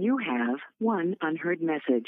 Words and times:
You 0.00 0.16
have 0.18 0.60
one 0.78 1.16
unheard 1.22 1.60
message. 1.60 2.06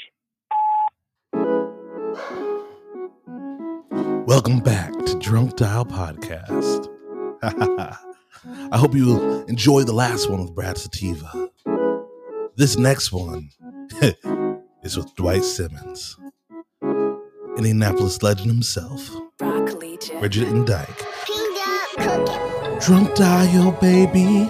Welcome 4.25 4.61
back 4.61 4.93
to 5.07 5.19
Drunk 5.19 5.57
Dial 5.57 5.83
Podcast. 5.83 6.87
I 7.43 8.77
hope 8.77 8.95
you 8.95 9.43
enjoy 9.49 9.83
the 9.83 9.91
last 9.91 10.29
one 10.29 10.39
with 10.39 10.55
Brad 10.55 10.77
Sativa. 10.77 11.49
This 12.55 12.77
next 12.77 13.11
one 13.11 13.49
is 14.83 14.95
with 14.95 15.13
Dwight 15.17 15.43
Simmons, 15.43 16.15
Indianapolis 17.57 18.23
legend 18.23 18.51
himself, 18.51 19.11
Broccoli 19.37 19.97
chips. 19.97 20.17
Bridget 20.17 20.47
and 20.47 20.65
Dyke. 20.65 21.05
Drunk 22.79 23.15
Dial, 23.15 23.73
baby. 23.81 24.49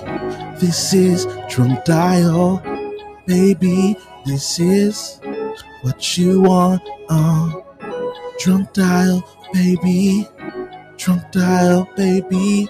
This 0.60 0.94
is 0.94 1.26
Drunk 1.50 1.84
Dial, 1.86 2.62
baby. 3.32 3.96
This 4.26 4.60
is 4.60 5.22
what 5.84 6.18
you 6.18 6.42
want. 6.42 6.84
Uh, 7.08 7.62
drunk 8.40 8.74
Dial, 8.74 9.24
baby. 9.54 10.28
Drunk 10.98 11.32
Dial, 11.32 11.88
baby. 11.96 12.68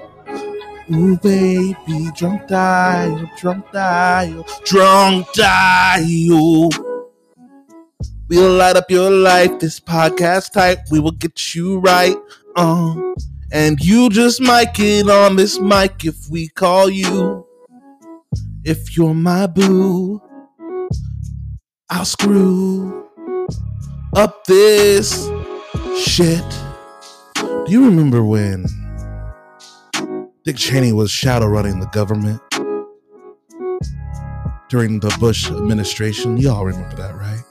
Ooh, 0.94 1.18
baby. 1.18 2.10
Drunk 2.16 2.48
Dial, 2.48 3.28
Drunk 3.40 3.72
Dial, 3.72 4.46
Drunk 4.64 5.26
Dial. 5.34 6.70
We'll 8.30 8.54
light 8.54 8.78
up 8.78 8.92
your 8.92 9.10
life. 9.10 9.60
This 9.60 9.80
podcast 9.80 10.54
type, 10.54 10.80
we 10.92 11.00
will 11.00 11.18
get 11.24 11.56
you 11.56 11.80
right. 11.80 12.16
Um, 12.56 13.16
and 13.52 13.80
you 13.80 14.10
just 14.10 14.40
might 14.40 14.76
get 14.76 15.10
on 15.10 15.38
this 15.38 15.60
mic 15.60 16.06
if 16.06 16.30
we 16.30 16.50
call 16.50 16.88
you. 16.88 17.48
If 18.64 18.96
you're 18.96 19.16
my 19.16 19.48
boo, 19.48 20.22
I'll 21.94 22.06
screw 22.06 23.06
up 24.16 24.46
this 24.46 25.30
shit. 25.98 26.46
Do 27.36 27.66
you 27.68 27.84
remember 27.84 28.24
when 28.24 28.66
Dick 30.46 30.56
Cheney 30.56 30.94
was 30.94 31.12
shadow 31.12 31.48
running 31.48 31.82
the 31.82 31.88
government 31.88 32.40
during 34.70 35.02
the 35.02 35.14
Bush 35.20 35.52
administration? 35.52 36.38
Y'all 36.38 36.64
remember 36.64 36.96
that, 36.96 37.14
right? 37.14 37.44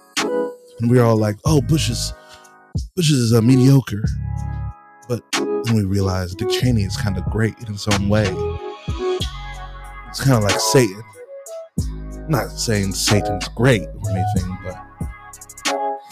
And 0.80 0.90
we 0.90 0.96
were 0.96 1.04
all 1.04 1.18
like, 1.18 1.36
"Oh, 1.44 1.60
Bush 1.60 1.90
is 1.90 2.14
Bush 2.96 3.10
is 3.10 3.32
a 3.32 3.42
mediocre," 3.42 4.04
but 5.06 5.22
then 5.32 5.74
we 5.74 5.84
realized 5.84 6.38
Dick 6.38 6.48
Cheney 6.48 6.84
is 6.84 6.96
kind 6.96 7.18
of 7.18 7.26
great 7.26 7.58
in 7.58 7.66
his 7.66 7.86
own 7.88 8.08
way. 8.08 8.34
It's 10.08 10.24
kind 10.24 10.38
of 10.38 10.44
like 10.44 10.58
Satan. 10.58 11.02
Not 12.30 12.50
saying 12.52 12.92
Satan's 12.92 13.48
great 13.48 13.88
or 13.88 14.10
anything, 14.10 14.56
but 14.62 14.76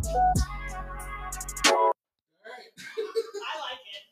like 3.62 3.84
it. 3.86 4.04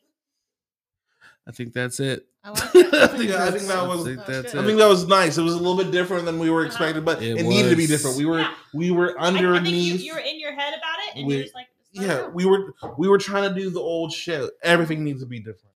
I 1.48 1.50
think 1.50 1.72
that's 1.72 1.98
it. 1.98 2.26
I 2.44 2.50
like 2.50 2.62
I 2.62 3.06
think, 3.08 3.30
I 3.32 3.50
think 3.50 3.64
that 3.66 3.86
was. 3.88 4.06
I 4.06 4.12
I 4.12 4.14
think 4.14 4.46
think, 4.46 4.78
that 4.78 4.88
was 4.88 5.08
nice. 5.08 5.36
It 5.36 5.42
was 5.42 5.54
a 5.54 5.58
little 5.58 5.76
bit 5.76 5.90
different 5.90 6.24
than 6.24 6.38
we 6.38 6.48
were 6.50 6.60
uh-huh. 6.60 6.68
expecting, 6.68 7.02
but 7.04 7.20
It 7.20 7.38
it, 7.38 7.42
needed 7.42 7.70
to 7.70 7.76
be 7.76 7.88
different. 7.88 8.16
We 8.16 8.24
were 8.24 8.38
Yeah. 8.38 8.54
we 8.72 8.92
were 8.92 9.18
I, 9.18 9.24
I 9.24 9.30
think 9.30 9.40
you, 9.42 9.48
underneath. 9.48 10.00
you 10.00 10.14
were 10.14 10.20
in 10.20 10.38
your 10.38 10.52
head 10.52 10.74
about 10.74 10.98
it, 11.08 11.16
and 11.18 11.26
We- 11.26 11.34
you're 11.34 11.42
just 11.42 11.56
like, 11.56 11.66
"Let's 11.96 12.06
yeah, 12.06 12.16
go." 12.18 12.30
we 12.30 12.46
were 12.46 12.72
we 12.98 13.08
were 13.08 13.18
trying 13.18 13.52
to 13.52 13.60
do 13.60 13.68
the 13.68 13.80
old 13.80 14.12
shit. 14.12 14.48
Everything 14.62 15.02
needs 15.02 15.20
to 15.22 15.26
be 15.26 15.40
different. 15.40 15.71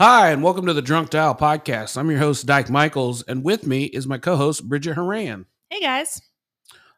Hi, 0.00 0.30
and 0.30 0.42
welcome 0.42 0.64
to 0.64 0.72
the 0.72 0.80
Drunk 0.80 1.10
Dial 1.10 1.34
Podcast. 1.34 1.98
I'm 1.98 2.08
your 2.10 2.20
host, 2.20 2.46
Dyke 2.46 2.70
Michaels, 2.70 3.20
and 3.24 3.44
with 3.44 3.66
me 3.66 3.84
is 3.84 4.06
my 4.06 4.16
co-host, 4.16 4.66
Bridget 4.66 4.94
Haran. 4.94 5.44
Hey 5.68 5.78
guys, 5.82 6.22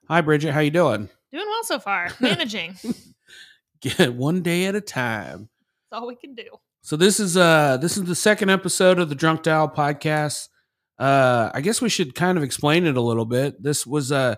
Hi, 0.07 0.21
Bridget. 0.21 0.53
How 0.53 0.61
you 0.61 0.71
doing? 0.71 1.09
doing 1.33 1.45
well 1.49 1.65
so 1.65 1.81
far. 1.81 2.11
Managing. 2.21 2.77
Get 3.81 4.15
one 4.15 4.41
day 4.43 4.67
at 4.67 4.77
a 4.77 4.81
time. 4.81 5.49
That's 5.91 6.01
all 6.01 6.07
we 6.07 6.15
can 6.15 6.37
do. 6.37 6.45
So 6.83 6.97
this 6.97 7.19
is 7.19 7.37
uh 7.37 7.77
this 7.79 7.97
is 7.97 8.05
the 8.05 8.15
second 8.15 8.51
episode 8.51 9.01
of 9.01 9.09
the 9.09 9.17
Drunk 9.17 9.43
Dial 9.43 9.69
Podcast. 9.69 10.49
Uh, 10.97 11.51
I 11.53 11.61
guess 11.61 11.83
we 11.83 11.89
should 11.89 12.15
kind 12.15 12.39
of 12.39 12.45
explain 12.45 12.87
it 12.87 12.97
a 12.97 13.01
little 13.01 13.25
bit. 13.25 13.61
This 13.61 13.85
was 13.85 14.13
uh 14.13 14.37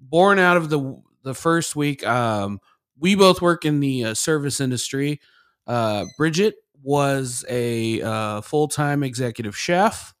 born 0.00 0.38
out 0.38 0.56
of 0.56 0.70
the 0.70 1.02
the 1.22 1.34
first 1.34 1.76
week. 1.76 2.06
Um, 2.06 2.60
we 2.98 3.14
both 3.14 3.42
work 3.42 3.66
in 3.66 3.80
the 3.80 4.04
uh, 4.06 4.14
service 4.14 4.58
industry. 4.58 5.20
Uh, 5.66 6.06
Bridget 6.16 6.54
was 6.86 7.44
a 7.48 8.00
uh, 8.00 8.40
full 8.42 8.68
time 8.68 9.02
executive 9.02 9.56
chef. 9.58 10.14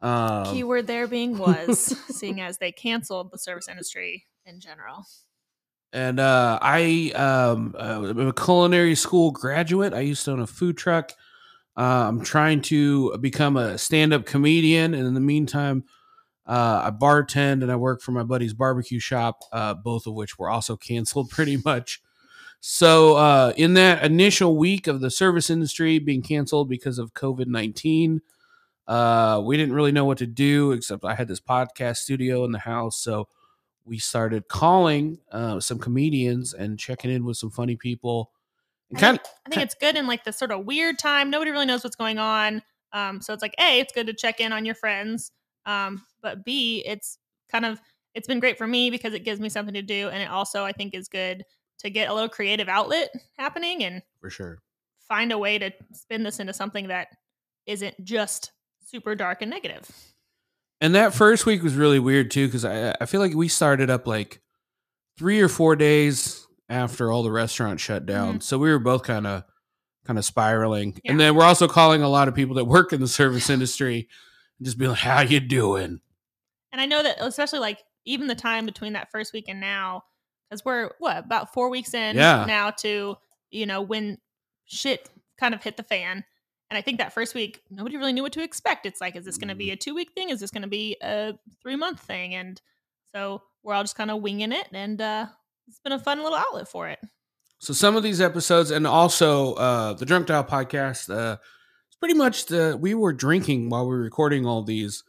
Um, 0.00 0.44
Keyword 0.44 0.86
there 0.86 1.08
being 1.08 1.36
was, 1.36 1.98
seeing 2.08 2.40
as 2.40 2.58
they 2.58 2.70
canceled 2.70 3.32
the 3.32 3.38
service 3.38 3.68
industry 3.68 4.24
in 4.46 4.60
general. 4.60 5.04
and 5.92 6.20
uh, 6.20 6.60
I 6.62 7.10
um, 7.16 7.74
uh, 7.76 8.10
I'm 8.10 8.28
a 8.28 8.32
culinary 8.32 8.94
school 8.94 9.32
graduate. 9.32 9.92
I 9.92 10.00
used 10.00 10.24
to 10.26 10.30
own 10.30 10.40
a 10.40 10.46
food 10.46 10.76
truck. 10.78 11.12
Uh, 11.76 12.06
I'm 12.08 12.20
trying 12.22 12.62
to 12.62 13.18
become 13.18 13.56
a 13.56 13.76
stand-up 13.76 14.24
comedian, 14.24 14.94
and 14.94 15.04
in 15.04 15.14
the 15.14 15.20
meantime, 15.20 15.82
uh, 16.46 16.82
I 16.84 16.90
bartend 16.90 17.62
and 17.62 17.72
I 17.72 17.76
work 17.76 18.02
for 18.02 18.12
my 18.12 18.22
buddy's 18.22 18.54
barbecue 18.54 19.00
shop. 19.00 19.40
Uh, 19.52 19.74
both 19.74 20.06
of 20.06 20.14
which 20.14 20.38
were 20.38 20.48
also 20.48 20.76
canceled, 20.76 21.30
pretty 21.36 21.60
much. 21.64 22.00
So, 22.60 23.16
uh, 23.16 23.52
in 23.56 23.74
that 23.74 24.04
initial 24.04 24.56
week 24.56 24.86
of 24.86 25.00
the 25.00 25.10
service 25.10 25.48
industry 25.48 25.98
being 25.98 26.22
canceled 26.22 26.68
because 26.68 26.98
of 26.98 27.14
COVID 27.14 27.46
nineteen, 27.46 28.20
uh, 28.86 29.40
we 29.44 29.56
didn't 29.56 29.74
really 29.74 29.92
know 29.92 30.04
what 30.04 30.18
to 30.18 30.26
do. 30.26 30.72
Except 30.72 31.04
I 31.04 31.14
had 31.14 31.28
this 31.28 31.40
podcast 31.40 31.98
studio 31.98 32.44
in 32.44 32.52
the 32.52 32.58
house, 32.58 32.96
so 32.98 33.28
we 33.84 33.98
started 33.98 34.48
calling 34.48 35.18
uh, 35.32 35.60
some 35.60 35.78
comedians 35.78 36.52
and 36.52 36.78
checking 36.78 37.10
in 37.10 37.24
with 37.24 37.36
some 37.36 37.50
funny 37.50 37.76
people. 37.76 38.32
And 38.90 38.98
I 38.98 39.00
kind 39.00 39.18
think, 39.18 39.34
I 39.46 39.50
think 39.50 39.62
it's 39.62 39.74
good 39.74 39.96
in 39.96 40.06
like 40.06 40.24
this 40.24 40.36
sort 40.36 40.50
of 40.50 40.66
weird 40.66 40.98
time. 40.98 41.30
Nobody 41.30 41.50
really 41.50 41.66
knows 41.66 41.84
what's 41.84 41.96
going 41.96 42.18
on. 42.18 42.62
Um, 42.92 43.20
so 43.20 43.32
it's 43.32 43.42
like, 43.42 43.54
A, 43.60 43.80
it's 43.80 43.92
good 43.92 44.06
to 44.06 44.14
check 44.14 44.40
in 44.40 44.52
on 44.52 44.64
your 44.64 44.74
friends. 44.74 45.30
Um, 45.64 46.04
but 46.22 46.44
B, 46.44 46.82
it's 46.86 47.18
kind 47.50 47.64
of 47.64 47.80
it's 48.14 48.26
been 48.26 48.40
great 48.40 48.58
for 48.58 48.66
me 48.66 48.90
because 48.90 49.14
it 49.14 49.24
gives 49.24 49.40
me 49.40 49.48
something 49.48 49.74
to 49.74 49.82
do. 49.82 50.08
And 50.08 50.22
it 50.22 50.28
also 50.28 50.64
I 50.64 50.72
think 50.72 50.94
is 50.94 51.08
good 51.08 51.44
to 51.78 51.90
get 51.90 52.08
a 52.08 52.14
little 52.14 52.28
creative 52.28 52.68
outlet 52.68 53.10
happening 53.38 53.84
and 53.84 54.02
for 54.20 54.30
sure. 54.30 54.58
find 55.08 55.32
a 55.32 55.38
way 55.38 55.58
to 55.58 55.72
spin 55.92 56.22
this 56.22 56.40
into 56.40 56.52
something 56.52 56.88
that 56.88 57.08
isn't 57.66 58.02
just 58.04 58.52
super 58.84 59.14
dark 59.14 59.42
and 59.42 59.50
negative. 59.50 59.88
And 60.80 60.94
that 60.94 61.14
first 61.14 61.46
week 61.46 61.62
was 61.62 61.74
really 61.74 61.98
weird 61.98 62.30
too 62.30 62.46
because 62.46 62.64
I 62.64 62.94
I 63.00 63.06
feel 63.06 63.20
like 63.20 63.34
we 63.34 63.48
started 63.48 63.90
up 63.90 64.06
like 64.06 64.40
three 65.18 65.40
or 65.40 65.48
four 65.48 65.76
days 65.76 66.46
after 66.68 67.10
all 67.10 67.22
the 67.22 67.32
restaurants 67.32 67.82
shut 67.82 68.06
down, 68.06 68.34
mm-hmm. 68.34 68.40
so 68.40 68.58
we 68.58 68.70
were 68.70 68.78
both 68.78 69.02
kind 69.02 69.26
of 69.26 69.44
kind 70.04 70.18
of 70.18 70.24
spiraling. 70.24 70.98
Yeah. 71.04 71.12
And 71.12 71.20
then 71.20 71.34
we're 71.34 71.44
also 71.44 71.68
calling 71.68 72.02
a 72.02 72.08
lot 72.08 72.28
of 72.28 72.34
people 72.34 72.54
that 72.56 72.64
work 72.64 72.92
in 72.92 73.00
the 73.00 73.08
service 73.08 73.50
industry 73.50 74.08
and 74.58 74.66
just 74.66 74.78
being 74.78 74.90
like, 74.90 75.00
"How 75.00 75.20
you 75.20 75.40
doing?" 75.40 76.00
And 76.72 76.80
I 76.80 76.86
know 76.86 77.02
that 77.02 77.16
especially 77.20 77.58
like 77.58 77.82
even 78.04 78.26
the 78.26 78.34
time 78.34 78.64
between 78.64 78.92
that 78.94 79.10
first 79.10 79.32
week 79.32 79.46
and 79.48 79.60
now, 79.60 80.04
because 80.48 80.64
we're 80.64 80.90
what 80.98 81.18
about 81.18 81.52
four 81.52 81.68
weeks 81.70 81.94
in 81.94 82.16
Yeah. 82.16 82.44
now 82.46 82.70
to 82.70 83.16
you 83.50 83.66
know 83.66 83.80
when 83.82 84.18
shit 84.66 85.08
kind 85.38 85.54
of 85.54 85.62
hit 85.62 85.76
the 85.76 85.82
fan. 85.82 86.24
And 86.70 86.76
I 86.76 86.82
think 86.82 86.98
that 86.98 87.14
first 87.14 87.34
week 87.34 87.62
nobody 87.70 87.96
really 87.96 88.12
knew 88.12 88.22
what 88.22 88.32
to 88.32 88.42
expect. 88.42 88.84
It's 88.84 89.00
like, 89.00 89.16
is 89.16 89.24
this 89.24 89.38
going 89.38 89.48
to 89.48 89.54
be 89.54 89.70
a 89.70 89.76
two 89.76 89.94
week 89.94 90.12
thing? 90.14 90.28
Is 90.28 90.40
this 90.40 90.50
going 90.50 90.62
to 90.62 90.68
be 90.68 90.96
a 91.02 91.32
three 91.62 91.76
month 91.76 92.00
thing? 92.00 92.34
And 92.34 92.60
so 93.14 93.40
we're 93.62 93.72
all 93.74 93.82
just 93.82 93.96
kind 93.96 94.10
of 94.10 94.20
winging 94.20 94.52
it, 94.52 94.68
and 94.72 95.00
uh, 95.00 95.26
it's 95.66 95.80
been 95.80 95.92
a 95.92 95.98
fun 95.98 96.22
little 96.22 96.36
outlet 96.36 96.68
for 96.68 96.88
it. 96.88 96.98
So 97.58 97.72
some 97.72 97.96
of 97.96 98.02
these 98.02 98.20
episodes, 98.20 98.70
and 98.70 98.86
also 98.86 99.54
uh, 99.54 99.94
the 99.94 100.04
Drunk 100.04 100.26
Dial 100.26 100.44
podcast, 100.44 101.08
uh, 101.08 101.38
it's 101.88 101.96
pretty 101.98 102.14
much 102.14 102.46
the 102.46 102.76
we 102.78 102.94
were 102.94 103.12
drinking 103.14 103.70
while 103.70 103.84
we 103.88 103.96
were 103.96 104.02
recording 104.02 104.44
all 104.44 104.62
these, 104.62 105.02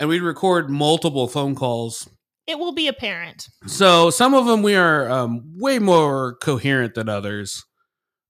and 0.00 0.08
we'd 0.08 0.22
record 0.22 0.70
multiple 0.70 1.28
phone 1.28 1.54
calls. 1.54 2.08
It 2.46 2.58
will 2.58 2.72
be 2.72 2.88
apparent. 2.88 3.48
So 3.66 4.10
some 4.10 4.34
of 4.34 4.46
them 4.46 4.62
we 4.62 4.76
are 4.76 5.10
um, 5.10 5.58
way 5.58 5.78
more 5.78 6.36
coherent 6.36 6.94
than 6.94 7.08
others, 7.08 7.64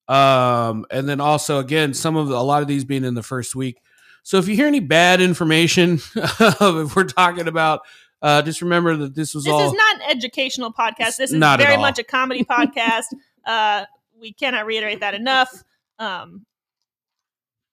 um, 0.08 0.86
and 0.90 1.08
then 1.08 1.20
also 1.20 1.58
again 1.58 1.92
some 1.92 2.16
of 2.16 2.28
the, 2.28 2.36
a 2.36 2.40
lot 2.40 2.62
of 2.62 2.68
these 2.68 2.84
being 2.84 3.04
in 3.04 3.14
the 3.14 3.22
first 3.22 3.54
week. 3.54 3.80
So 4.22 4.38
if 4.38 4.48
you 4.48 4.56
hear 4.56 4.66
any 4.66 4.80
bad 4.80 5.20
information, 5.20 6.00
if 6.16 6.96
we're 6.96 7.04
talking 7.04 7.46
about, 7.46 7.82
uh, 8.22 8.42
just 8.42 8.62
remember 8.62 8.96
that 8.96 9.14
this 9.14 9.34
was 9.34 9.46
all 9.46 9.58
This 9.58 9.66
all 9.66 9.72
is 9.72 9.76
not 9.76 9.96
an 9.96 10.16
educational 10.16 10.72
podcast. 10.72 11.16
This 11.16 11.32
is 11.32 11.38
very 11.38 11.76
much 11.76 11.98
a 11.98 12.04
comedy 12.04 12.42
podcast. 12.50 13.14
Uh, 13.44 13.84
we 14.18 14.32
cannot 14.32 14.66
reiterate 14.66 15.00
that 15.00 15.14
enough. 15.14 15.62
Um, 15.98 16.44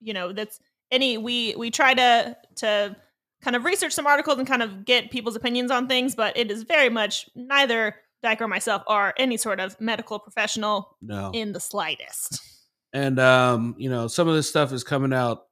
you 0.01 0.13
know, 0.13 0.33
that's 0.33 0.59
any 0.91 1.17
we 1.17 1.55
we 1.55 1.71
try 1.71 1.93
to 1.93 2.37
to 2.57 2.95
kind 3.43 3.55
of 3.55 3.65
research 3.65 3.91
some 3.91 4.07
articles 4.07 4.39
and 4.39 4.47
kind 4.47 4.63
of 4.63 4.85
get 4.85 5.11
people's 5.11 5.35
opinions 5.35 5.69
on 5.69 5.87
things, 5.87 6.15
but 6.15 6.35
it 6.37 6.49
is 6.49 6.63
very 6.63 6.89
much 6.89 7.29
neither 7.35 7.95
Dyke 8.21 8.41
or 8.41 8.47
myself 8.47 8.83
are 8.87 9.13
any 9.17 9.35
sort 9.35 9.59
of 9.59 9.79
medical 9.81 10.17
professional 10.17 10.97
no. 11.01 11.31
in 11.33 11.51
the 11.51 11.59
slightest. 11.59 12.41
and 12.93 13.19
um, 13.19 13.75
you 13.77 13.89
know 13.89 14.07
some 14.07 14.27
of 14.27 14.35
this 14.35 14.47
stuff 14.47 14.71
is 14.71 14.83
coming 14.83 15.13
out 15.13 15.47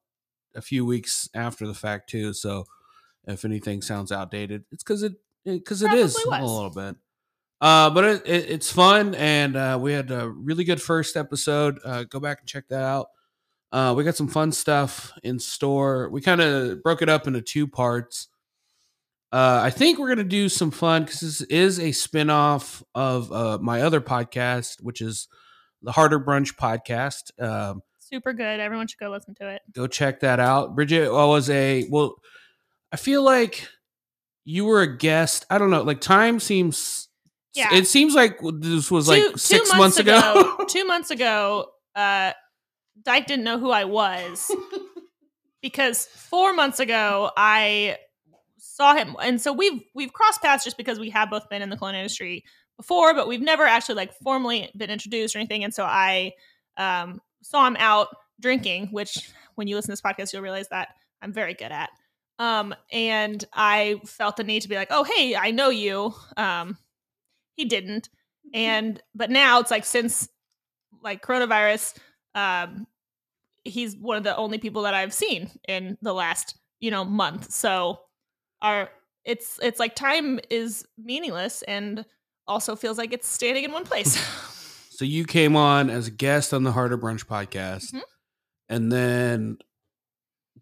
a 0.55 0.61
few 0.61 0.85
weeks 0.85 1.29
after 1.35 1.67
the 1.67 1.73
fact 1.73 2.09
too. 2.09 2.33
So 2.33 2.65
if 3.27 3.45
anything 3.45 3.81
sounds 3.81 4.11
outdated, 4.11 4.63
it's 4.71 4.83
because 4.83 5.03
it 5.03 5.13
because 5.43 5.81
it 5.81 5.93
is 5.93 6.17
Probably 6.23 6.39
a 6.39 6.49
little 6.49 6.69
bit. 6.69 6.95
Uh, 7.59 7.91
but 7.91 8.03
it, 8.03 8.23
it, 8.25 8.49
it's 8.49 8.71
fun, 8.71 9.13
and 9.15 9.55
uh, 9.55 9.77
we 9.79 9.91
had 9.91 10.09
a 10.09 10.27
really 10.29 10.63
good 10.63 10.81
first 10.81 11.15
episode. 11.15 11.77
Uh, 11.85 12.03
go 12.05 12.19
back 12.19 12.39
and 12.39 12.47
check 12.47 12.67
that 12.69 12.81
out. 12.81 13.07
Uh, 13.71 13.93
we 13.95 14.03
got 14.03 14.15
some 14.15 14.27
fun 14.27 14.51
stuff 14.51 15.13
in 15.23 15.39
store. 15.39 16.09
We 16.09 16.21
kind 16.21 16.41
of 16.41 16.83
broke 16.83 17.01
it 17.01 17.09
up 17.09 17.27
into 17.27 17.41
two 17.41 17.67
parts. 17.67 18.27
Uh, 19.31 19.61
I 19.63 19.69
think 19.69 19.97
we're 19.97 20.09
gonna 20.09 20.25
do 20.25 20.49
some 20.49 20.71
fun 20.71 21.03
because 21.05 21.21
this 21.21 21.41
is 21.43 21.79
a 21.79 21.93
spin-off 21.93 22.83
of 22.93 23.31
uh, 23.31 23.57
my 23.61 23.81
other 23.81 24.01
podcast, 24.01 24.81
which 24.83 24.99
is 24.99 25.29
the 25.81 25.93
Harder 25.93 26.19
Brunch 26.19 26.55
podcast. 26.57 27.31
Um, 27.41 27.81
Super 27.99 28.33
good. 28.33 28.59
Everyone 28.59 28.87
should 28.87 28.99
go 28.99 29.09
listen 29.09 29.33
to 29.35 29.47
it. 29.49 29.61
go 29.73 29.87
check 29.87 30.19
that 30.19 30.41
out. 30.41 30.75
Bridget 30.75 31.09
was 31.13 31.49
a 31.49 31.87
well. 31.89 32.15
I 32.91 32.97
feel 32.97 33.23
like 33.23 33.69
you 34.43 34.65
were 34.65 34.81
a 34.81 34.97
guest. 34.97 35.45
I 35.49 35.57
don't 35.59 35.69
know. 35.69 35.83
Like 35.83 36.01
time 36.01 36.41
seems. 36.41 37.07
Yeah. 37.53 37.73
It 37.73 37.87
seems 37.87 38.13
like 38.13 38.39
this 38.59 38.91
was 38.91 39.05
Two- 39.07 39.11
like 39.27 39.37
six 39.37 39.73
months, 39.77 39.97
ago. 39.97 40.57
two 40.67 40.83
months 40.85 41.09
ago, 41.09 41.67
uh, 41.95 42.31
Dyke 43.03 43.27
didn't 43.27 43.45
know 43.45 43.59
who 43.59 43.71
I 43.71 43.85
was 43.85 44.51
because 45.61 46.05
four 46.05 46.53
months 46.53 46.79
ago 46.79 47.31
I 47.37 47.97
saw 48.57 48.95
him, 48.95 49.15
and 49.21 49.41
so 49.41 49.53
we've 49.53 49.81
we've 49.93 50.13
crossed 50.13 50.41
paths 50.41 50.63
just 50.63 50.77
because 50.77 50.99
we 50.99 51.09
have 51.09 51.29
both 51.29 51.49
been 51.49 51.61
in 51.61 51.69
the 51.69 51.77
clone 51.77 51.95
industry 51.95 52.43
before, 52.77 53.13
but 53.13 53.27
we've 53.27 53.41
never 53.41 53.65
actually 53.65 53.95
like 53.95 54.13
formally 54.23 54.71
been 54.75 54.89
introduced 54.89 55.35
or 55.35 55.39
anything. 55.39 55.63
And 55.63 55.73
so 55.73 55.83
I 55.83 56.33
um, 56.77 57.21
saw 57.43 57.67
him 57.67 57.75
out 57.77 58.07
drinking, 58.39 58.87
which 58.87 59.31
when 59.55 59.67
you 59.67 59.75
listen 59.75 59.95
to 59.95 60.01
this 60.01 60.01
podcast, 60.01 60.33
you'll 60.33 60.41
realize 60.41 60.67
that 60.69 60.89
I'm 61.21 61.31
very 61.31 61.53
good 61.53 61.71
at. 61.71 61.89
Um, 62.39 62.73
and 62.91 63.45
I 63.53 64.01
felt 64.05 64.37
the 64.37 64.43
need 64.43 64.63
to 64.63 64.69
be 64.69 64.75
like, 64.75 64.87
oh, 64.89 65.03
hey, 65.03 65.35
I 65.35 65.51
know 65.51 65.69
you. 65.69 66.15
Um, 66.37 66.77
he 67.53 67.65
didn't. 67.65 68.09
And, 68.51 68.99
but 69.13 69.29
now 69.29 69.59
it's 69.59 69.69
like, 69.69 69.85
since 69.85 70.27
like 71.03 71.23
coronavirus, 71.23 71.97
um, 72.33 72.87
he's 73.63 73.95
one 73.95 74.17
of 74.17 74.23
the 74.23 74.35
only 74.35 74.57
people 74.57 74.81
that 74.83 74.93
I've 74.93 75.13
seen 75.13 75.49
in 75.67 75.97
the 76.01 76.13
last, 76.13 76.55
you 76.79 76.91
know, 76.91 77.03
month. 77.05 77.51
So 77.51 77.99
our, 78.61 78.89
it's, 79.25 79.59
it's 79.61 79.79
like 79.79 79.95
time 79.95 80.39
is 80.49 80.85
meaningless 80.97 81.61
and 81.63 82.05
also 82.47 82.75
feels 82.75 82.97
like 82.97 83.13
it's 83.13 83.27
standing 83.27 83.63
in 83.63 83.71
one 83.71 83.85
place. 83.85 84.17
So 84.93 85.05
you 85.05 85.25
came 85.25 85.55
on 85.55 85.89
as 85.89 86.05
a 86.05 86.11
guest 86.11 86.53
on 86.53 86.61
the 86.61 86.71
Harder 86.73 86.95
Brunch 86.95 87.25
podcast, 87.25 87.91
Mhm. 87.91 88.01
and 88.69 88.91
then 88.91 89.57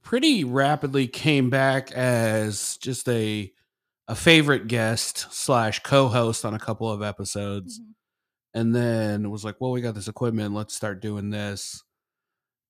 pretty 0.02 0.46
rapidly 0.46 1.08
came 1.08 1.50
back 1.50 1.92
as 1.92 2.78
just 2.78 3.10
a 3.10 3.52
a 4.08 4.16
favorite 4.16 4.68
guest 4.70 5.28
slash 5.30 5.80
co-host 5.82 6.46
on 6.46 6.54
a 6.54 6.60
couple 6.60 6.90
of 6.90 7.02
episodes, 7.04 7.80
Mhm. 7.82 7.86
and 8.54 8.76
then 8.76 9.30
was 9.30 9.44
like, 9.44 9.60
"Well, 9.60 9.72
we 9.72 9.82
got 9.82 9.94
this 9.94 10.08
equipment. 10.08 10.54
Let's 10.56 10.74
start 10.74 11.02
doing 11.02 11.32
this." 11.32 11.84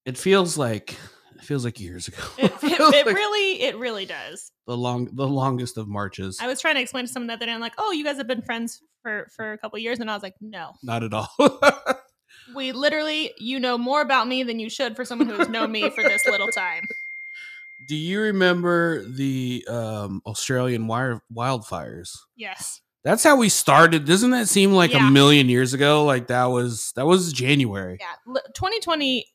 It 0.10 0.18
feels 0.18 0.58
like 0.58 0.96
it 1.36 1.44
feels 1.44 1.64
like 1.64 1.80
years 1.80 2.08
ago. 2.08 2.18
It, 2.38 2.52
it, 2.64 2.80
it 2.80 3.06
like 3.06 3.16
really, 3.16 3.62
it 3.62 3.78
really 3.78 4.06
does. 4.06 4.52
the 4.68 4.76
long 4.76 5.10
the 5.14 5.28
longest 5.28 5.78
of 5.78 5.88
marches. 5.88 6.40
I 6.42 6.48
was 6.48 6.60
trying 6.60 6.76
to 6.76 6.82
explain 6.82 7.06
to 7.06 7.12
someone 7.12 7.28
the 7.28 7.34
other 7.34 7.46
day, 7.46 7.52
I'm 7.54 7.62
like, 7.62 7.76
oh, 7.78 7.92
you 7.92 8.04
guys 8.04 8.18
have 8.18 8.28
been 8.28 8.42
friends 8.42 8.82
for 9.04 9.28
for 9.36 9.54
a 9.54 9.58
couple 9.58 9.80
years, 9.80 10.00
and 10.00 10.10
I 10.10 10.14
was 10.16 10.24
like, 10.24 10.36
no, 10.42 10.74
Not 10.84 11.04
at 11.04 11.14
all. 11.14 11.30
we 12.56 12.72
literally, 12.72 13.32
you 13.38 13.60
know 13.60 13.78
more 13.78 14.02
about 14.02 14.28
me 14.28 14.44
than 14.44 14.60
you 14.60 14.70
should 14.70 14.96
for 14.96 15.06
someone 15.06 15.28
who 15.30 15.36
has 15.38 15.50
known 15.50 15.72
me 15.72 15.90
for 15.92 16.04
this 16.04 16.26
little 16.26 16.48
time. 16.48 16.84
Do 17.88 17.96
you 17.96 18.20
remember 18.22 19.04
the 19.08 19.66
um, 19.70 20.22
Australian 20.26 20.88
wire, 20.88 21.22
wildfires? 21.34 22.10
Yes, 22.36 22.82
That's 23.04 23.24
how 23.24 23.38
we 23.38 23.50
started. 23.50 24.06
Doesn't 24.06 24.32
that 24.32 24.48
seem 24.50 24.74
like 24.74 24.92
Yeah. 24.92 25.08
a 25.08 25.12
million 25.12 25.48
years 25.50 25.74
ago? 25.74 26.04
Like 26.06 26.28
that 26.28 26.46
was 26.46 26.92
that 26.96 27.06
was 27.06 27.32
January. 27.34 27.98
yeah. 28.00 28.14
L- 28.28 28.42
2020 28.54 29.26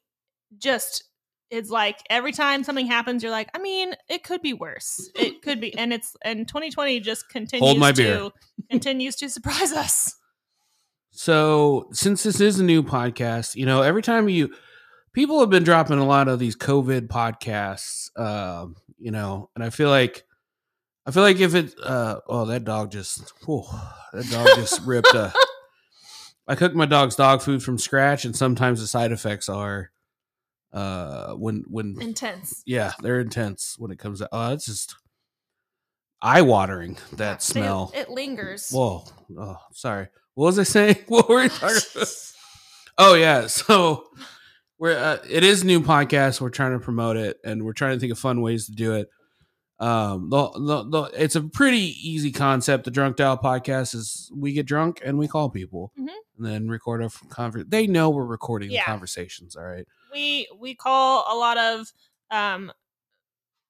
just 0.59 1.05
it's 1.51 1.71
like 1.71 1.99
every 2.11 2.33
time 2.33 2.65
something 2.65 2.87
happens, 2.87 3.23
you're 3.23 3.31
like, 3.31 3.49
I 3.55 3.59
mean, 3.59 3.95
it 4.09 4.25
could 4.25 4.43
be 4.43 4.53
worse. 4.53 5.09
It 5.15 5.43
could 5.43 5.61
be, 5.61 5.77
and 5.77 5.93
it's 5.93 6.17
and 6.25 6.49
2020 6.49 7.01
just 7.01 7.29
continues 7.29 7.79
my 7.79 7.93
to 7.93 8.03
beer. 8.03 8.31
continues 8.71 9.17
to 9.17 9.29
surprise 9.31 9.73
us. 9.73 10.17
So 11.11 11.89
since 11.93 12.25
this 12.25 12.41
is 12.41 12.59
a 12.59 12.65
new 12.65 12.83
podcast, 12.83 13.55
you 13.55 13.67
know, 13.67 13.83
every 13.83 14.03
time 14.03 14.29
you 14.29 14.53
people 15.13 15.39
have 15.41 15.51
been 15.51 15.63
dropping 15.63 15.99
a 15.99 16.07
lot 16.07 16.27
of 16.27 16.41
these 16.41 16.57
COVID 16.57 17.07
podcasts, 17.07 18.11
um, 18.19 18.75
you 18.99 19.13
know, 19.13 19.49
and 19.55 19.63
I 19.63 19.71
feel 19.71 19.89
like 19.89 20.25
I 21.07 21.13
feel 21.13 21.23
like 21.23 21.39
if 21.39 21.55
it 21.55 21.75
uh 21.83 22.17
oh 22.27 22.47
that 22.47 22.65
dog 22.65 22.91
just 22.91 23.33
whew, 23.45 23.65
that 24.13 24.29
dog 24.31 24.49
just 24.57 24.81
ripped 24.85 25.15
I 26.49 26.57
cook 26.57 26.75
my 26.75 26.87
dog's 26.87 27.17
dog 27.17 27.43
food 27.43 27.63
from 27.63 27.79
scratch 27.79 28.25
and 28.25 28.35
sometimes 28.35 28.81
the 28.81 28.87
side 28.87 29.13
effects 29.13 29.49
are 29.49 29.93
uh 30.75 31.33
when 31.35 31.65
when 31.69 31.97
Intense. 32.03 32.63
yeah, 32.67 32.93
they're 33.01 33.21
intense 33.21 33.77
when 33.79 33.91
it 33.91 33.99
comes 33.99 34.19
to 34.19 34.29
oh 34.33 34.53
it's 34.53 34.67
just 34.67 34.97
eye 36.21 36.43
watering 36.43 36.97
that 37.13 37.43
smell. 37.43 37.93
It 37.95 38.11
lingers. 38.11 38.71
Whoa. 38.71 39.05
Oh, 39.39 39.59
sorry. 39.73 40.09
What 40.35 40.47
was 40.47 40.59
I 40.59 40.63
saying? 40.77 40.97
What 41.09 41.29
were 41.29 41.43
we 41.43 41.49
talking 41.49 41.79
about? 41.95 42.09
Oh 42.99 43.15
yeah. 43.15 43.47
So 43.49 44.07
we're 44.79 44.97
uh, 44.99 45.19
it 45.31 45.45
is 45.45 45.63
a 45.63 45.67
new 45.67 45.81
podcast. 45.81 46.41
We're 46.41 46.51
trying 46.51 46.73
to 46.73 46.81
promote 46.85 47.17
it 47.17 47.39
and 47.45 47.63
we're 47.65 47.73
trying 47.73 47.95
to 47.95 48.01
think 48.01 48.13
of 48.13 48.19
fun 48.19 48.41
ways 48.41 48.67
to 48.67 48.73
do 48.73 48.95
it. 48.95 49.09
Um, 49.81 50.31
the, 50.31 50.51
the, 50.51 50.85
the, 50.85 51.03
it's 51.23 51.35
a 51.37 51.43
pretty 51.43 51.95
easy 52.09 52.31
concept. 52.33 52.85
The 52.85 52.91
Drunk 52.93 53.17
Dial 53.17 53.37
podcast 53.37 53.95
is 53.95 54.31
we 54.35 54.53
get 54.53 54.67
drunk 54.67 55.01
and 55.05 55.19
we 55.19 55.27
call 55.29 55.51
people 55.51 55.93
Mhm. 55.99 56.09
and 56.39 56.47
then 56.47 56.69
record 56.69 57.03
a 57.03 57.11
conversation. 57.29 57.69
They 57.71 57.87
know 57.89 58.09
we're 58.11 58.25
recording 58.25 58.69
the 58.69 58.77
Yeah. 58.77 58.85
conversations. 58.85 59.57
All 59.57 59.65
right. 59.65 59.87
We 60.15 60.49
we 60.59 60.75
call 60.75 61.27
a 61.31 61.37
lot 61.37 61.59
of 61.59 61.93
um 62.31 62.73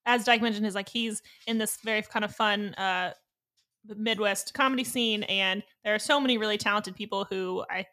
as 0.06 0.24
Dyke 0.24 0.42
mentioned 0.42 0.66
is 0.66 0.74
like 0.74 0.88
he's 0.88 1.22
in 1.46 1.58
this 1.58 1.78
very 1.82 2.02
kind 2.02 2.24
of 2.24 2.34
fun 2.34 2.74
uh 2.74 3.12
Midwest 3.96 4.54
comedy 4.54 4.84
scene 4.84 5.24
and 5.24 5.62
there 5.82 5.94
are 5.94 5.98
so 5.98 6.20
many 6.20 6.38
really 6.38 6.58
talented 6.58 6.94
people 6.94 7.26
who 7.28 7.64
I 7.68 7.84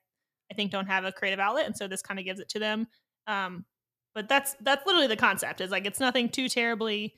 I 0.51 0.53
think 0.53 0.71
don't 0.71 0.87
have 0.87 1.05
a 1.05 1.11
creative 1.11 1.39
outlet 1.39 1.65
and 1.65 1.75
so 1.75 1.87
this 1.87 2.01
kind 2.01 2.19
of 2.19 2.25
gives 2.25 2.39
it 2.39 2.49
to 2.49 2.59
them. 2.59 2.87
Um 3.25 3.65
but 4.13 4.29
that's 4.29 4.55
that's 4.61 4.85
literally 4.85 5.07
the 5.07 5.15
concept 5.15 5.61
is 5.61 5.71
like 5.71 5.87
it's 5.87 5.99
nothing 5.99 6.29
too 6.29 6.47
terribly 6.47 7.15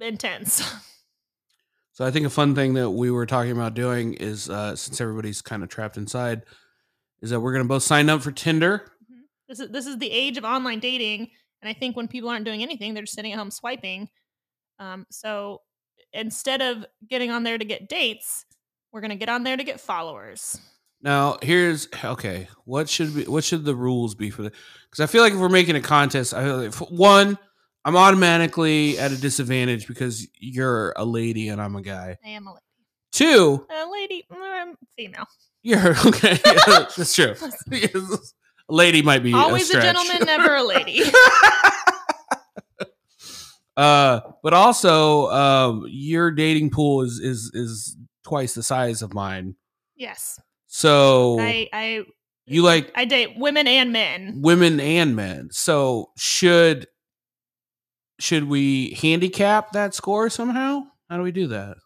intense. 0.00 0.62
So 1.98 2.04
I 2.04 2.12
think 2.12 2.26
a 2.26 2.30
fun 2.30 2.54
thing 2.54 2.74
that 2.74 2.90
we 2.90 3.10
were 3.10 3.26
talking 3.26 3.50
about 3.50 3.74
doing 3.74 4.14
is 4.14 4.48
uh, 4.48 4.76
since 4.76 5.00
everybody's 5.00 5.42
kind 5.42 5.64
of 5.64 5.68
trapped 5.68 5.96
inside, 5.96 6.42
is 7.20 7.30
that 7.30 7.40
we're 7.40 7.50
going 7.50 7.64
to 7.64 7.68
both 7.68 7.82
sign 7.82 8.08
up 8.08 8.22
for 8.22 8.30
Tinder. 8.30 8.92
This 9.48 9.60
is 9.60 9.70
this 9.70 9.86
is 9.86 9.98
the 9.98 10.10
age 10.10 10.36
of 10.36 10.44
online 10.44 10.78
dating 10.80 11.28
and 11.62 11.68
i 11.68 11.72
think 11.72 11.96
when 11.96 12.08
people 12.08 12.28
aren't 12.28 12.44
doing 12.44 12.62
anything 12.62 12.94
they're 12.94 13.02
just 13.02 13.14
sitting 13.14 13.32
at 13.32 13.38
home 13.38 13.50
swiping 13.50 14.08
um, 14.80 15.06
so 15.10 15.62
instead 16.12 16.62
of 16.62 16.86
getting 17.08 17.30
on 17.30 17.42
there 17.42 17.58
to 17.58 17.64
get 17.64 17.88
dates 17.88 18.44
we're 18.92 19.00
going 19.00 19.10
to 19.10 19.16
get 19.16 19.28
on 19.28 19.42
there 19.42 19.56
to 19.56 19.64
get 19.64 19.80
followers 19.80 20.60
Now 21.00 21.38
here's 21.42 21.88
okay. 22.04 22.48
What 22.64 22.88
should 22.88 23.14
be 23.14 23.24
what 23.24 23.44
should 23.44 23.64
the 23.64 23.74
rules 23.74 24.14
be 24.14 24.30
for 24.30 24.42
the? 24.42 24.50
Because 24.50 25.00
I 25.00 25.06
feel 25.06 25.22
like 25.22 25.32
if 25.32 25.38
we're 25.38 25.48
making 25.48 25.76
a 25.76 25.80
contest, 25.80 26.34
I 26.34 26.42
feel 26.42 26.56
like, 26.56 26.74
one, 26.90 27.38
I'm 27.84 27.96
automatically 27.96 28.98
at 28.98 29.12
a 29.12 29.20
disadvantage 29.20 29.86
because 29.86 30.26
you're 30.40 30.92
a 30.96 31.04
lady 31.04 31.50
and 31.50 31.60
I'm 31.60 31.76
a 31.76 31.82
guy. 31.82 32.16
i 32.24 32.28
am 32.30 32.46
a 32.46 32.50
lady 32.50 32.62
Two, 33.12 33.66
a 33.70 33.90
lady 33.90 34.24
mm, 34.30 34.74
female 34.96 35.26
you're 35.62 35.90
okay. 36.06 36.38
Yeah, 36.44 36.86
that's 36.96 37.14
true. 37.14 37.34
A 38.70 38.74
lady 38.74 39.02
might 39.02 39.22
be 39.22 39.32
always 39.32 39.62
a, 39.64 39.66
stretch. 39.66 39.84
gentleman 39.84 40.26
never 40.26 40.54
a 40.56 40.62
lady 40.62 41.00
uh, 43.76 44.20
but 44.42 44.54
also, 44.54 45.28
um, 45.30 45.84
your 45.88 46.30
dating 46.30 46.70
pool 46.70 47.02
is 47.02 47.18
is 47.20 47.50
is 47.54 47.96
twice 48.24 48.54
the 48.54 48.62
size 48.62 49.02
of 49.02 49.14
mine. 49.14 49.54
yes 49.96 50.38
So 50.66 51.38
i 51.40 51.68
i 51.72 52.02
you 52.46 52.62
like 52.62 52.90
i 52.94 53.04
date 53.04 53.34
women 53.38 53.66
and 53.66 53.92
men 53.92 54.40
women 54.42 54.80
and 54.80 55.16
men. 55.16 55.48
So 55.50 56.10
should 56.18 56.86
should 58.20 58.44
we 58.44 58.94
handicap 59.00 59.72
that 59.72 59.94
score 59.94 60.28
somehow? 60.28 60.82
How 61.08 61.16
do 61.16 61.22
we 61.22 61.32
do 61.32 61.46
that? 61.48 61.76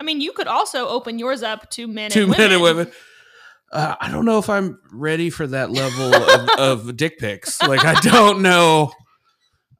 i 0.00 0.04
mean 0.04 0.20
you 0.20 0.32
could 0.32 0.46
also 0.46 0.86
open 0.88 1.18
yours 1.18 1.42
up 1.42 1.68
to 1.70 1.88
men 1.88 2.10
Two 2.10 2.22
and 2.22 2.30
women. 2.30 2.44
men 2.44 2.52
and 2.52 2.62
women. 2.62 2.92
Uh, 3.70 3.94
I 4.00 4.10
don't 4.10 4.24
know 4.24 4.38
if 4.38 4.48
I'm 4.48 4.78
ready 4.92 5.28
for 5.30 5.46
that 5.46 5.70
level 5.70 6.14
of, 6.14 6.48
of 6.88 6.96
dick 6.96 7.18
pics. 7.18 7.60
Like 7.62 7.84
I 7.84 7.94
don't 8.00 8.40
know. 8.42 8.92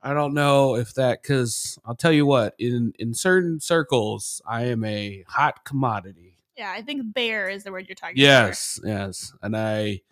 I 0.02 0.14
don't 0.14 0.34
know 0.34 0.76
if 0.76 0.94
that 0.94 1.22
because 1.22 1.78
I'll 1.84 1.96
tell 1.96 2.12
you 2.12 2.24
what 2.26 2.54
in 2.58 2.92
in 2.98 3.14
certain 3.14 3.60
circles 3.60 4.40
I 4.46 4.64
am 4.66 4.84
a 4.84 5.24
hot 5.26 5.64
commodity. 5.64 6.38
yeah 6.56 6.70
i 6.70 6.82
think 6.82 7.12
bear 7.12 7.48
is 7.48 7.64
the 7.64 7.72
word 7.72 7.86
you're 7.88 7.96
talking 7.96 8.16
about 8.16 8.22
Yes, 8.22 8.80
yes, 8.84 9.32
and 9.42 9.56
I 9.56 10.02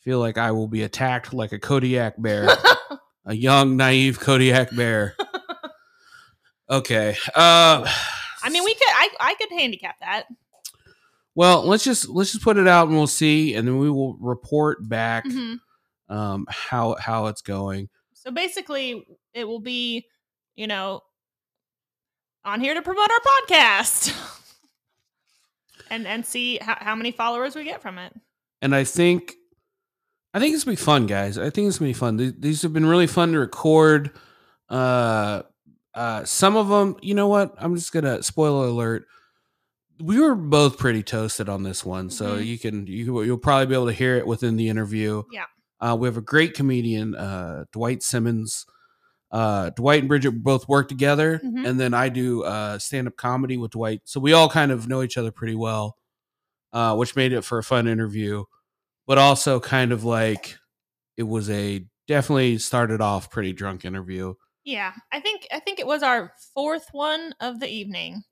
feel 0.00 0.18
like 0.18 0.36
I 0.36 0.50
will 0.50 0.68
be 0.68 0.82
attacked 0.82 1.32
like 1.32 1.52
a 1.52 1.58
Kodiak 1.58 2.20
bear. 2.20 2.48
a 3.24 3.34
young, 3.34 3.76
naive 3.76 4.18
Kodiak 4.20 4.74
bear. 4.76 5.14
Okay. 6.70 7.16
Uh, 7.34 7.86
I 8.42 8.48
mean, 8.50 8.64
we 8.64 8.72
could. 8.74 8.88
I 8.88 9.08
I 9.20 9.34
could 9.34 9.50
handicap 9.50 9.96
that. 10.00 10.24
Well, 11.34 11.62
let's 11.64 11.84
just 11.84 12.08
let's 12.08 12.32
just 12.32 12.44
put 12.44 12.56
it 12.56 12.68
out 12.68 12.88
and 12.88 12.96
we'll 12.96 13.06
see, 13.06 13.54
and 13.54 13.66
then 13.66 13.78
we 13.78 13.90
will 13.90 14.16
report 14.18 14.86
back 14.88 15.24
Mhm. 15.24 15.58
um, 16.08 16.46
how 16.50 16.96
how 17.00 17.26
it's 17.26 17.42
going. 17.42 17.88
So 18.14 18.30
basically, 18.30 19.04
it 19.34 19.44
will 19.44 19.60
be, 19.60 20.06
you 20.56 20.66
know, 20.66 21.00
on 22.44 22.60
here 22.60 22.74
to 22.74 22.82
promote 22.82 23.10
our 23.10 23.20
podcast, 23.20 24.14
and 25.90 26.06
and 26.06 26.24
see 26.24 26.58
how, 26.60 26.76
how 26.80 26.94
many 26.94 27.10
followers 27.12 27.54
we 27.56 27.64
get 27.64 27.82
from 27.82 27.98
it. 27.98 28.12
and 28.60 28.74
I 28.74 28.84
think 28.84 29.34
I 30.34 30.38
think 30.40 30.54
it's 30.54 30.64
gonna 30.64 30.76
be 30.76 30.82
fun, 30.82 31.06
guys. 31.06 31.36
I 31.38 31.50
think 31.50 31.68
it's 31.68 31.78
gonna 31.78 31.90
be 31.90 31.94
fun. 31.94 32.34
These 32.38 32.62
have 32.62 32.72
been 32.72 32.86
really 32.86 33.06
fun 33.06 33.32
to 33.32 33.38
record. 33.38 34.10
Uh, 34.68 35.42
uh, 35.94 36.24
some 36.24 36.56
of 36.56 36.68
them, 36.68 36.96
you 37.02 37.14
know 37.14 37.28
what? 37.28 37.54
I'm 37.58 37.74
just 37.76 37.92
gonna 37.92 38.22
spoiler 38.22 38.66
alert. 38.68 39.06
We 40.02 40.18
were 40.18 40.34
both 40.34 40.78
pretty 40.78 41.02
toasted 41.02 41.48
on 41.48 41.62
this 41.62 41.84
one, 41.84 42.10
so 42.10 42.36
Mhm. 42.38 42.46
you 42.46 42.58
can 42.58 42.86
you 42.86 43.22
you'll 43.22 43.38
probably 43.38 43.66
be 43.66 43.74
able 43.74 43.86
to 43.86 43.92
hear 43.92 44.16
it 44.16 44.26
within 44.26 44.56
the 44.56 44.68
interview. 44.68 45.22
Yeah. 45.30 45.44
Uh, 45.80 45.96
we 45.98 46.06
have 46.08 46.16
a 46.16 46.20
great 46.22 46.54
comedian, 46.54 47.14
uh, 47.14 47.64
Dwight 47.72 48.02
Simmons. 48.02 48.66
Uh, 49.30 49.70
Dwight 49.70 50.00
and 50.00 50.08
Bridget 50.08 50.42
both 50.42 50.68
work 50.68 50.88
together, 50.88 51.40
Mhm. 51.42 51.66
and 51.66 51.80
then 51.80 51.94
I 51.94 52.10
do 52.10 52.42
uh, 52.44 52.78
stand 52.78 53.08
up 53.08 53.16
comedy 53.16 53.56
with 53.56 53.70
Dwight. 53.70 54.02
So 54.04 54.20
we 54.20 54.34
all 54.34 54.48
kind 54.50 54.70
of 54.70 54.88
know 54.88 55.02
each 55.02 55.16
other 55.16 55.30
pretty 55.32 55.54
well, 55.54 55.96
uh, 56.74 56.94
which 56.96 57.16
made 57.16 57.32
it 57.32 57.42
for 57.42 57.56
a 57.58 57.62
fun 57.64 57.88
interview, 57.88 58.44
but 59.06 59.16
also 59.18 59.58
kind 59.58 59.90
of 59.90 60.04
like 60.04 60.58
it 61.16 61.22
was 61.22 61.48
a 61.48 61.86
definitely 62.06 62.58
started 62.58 63.00
off 63.00 63.30
pretty 63.30 63.52
drunk 63.54 63.84
interview. 63.86 64.34
Yeah, 64.64 64.92
I 65.10 65.20
think 65.20 65.46
I 65.50 65.60
think 65.60 65.80
it 65.80 65.86
was 65.86 66.02
our 66.02 66.32
fourth 66.54 66.88
one 66.92 67.34
of 67.40 67.58
the 67.58 67.68
evening, 67.70 68.24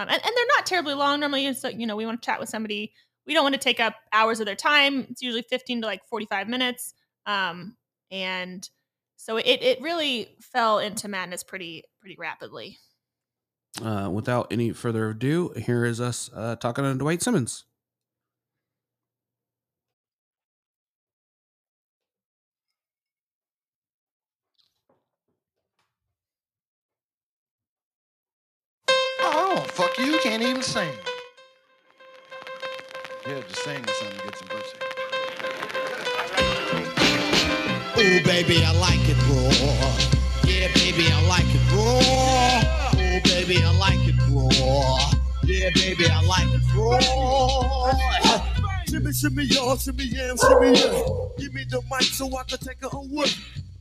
um, 0.00 0.08
and, 0.08 0.24
and 0.24 0.32
they're 0.34 0.56
not 0.56 0.66
terribly 0.66 0.94
long. 0.94 1.20
Normally, 1.20 1.54
like, 1.62 1.78
you 1.78 1.86
know 1.86 1.96
we 1.96 2.06
want 2.06 2.22
to 2.22 2.26
chat 2.26 2.40
with 2.40 2.48
somebody. 2.48 2.92
We 3.26 3.34
don't 3.34 3.44
want 3.44 3.54
to 3.54 3.60
take 3.60 3.80
up 3.80 3.96
hours 4.12 4.40
of 4.40 4.46
their 4.46 4.56
time. 4.56 5.06
It's 5.10 5.20
usually 5.22 5.42
fifteen 5.42 5.82
to 5.82 5.86
like 5.86 6.04
forty 6.06 6.26
five 6.26 6.48
minutes, 6.48 6.94
um, 7.26 7.76
and 8.10 8.68
so 9.16 9.36
it 9.36 9.62
it 9.62 9.82
really 9.82 10.34
fell 10.40 10.78
into 10.78 11.06
madness 11.06 11.42
pretty 11.42 11.84
pretty 12.00 12.16
rapidly. 12.18 12.78
Uh, 13.82 14.08
without 14.10 14.50
any 14.50 14.72
further 14.72 15.10
ado, 15.10 15.52
here 15.56 15.84
is 15.84 16.00
us 16.00 16.30
uh, 16.34 16.56
talking 16.56 16.84
to 16.84 16.94
Dwight 16.94 17.22
Simmons. 17.22 17.64
Oh, 29.22 29.59
fuck 29.70 29.96
you, 29.98 30.18
can't 30.22 30.42
even 30.42 30.62
sing. 30.62 30.92
Yeah, 33.26 33.40
just 33.48 33.62
sing 33.62 33.84
something 33.84 34.18
to 34.18 34.24
get 34.24 34.36
some 34.36 34.48
pussy. 34.48 34.76
Ooh, 37.98 38.24
baby, 38.24 38.64
I 38.64 38.72
like 38.72 39.08
it 39.08 39.16
raw. 39.28 39.50
Yeah, 40.44 40.68
baby, 40.74 41.06
I 41.12 41.20
like 41.28 41.44
it 41.46 41.72
raw. 41.72 42.00
Ooh, 42.94 43.20
baby, 43.22 43.62
I 43.62 43.70
like 43.78 44.00
it 44.08 44.16
raw. 44.30 45.10
Yeah, 45.44 45.70
baby, 45.74 46.06
I 46.10 46.22
like 46.22 46.48
it 46.48 46.62
raw. 46.74 47.00
Shimmy, 48.88 49.12
shimmy, 49.12 49.44
y'all, 49.44 49.76
shimmy, 49.76 50.04
yeah, 50.04 50.34
shimmy, 50.34 50.72
yeah. 50.78 51.04
Give 51.38 51.54
me 51.54 51.64
the 51.68 51.82
mic 51.90 52.02
so 52.02 52.26
I 52.36 52.42
can 52.44 52.58
take 52.58 52.82
it 52.82 52.92
away. 52.92 53.30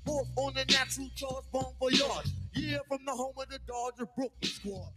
Both 0.05 0.27
on 0.37 0.53
the 0.53 0.65
natural 0.65 1.09
charge, 1.15 1.45
bomb 1.51 1.73
for 1.79 1.91
yard. 1.91 2.25
Yeah, 2.53 2.77
from 2.87 2.99
the 3.05 3.11
home 3.11 3.33
of 3.37 3.49
the 3.49 3.59
Dodger 3.65 4.09
Brooklyn 4.15 4.43
squad. 4.43 4.91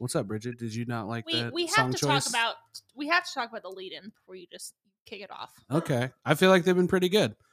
What's 0.00 0.16
up, 0.16 0.26
Bridget? 0.26 0.58
Did 0.58 0.74
you 0.74 0.86
not 0.86 1.08
like 1.08 1.26
We 1.26 1.42
that 1.42 1.52
we 1.52 1.66
have 1.66 1.74
song 1.74 1.92
to 1.92 1.98
choice? 1.98 2.24
talk 2.24 2.30
about 2.32 2.54
we 2.96 3.08
have 3.08 3.22
to 3.22 3.34
talk 3.34 3.50
about 3.50 3.62
the 3.62 3.68
lead 3.68 3.92
in 3.92 4.04
before 4.08 4.34
you 4.34 4.46
just 4.50 4.72
kick 5.04 5.20
it 5.20 5.30
off. 5.30 5.52
Okay, 5.70 6.08
I 6.24 6.32
feel 6.34 6.48
like 6.48 6.64
they've 6.64 6.74
been 6.74 6.88
pretty 6.88 7.10
good. 7.10 7.36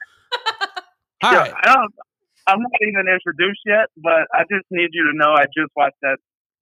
Yeah, 1.24 1.30
All 1.30 1.36
right. 1.36 1.51
I 1.63 1.74
don't, 1.74 1.94
I'm 2.46 2.60
not 2.62 2.72
even 2.80 3.06
introduced 3.12 3.62
yet, 3.66 3.88
but 3.98 4.27
I 4.36 4.44
just 4.44 4.66
need 4.70 4.89
you 4.94 5.12
to 5.12 5.18
know 5.18 5.34
I 5.34 5.46
just 5.46 5.72
watched 5.75 5.96
that 6.04 6.18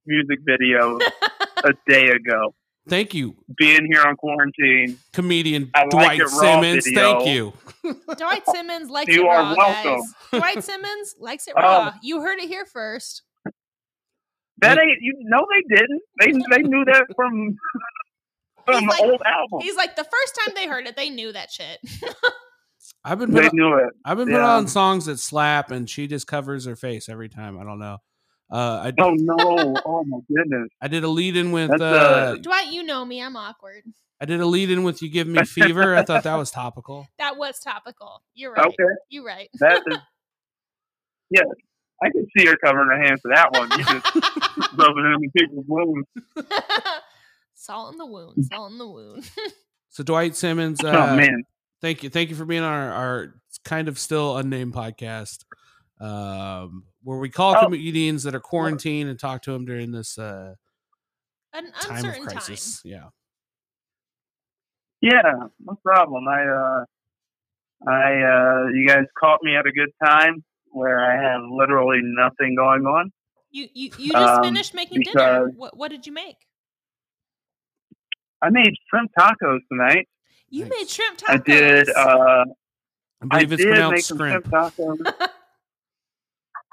music 0.06 0.39
video 0.46 0.98
a 1.65 1.74
day 1.92 2.08
ago. 2.08 2.56
Thank 2.88 3.13
you, 3.13 3.36
Being 3.58 3.86
here 3.92 4.01
on 4.08 4.15
quarantine, 4.15 4.98
comedian 5.12 5.72
I 5.75 5.88
Dwight 5.89 6.22
it 6.22 6.24
raw 6.24 6.62
Simmons. 6.62 6.86
video. 6.86 7.20
Thank 7.20 7.27
you. 7.27 7.54
Dwight 8.15 8.44
Simmons 8.48 8.89
likes 8.89 9.13
You 9.13 9.24
it 9.24 9.27
are 9.27 9.44
raw, 9.44 9.56
welcome. 9.58 10.01
guys. 10.32 10.39
Dwight 10.39 10.63
Simmons 10.63 11.15
likes 11.20 11.48
it 11.50 11.54
Oh. 11.58 11.62
raw. 11.62 11.94
You 12.01 12.22
heard 12.22 12.39
it 12.39 12.48
here 12.48 12.65
first. 12.65 13.24
That 14.60 14.78
ain't 14.80 14.98
you. 15.02 15.14
No, 15.22 15.46
they 15.52 15.76
didn't. 15.76 16.02
They 16.20 16.56
they 16.58 16.64
knew 16.64 16.86
that 16.86 17.06
from 17.16 17.56
from 18.66 18.80
He's 18.82 18.90
like- 18.90 19.02
old 19.02 19.22
album. 19.26 19.60
He's 19.62 19.76
like 19.76 19.96
the 19.96 20.04
first 20.04 20.40
time 20.44 20.54
they 20.56 20.68
heard 20.68 20.88
it, 20.88 20.96
they 20.96 21.10
knew 21.10 21.32
that 21.32 21.52
shit. 21.52 21.80
I've 23.04 23.20
been 23.20 23.32
They 23.32 23.44
put, 23.44 23.54
knew 23.54 23.76
it. 23.78 23.94
I've 24.04 24.18
been 24.18 24.30
put 24.30 24.42
on 24.42 24.68
songs 24.68 25.06
that 25.06 25.20
slap, 25.20 25.70
and 25.72 25.88
she 25.90 26.08
just 26.08 26.26
covers 26.28 26.66
her 26.66 26.76
face 26.76 27.08
every 27.08 27.30
time. 27.30 27.60
I 27.60 27.64
don't 27.64 27.78
know. 27.80 27.98
Uh, 28.52 28.92
I 28.92 28.94
Oh 29.00 29.14
no! 29.14 29.76
Oh 29.86 30.04
my 30.06 30.20
goodness! 30.28 30.70
I 30.82 30.88
did 30.88 31.04
a 31.04 31.08
lead 31.08 31.36
in 31.36 31.52
with 31.52 31.70
That's, 31.70 31.82
uh, 31.82 31.86
uh, 31.86 32.36
Dwight, 32.36 32.72
you 32.72 32.84
know 32.84 33.04
me, 33.04 33.22
I'm 33.22 33.36
awkward. 33.36 33.84
I 34.22 34.26
did 34.26 34.40
a 34.40 34.46
lead 34.46 34.70
in 34.72 34.84
with 34.84 35.02
"You 35.02 35.10
Give 35.10 35.28
Me 35.28 35.44
Fever." 35.46 35.96
I 35.96 36.04
thought 36.04 36.24
that 36.24 36.36
was 36.36 36.52
topical. 36.52 37.08
That 37.18 37.38
was 37.38 37.60
topical. 37.60 38.22
You're 38.36 38.54
right. 38.54 38.66
Okay, 38.68 38.84
You're 39.10 39.26
right. 39.26 39.50
that 39.60 39.82
is. 39.88 39.98
Yeah, 41.32 41.42
I 42.04 42.10
can 42.12 42.25
see 42.38 42.46
her 42.46 42.58
covering 42.58 42.90
her 42.90 43.02
hands 43.06 43.22
for 43.22 43.32
that 43.34 43.52
one. 43.54 43.70
You 43.72 43.78
just 43.86 44.16
rubbing 44.78 45.06
it 45.06 45.24
in 45.24 45.32
people's 45.32 45.66
wounds. 45.68 46.08
Salt 47.56 47.94
in 47.94 47.98
the 47.98 48.06
wound. 48.06 48.46
Salt 48.46 48.72
in 48.72 48.78
the 48.78 48.88
wound. 48.88 49.30
So 49.90 50.04
Dwight 50.04 50.36
Simmons, 50.36 50.84
uh, 50.84 50.90
oh 50.90 51.16
man, 51.16 51.44
thank 51.82 52.04
you, 52.04 52.10
thank 52.10 52.30
you 52.30 52.36
for 52.36 52.44
being 52.44 52.64
on 52.64 52.74
our, 52.74 52.92
our 52.92 53.34
kind 53.64 53.88
of 53.88 53.98
still 53.98 54.36
unnamed 54.36 54.74
podcast, 54.74 55.46
um, 56.02 56.84
where 57.02 57.18
we 57.18 57.30
call 57.30 57.56
Oh. 57.58 57.64
comedians 57.64 58.24
that 58.24 58.36
are 58.36 58.42
quarantined 58.42 59.10
and 59.10 59.18
talk 59.18 59.42
to 59.44 59.54
them 59.54 59.64
during 59.64 59.94
this 59.94 60.18
uh, 60.18 60.56
An 61.54 61.72
time 61.80 61.92
of 61.92 62.06
uncertain 62.06 62.25
time. 62.28 62.36
crisis. 62.36 62.82
Yeah. 62.84 63.06
Yeah, 65.02 65.22
no 65.64 65.80
problem. 65.82 66.28
I 66.28 66.44
uh 66.44 66.86
I 67.90 68.12
uh 68.22 68.68
you 68.74 68.86
guys 68.88 69.06
caught 69.18 69.40
me 69.44 69.56
at 69.56 69.66
a 69.66 69.72
good 69.72 69.92
time 70.04 70.44
where 70.75 71.00
I 71.00 71.15
have 71.32 71.41
literally 71.50 72.00
nothing 72.03 72.55
going 72.55 72.84
on. 72.86 73.12
You 73.51 73.67
you 73.74 73.91
you 73.98 74.12
just 74.12 74.36
Um, 74.36 74.44
finished 74.44 74.74
making 74.74 75.01
dinner. 75.03 75.50
What 75.55 75.77
what 75.77 75.89
did 75.89 76.05
you 76.05 76.12
make? 76.12 76.38
I 78.41 78.50
made 78.50 78.74
shrimp 78.89 79.12
tacos 79.17 79.60
tonight. 79.72 80.08
You 80.50 80.63
Nice. 80.63 80.72
made 80.77 80.89
shrimp 80.89 81.17
tacos. 81.17 81.29
I 81.29 81.38
did 81.38 81.89
uh 81.89 82.46
I 83.22 83.25
I 83.32 83.44
believe 83.44 83.51
it's 83.53 83.63
did 83.63 83.70
make 83.70 83.77
pronounced 83.79 84.08
some 84.08 84.17
scrimp. 84.17 84.46
shrimp 84.46 84.75
tacos. 84.77 84.98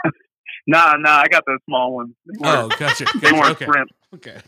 nah, 0.66 0.94
nah, 0.99 1.21
I 1.21 1.28
got 1.28 1.44
the 1.47 1.59
small 1.66 1.94
ones. 1.94 2.14
Oh, 2.42 2.66
weren't, 2.66 2.78
gotcha. 2.78 3.06
they 3.21 3.30
weren't 3.32 3.52
Okay. 3.52 3.64
shrimp. 3.66 3.90
Okay. 4.14 4.38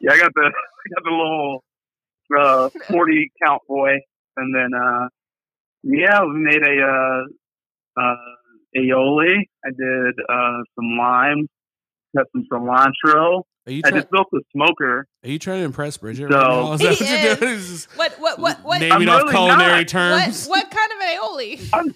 Yeah, 0.00 0.12
I 0.12 0.18
got 0.18 0.32
the 0.34 0.42
I 0.42 0.94
got 0.94 1.04
the 1.04 1.10
little 1.10 1.64
uh 2.38 2.68
forty 2.90 3.30
count 3.44 3.62
boy 3.68 3.92
and 4.36 4.54
then 4.54 4.70
uh 4.74 5.08
yeah, 5.82 6.22
we 6.24 6.40
made 6.40 6.62
a 6.62 6.82
uh 6.82 8.00
uh 8.00 8.14
aioli. 8.76 9.36
I 9.64 9.68
did 9.70 10.14
uh 10.28 10.62
some 10.74 10.96
lime, 10.98 11.46
got 12.16 12.26
some 12.32 12.44
cilantro. 12.52 13.42
Are 13.66 13.72
you 13.72 13.82
I 13.84 13.90
trying? 13.90 14.00
just 14.02 14.10
built 14.10 14.26
a 14.34 14.40
smoker. 14.52 15.06
Are 15.22 15.28
you 15.28 15.38
trying 15.38 15.58
to 15.60 15.64
impress 15.64 15.96
Bridget? 15.98 16.30
So- 16.32 16.38
right 16.38 16.48
now? 16.48 16.72
Is 16.74 16.80
that 16.80 16.94
He 16.94 17.04
what 17.04 17.10
you're 17.10 17.30
is. 17.32 17.38
doing? 17.38 17.58
Just 17.58 17.98
What 17.98 18.12
what 18.20 18.38
what 18.38 18.64
what 18.64 18.80
naming 18.80 19.08
I'm 19.08 19.14
off 19.16 19.22
really 19.22 19.32
culinary 19.32 19.78
not. 19.80 19.88
terms. 19.88 20.46
what 20.46 20.62
what 20.64 20.70
kind 20.70 20.92
of 20.92 21.08
aioli? 21.08 21.94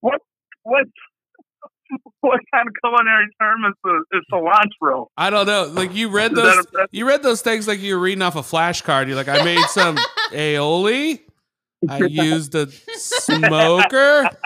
What 0.00 0.20
what 0.62 0.86
what 2.20 2.40
kind 2.52 2.66
of 2.68 2.74
culinary 2.82 3.26
term 3.40 3.64
is 3.66 3.74
the 3.84 4.04
is 4.18 4.22
cilantro? 4.32 5.06
I 5.16 5.30
don't 5.30 5.46
know. 5.46 5.70
Like 5.72 5.94
you 5.94 6.08
read 6.08 6.34
those, 6.34 6.66
you 6.90 7.06
read 7.06 7.22
those 7.22 7.40
things 7.42 7.68
like 7.68 7.80
you 7.80 7.94
were 7.94 8.00
reading 8.02 8.22
off 8.22 8.34
a 8.36 8.40
flashcard. 8.40 9.06
You're 9.06 9.16
like, 9.16 9.28
I 9.28 9.42
made 9.44 9.64
some 9.68 9.96
aioli. 10.32 11.20
I 11.88 11.98
used 11.98 12.54
a 12.54 12.68
smoker. 12.96 14.28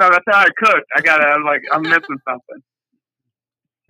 No, 0.00 0.10
that's 0.10 0.24
how 0.30 0.38
I 0.38 0.48
cook. 0.56 0.84
I 0.96 1.00
gotta 1.00 1.26
I'm 1.26 1.44
like 1.44 1.62
I'm 1.72 1.82
missing 1.94 2.18
something. 2.28 2.62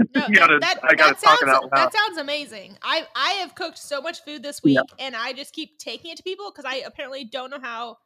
No, 0.15 0.29
gotta- 0.33 0.59
that, 0.61 0.79
that 0.81 0.97
talk 0.97 1.19
sounds 1.19 1.43
it 1.43 1.49
out 1.49 1.63
loud. 1.65 1.71
that 1.73 1.93
sounds 1.93 2.19
amazing. 2.19 2.79
I 2.83 3.05
I 3.17 3.31
have 3.41 3.57
cooked 3.57 3.79
so 3.79 4.01
much 4.01 4.23
food 4.23 4.45
this 4.45 4.63
week, 4.63 4.77
Yeah. 4.77 5.05
and 5.05 5.17
I 5.17 5.33
just 5.33 5.53
keep 5.53 5.77
taking 5.79 6.13
it 6.13 6.17
to 6.19 6.23
people 6.23 6.53
because 6.53 6.65
I 6.65 6.77
apparently 6.87 7.25
don't 7.25 7.51
know 7.51 7.59
how. 7.61 7.99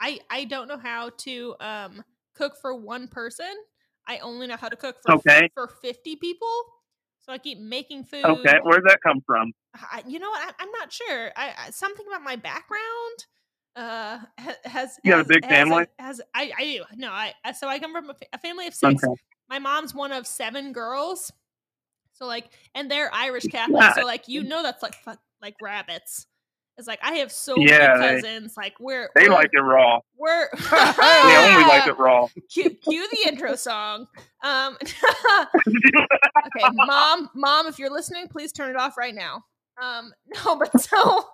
I 0.00 0.20
I 0.30 0.44
don't 0.44 0.66
know 0.66 0.78
how 0.78 1.10
to 1.18 1.54
um 1.60 2.02
cook 2.34 2.54
for 2.62 2.74
one 2.74 3.08
person. 3.08 3.52
I 4.08 4.18
only 4.18 4.46
know 4.46 4.56
how 4.56 4.70
to 4.70 4.76
cook 4.76 4.96
for 5.04 5.12
Okay. 5.16 5.50
for 5.52 5.68
fifty 5.68 6.16
people. 6.16 6.48
So 7.20 7.32
I 7.32 7.38
keep 7.38 7.58
making 7.58 8.04
food. 8.04 8.24
Okay, 8.24 8.58
where'd 8.64 8.84
that 8.86 9.00
come 9.02 9.20
from? 9.26 9.52
I, 9.74 10.02
you 10.06 10.18
know 10.18 10.30
what? 10.30 10.40
I, 10.48 10.62
I'm 10.62 10.70
not 10.72 10.90
sure. 10.92 11.30
I, 11.36 11.52
I 11.66 11.70
something 11.72 12.06
about 12.06 12.22
my 12.22 12.36
background. 12.36 13.26
Uh, 13.76 14.18
ha- 14.38 14.54
has 14.64 14.98
You 15.02 15.10
got 15.12 15.20
a 15.20 15.24
big 15.24 15.44
has 15.44 15.50
family? 15.52 15.86
Has 15.98 16.20
I? 16.34 16.52
I 16.56 16.62
do. 16.64 16.84
No, 16.96 17.10
I. 17.10 17.32
So 17.58 17.68
I 17.68 17.78
come 17.78 17.92
from 17.92 18.10
a, 18.10 18.14
a 18.32 18.38
family 18.38 18.66
of 18.66 18.74
six. 18.74 19.02
Okay. 19.02 19.14
My 19.48 19.58
mom's 19.58 19.94
one 19.94 20.12
of 20.12 20.26
seven 20.26 20.72
girls. 20.72 21.32
So 22.12 22.26
like, 22.26 22.48
and 22.74 22.90
they're 22.90 23.12
Irish 23.12 23.44
Catholic. 23.44 23.82
Yeah. 23.82 23.94
So 23.94 24.02
like, 24.04 24.28
you 24.28 24.44
know, 24.44 24.62
that's 24.62 24.82
like 24.82 24.94
like 25.42 25.54
rabbits. 25.60 26.26
It's 26.76 26.88
like 26.88 26.98
I 27.02 27.14
have 27.14 27.30
so 27.30 27.56
Yeah, 27.58 27.94
many 27.98 28.00
they- 28.00 28.22
cousins. 28.22 28.54
like 28.56 28.74
we're 28.80 29.08
They 29.14 29.28
we're, 29.28 29.34
like 29.34 29.50
it 29.52 29.60
raw. 29.60 30.00
we're 30.16 30.48
They 30.70 31.36
only 31.36 31.64
like 31.68 31.86
it 31.88 31.98
raw. 31.98 32.26
cue, 32.50 32.70
cue 32.70 33.08
the 33.10 33.28
intro 33.28 33.54
song. 33.56 34.06
Um, 34.42 34.76
okay, 34.82 36.66
mom, 36.72 37.30
mom, 37.34 37.66
if 37.66 37.78
you're 37.78 37.90
listening, 37.92 38.28
please 38.28 38.52
turn 38.52 38.70
it 38.70 38.76
off 38.76 38.96
right 38.96 39.14
now. 39.14 39.42
Um, 39.80 40.12
no, 40.44 40.56
but 40.56 40.80
so, 40.80 41.24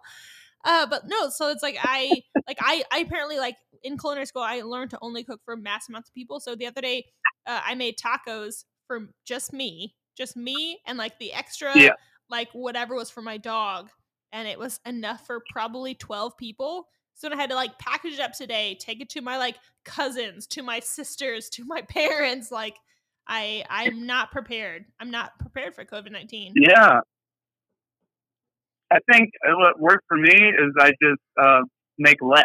uh, 0.64 0.86
but 0.86 1.08
no, 1.08 1.28
so 1.30 1.48
it's 1.50 1.62
like 1.62 1.76
I, 1.80 2.22
like 2.46 2.58
I, 2.60 2.82
I 2.92 2.98
apparently 3.00 3.38
like 3.38 3.56
in 3.82 3.96
culinary 3.98 4.26
school, 4.26 4.42
I 4.42 4.62
learned 4.62 4.90
to 4.90 4.98
only 5.00 5.24
cook 5.24 5.40
for 5.44 5.56
mass 5.56 5.88
amounts 5.88 6.10
of 6.10 6.14
people. 6.14 6.40
So 6.40 6.54
the 6.54 6.66
other 6.66 6.80
day, 6.80 7.06
uh, 7.46 7.60
I 7.64 7.74
made 7.74 7.96
tacos 7.98 8.64
for 8.86 9.08
just 9.24 9.52
me, 9.52 9.94
just 10.16 10.36
me, 10.36 10.80
and 10.86 10.98
like 10.98 11.18
the 11.18 11.32
extra, 11.32 11.72
Yeah. 11.78 11.92
like 12.28 12.48
whatever 12.52 12.94
was 12.94 13.08
for 13.10 13.22
my 13.22 13.36
dog, 13.38 13.88
and 14.32 14.46
it 14.46 14.58
was 14.58 14.80
enough 14.84 15.26
for 15.26 15.42
probably 15.50 15.94
twelve 15.94 16.36
people. 16.36 16.88
So 17.14 17.28
I 17.30 17.36
had 17.36 17.50
to 17.50 17.56
like 17.56 17.78
package 17.78 18.14
it 18.14 18.20
up 18.20 18.32
today, 18.32 18.76
take 18.80 19.00
it 19.00 19.10
to 19.10 19.20
my 19.20 19.36
like 19.38 19.56
cousins, 19.84 20.46
to 20.48 20.62
my 20.62 20.80
sisters, 20.80 21.48
to 21.50 21.64
my 21.64 21.82
parents. 21.88 22.50
Like 22.50 22.76
I 23.26 23.64
I'm 23.70 24.06
not 24.06 24.30
prepared. 24.30 24.84
I'm 25.00 25.10
not 25.10 25.38
prepared 25.38 25.74
for 25.74 25.84
COVID 25.84 26.10
nineteen. 26.12 26.52
Yeah. 26.56 27.00
I 28.92 28.98
think 29.12 29.30
uh, 29.46 29.52
what 29.56 29.80
worked 29.80 30.04
for 30.08 30.16
me 30.16 30.32
is 30.32 30.72
I 30.78 30.90
just 31.02 31.20
uh, 31.40 31.60
make 31.98 32.18
less, 32.22 32.44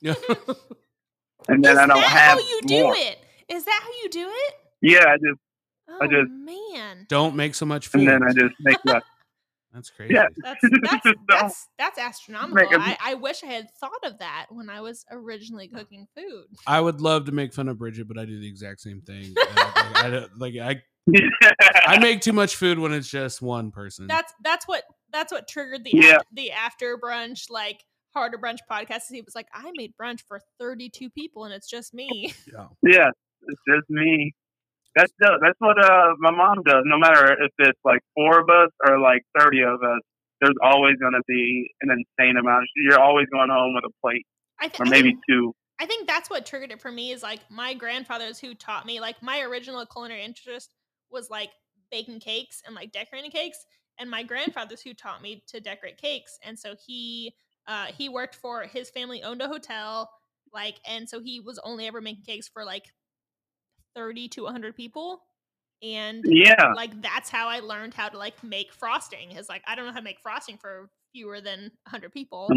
Yeah. 0.00 0.14
and 1.48 1.64
then 1.64 1.72
Is 1.72 1.78
I 1.78 1.86
don't 1.86 2.00
that 2.00 2.08
have 2.08 2.38
how 2.40 2.48
you 2.48 2.60
do 2.66 2.82
more. 2.84 2.94
it? 2.96 3.18
Is 3.48 3.64
that 3.64 3.80
how 3.82 3.90
you 4.02 4.08
do 4.10 4.28
it? 4.28 4.54
Yeah, 4.82 5.04
I 5.06 5.14
just 5.16 5.40
Oh 5.88 6.06
just- 6.06 6.30
man, 6.30 7.06
Don't 7.08 7.36
make 7.36 7.54
so 7.54 7.64
much 7.64 7.86
food. 7.86 8.00
and 8.02 8.08
then 8.08 8.22
I 8.28 8.32
just 8.32 8.54
make 8.60 8.78
less. 8.84 9.02
That's 9.72 9.90
crazy. 9.90 10.14
Yeah. 10.14 10.24
that's 10.42 10.58
that's 10.82 11.04
Don't 11.04 11.16
that's 11.28 11.68
that's 11.78 11.98
astronomical. 11.98 12.54
make 12.56 12.72
a- 12.72 12.80
I, 12.80 12.96
I 13.10 13.14
wish 13.14 13.44
I 13.44 13.46
had 13.48 13.70
thought 13.78 14.02
of 14.04 14.18
that 14.20 14.46
when 14.48 14.70
I 14.70 14.80
was 14.80 15.04
originally 15.10 15.68
cooking 15.68 16.06
food. 16.16 16.46
I 16.66 16.80
would 16.80 17.02
love 17.02 17.26
to 17.26 17.32
make 17.32 17.52
fun 17.52 17.68
of 17.68 17.76
Bridget, 17.78 18.08
but 18.08 18.16
I 18.18 18.24
do 18.24 18.40
the 18.40 18.48
exact 18.48 18.80
same 18.80 19.02
thing. 19.02 19.34
Uh, 19.38 20.26
like, 20.38 20.54
I, 20.56 20.70
like 20.70 20.82
I, 21.14 21.84
I 21.86 21.98
make 21.98 22.22
too 22.22 22.32
much 22.32 22.56
food 22.56 22.78
when 22.78 22.92
it's 22.94 23.08
just 23.08 23.42
one 23.42 23.70
person. 23.70 24.06
That's 24.06 24.32
that's 24.42 24.66
what 24.66 24.82
that's 25.12 25.32
what 25.32 25.48
triggered 25.48 25.84
the 25.84 25.90
Yeah. 25.94 26.14
aft- 26.16 26.26
the 26.32 26.50
after 26.52 26.98
brunch 26.98 27.50
like 27.50 27.84
harder 28.14 28.38
brunch 28.38 28.58
podcast. 28.70 29.02
He 29.10 29.20
was 29.22 29.34
like, 29.34 29.46
I 29.54 29.70
made 29.76 29.92
brunch 30.00 30.20
for 30.26 30.40
thirty 30.58 30.88
two 30.88 31.10
people 31.10 31.44
and 31.44 31.54
it's 31.54 31.68
just 31.68 31.94
me. 31.94 32.34
yeah. 32.52 32.66
yeah, 32.82 33.08
it's 33.42 33.60
just 33.68 33.88
me. 33.90 34.34
That's 34.94 35.12
that's 35.20 35.58
what 35.58 35.82
uh 35.82 36.14
my 36.18 36.30
mom 36.30 36.62
does. 36.64 36.82
No 36.84 36.98
matter 36.98 37.32
if 37.32 37.52
it's 37.58 37.78
like 37.84 38.00
four 38.14 38.40
of 38.40 38.48
us 38.48 38.70
or 38.88 38.98
like 38.98 39.22
thirty 39.38 39.60
of 39.62 39.82
us, 39.82 40.00
there's 40.40 40.56
always 40.62 40.96
going 41.00 41.12
to 41.12 41.22
be 41.28 41.68
an 41.82 41.90
insane 41.90 42.36
amount. 42.36 42.64
You're 42.76 43.00
always 43.00 43.26
going 43.32 43.50
home 43.50 43.74
with 43.74 43.84
a 43.84 43.92
plate 44.02 44.24
I, 44.60 44.68
th- 44.68 44.80
or 44.80 44.86
I 44.86 44.88
maybe 44.90 45.10
think 45.10 45.20
two. 45.28 45.52
I 45.78 45.84
think 45.84 46.06
that's 46.06 46.30
what 46.30 46.46
triggered 46.46 46.72
it 46.72 46.80
for 46.80 46.90
me 46.90 47.12
is 47.12 47.22
like 47.22 47.40
my 47.50 47.74
grandfathers 47.74 48.38
who 48.38 48.54
taught 48.54 48.86
me 48.86 48.98
like 49.00 49.22
my 49.22 49.40
original 49.42 49.84
culinary 49.84 50.24
interest 50.24 50.70
was 51.10 51.28
like 51.28 51.50
baking 51.90 52.18
cakes 52.20 52.62
and 52.66 52.74
like 52.74 52.90
decorating 52.92 53.30
cakes 53.30 53.58
and 53.98 54.10
my 54.10 54.22
grandfathers 54.22 54.80
who 54.80 54.94
taught 54.94 55.22
me 55.22 55.42
to 55.46 55.60
decorate 55.60 55.96
cakes 55.96 56.38
and 56.44 56.58
so 56.58 56.74
he 56.86 57.34
uh 57.66 57.86
he 57.86 58.08
worked 58.08 58.34
for 58.34 58.62
his 58.62 58.90
family 58.90 59.22
owned 59.22 59.42
a 59.42 59.48
hotel 59.48 60.10
like 60.52 60.76
and 60.88 61.08
so 61.08 61.20
he 61.20 61.40
was 61.40 61.58
only 61.64 61.86
ever 61.86 62.00
making 62.00 62.24
cakes 62.24 62.48
for 62.48 62.64
like 62.64 62.84
30 63.94 64.28
to 64.28 64.44
100 64.44 64.76
people 64.76 65.22
and 65.82 66.24
Yeah, 66.24 66.72
like 66.74 67.00
that's 67.02 67.28
how 67.30 67.48
I 67.48 67.60
learned 67.60 67.94
how 67.94 68.08
to 68.08 68.18
like 68.18 68.42
make 68.42 68.72
frosting 68.72 69.32
is 69.32 69.48
like 69.48 69.62
I 69.66 69.74
don't 69.74 69.86
know 69.86 69.92
how 69.92 69.98
to 69.98 70.04
make 70.04 70.20
frosting 70.20 70.56
for 70.56 70.90
fewer 71.12 71.40
than 71.40 71.70
100 71.84 72.12
people 72.12 72.48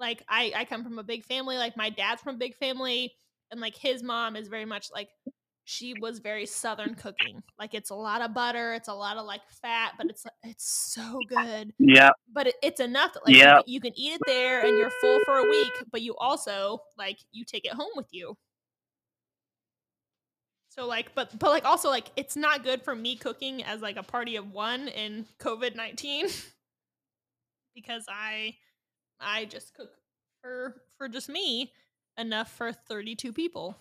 like 0.00 0.22
I 0.28 0.52
I 0.56 0.64
come 0.64 0.82
from 0.84 0.98
a 0.98 1.02
big 1.02 1.24
family. 1.24 1.56
Like 1.56 1.76
my 1.76 1.90
dad's 1.90 2.22
from 2.22 2.36
a 2.36 2.38
big 2.38 2.56
family, 2.56 3.12
and 3.50 3.60
like 3.60 3.76
his 3.76 4.02
mom 4.02 4.36
is 4.36 4.48
very 4.48 4.64
much 4.64 4.88
like 4.92 5.08
she 5.64 5.94
was 5.94 6.18
very 6.18 6.44
southern 6.46 6.94
cooking. 6.94 7.42
Like 7.58 7.72
it's 7.74 7.90
a 7.90 7.94
lot 7.94 8.20
of 8.20 8.34
butter, 8.34 8.74
it's 8.74 8.88
a 8.88 8.94
lot 8.94 9.16
of 9.16 9.26
like 9.26 9.42
fat, 9.62 9.92
but 9.96 10.06
it's 10.10 10.26
it's 10.42 10.64
so 10.94 11.20
good. 11.28 11.72
yeah, 11.78 12.10
But 12.32 12.48
it, 12.48 12.54
it's 12.62 12.80
enough 12.80 13.12
that 13.14 13.24
like 13.24 13.34
you 13.34 13.40
Yeah. 13.40 13.54
can- 13.56 13.62
you, 13.66 13.80
can 13.80 13.92
eat 13.96 14.14
it 14.14 14.20
there 14.26 14.66
and 14.66 14.76
you're 14.76 14.90
full 15.00 15.20
for 15.24 15.38
a 15.38 15.48
week, 15.48 15.72
but 15.90 16.02
you 16.02 16.16
also 16.16 16.80
like 16.98 17.18
you 17.30 17.44
take 17.44 17.64
it 17.64 17.72
home 17.72 17.92
with 17.96 18.08
you. 18.10 18.36
So 20.68 20.86
like, 20.86 21.14
but 21.14 21.38
but 21.38 21.50
like 21.50 21.64
also 21.64 21.90
like 21.90 22.10
it's 22.16 22.34
not 22.34 22.64
good 22.64 22.82
for 22.82 22.94
me 22.94 23.14
cooking 23.16 23.62
as 23.62 23.80
like 23.82 23.96
a 23.96 24.02
party 24.02 24.36
of 24.36 24.50
one 24.52 24.88
in 24.88 25.26
COVID 25.38 25.76
nineteen 25.76 26.28
because 27.74 28.06
I 28.08 28.56
I 29.20 29.44
just 29.44 29.74
cook 29.74 29.90
for 30.40 30.82
for 30.96 31.08
just 31.08 31.28
me 31.28 31.72
enough 32.18 32.50
for 32.52 32.72
thirty 32.72 33.14
two 33.14 33.32
people. 33.32 33.76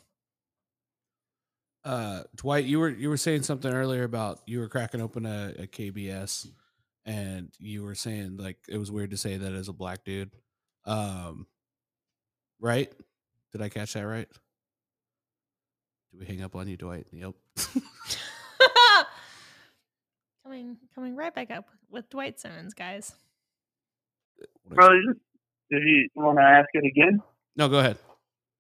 Uh, 1.84 2.22
Dwight, 2.36 2.66
you 2.66 2.80
were 2.80 2.90
you 2.90 3.10
were 3.10 3.18
saying 3.18 3.44
something 3.44 3.74
earlier 3.74 4.04
about 4.04 4.40
you 4.46 4.60
were 4.60 4.68
cracking 4.70 5.02
open 5.02 5.26
a, 5.26 5.54
a 5.58 5.68
KBS, 5.68 6.48
and 7.06 7.50
you 7.60 7.84
were 7.84 7.96
saying 7.96 8.38
like 8.38 8.58
it 8.70 8.78
was 8.78 8.92
weird 8.92 9.12
to 9.12 9.18
say 9.18 9.38
that 9.38 9.54
as 9.54 9.68
a 9.68 9.74
black 9.74 10.04
dude. 10.04 10.30
Um, 10.86 11.48
right? 12.60 12.92
Did 13.52 13.62
I 13.62 13.70
catch 13.70 13.94
that 13.94 14.06
right? 14.06 14.28
Did 16.12 16.20
we 16.20 16.26
hang 16.26 16.42
up 16.44 16.56
on 16.56 16.68
you, 16.68 16.78
Dwight? 16.78 17.08
Yep. 17.12 17.34
coming 20.44 20.78
coming 20.96 21.16
right 21.16 21.34
back 21.34 21.52
up 21.52 21.70
with 21.90 22.10
Dwight 22.10 22.40
Simmons, 22.40 22.74
guys. 22.74 23.14
bro. 24.68 24.92
you- 24.94 25.20
Did 25.70 25.84
you 25.84 26.10
want 26.16 26.38
to 26.38 26.44
ask 26.44 26.68
it 26.74 26.86
again? 26.86 27.22
No, 27.56 27.70
go 27.70 27.80
ahead. 27.80 27.98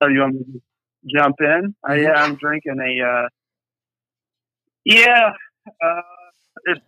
Oh, 0.01 0.07
you 0.07 0.21
want 0.21 0.34
me 0.36 0.39
to 0.53 0.62
jump 1.10 1.36
in? 1.40 1.76
Uh, 1.88 1.94
yeah, 1.94 2.14
I'm 2.14 2.36
drinking 2.36 2.78
a. 2.80 3.06
Uh, 3.08 3.28
yeah, 4.86 5.32
uh, 5.84 6.02
it's. 6.66 6.82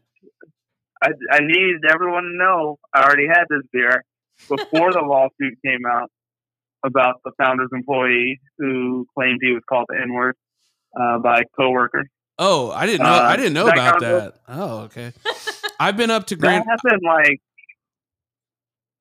I, 1.01 1.09
I 1.31 1.39
need 1.41 1.75
everyone 1.89 2.23
to 2.23 2.29
know 2.37 2.79
I 2.93 3.03
already 3.03 3.27
had 3.27 3.43
this 3.49 3.61
beer 3.71 4.03
before 4.49 4.93
the 4.93 5.01
lawsuit 5.05 5.57
came 5.65 5.81
out 5.89 6.09
about 6.85 7.21
the 7.25 7.31
founder's 7.37 7.69
employee 7.73 8.39
who 8.57 9.05
claimed 9.17 9.39
he 9.41 9.51
was 9.51 9.63
called 9.67 9.85
the 9.89 9.99
N 10.01 10.13
word 10.13 10.35
uh, 10.99 11.19
by 11.19 11.43
coworker. 11.57 12.05
Oh, 12.39 12.71
I 12.71 12.85
didn't 12.85 13.03
know. 13.05 13.13
I 13.13 13.33
Uh, 13.33 13.35
didn't 13.35 13.53
know 13.53 13.65
that 13.65 13.73
about 13.77 13.99
that. 14.01 14.33
Oh, 14.47 14.77
okay. 14.85 15.11
I've 15.79 15.97
been 15.97 16.09
up 16.11 16.25
to 16.27 16.35
That 16.35 16.41
Grand. 16.41 16.65
happened 16.67 17.01
like. 17.05 17.41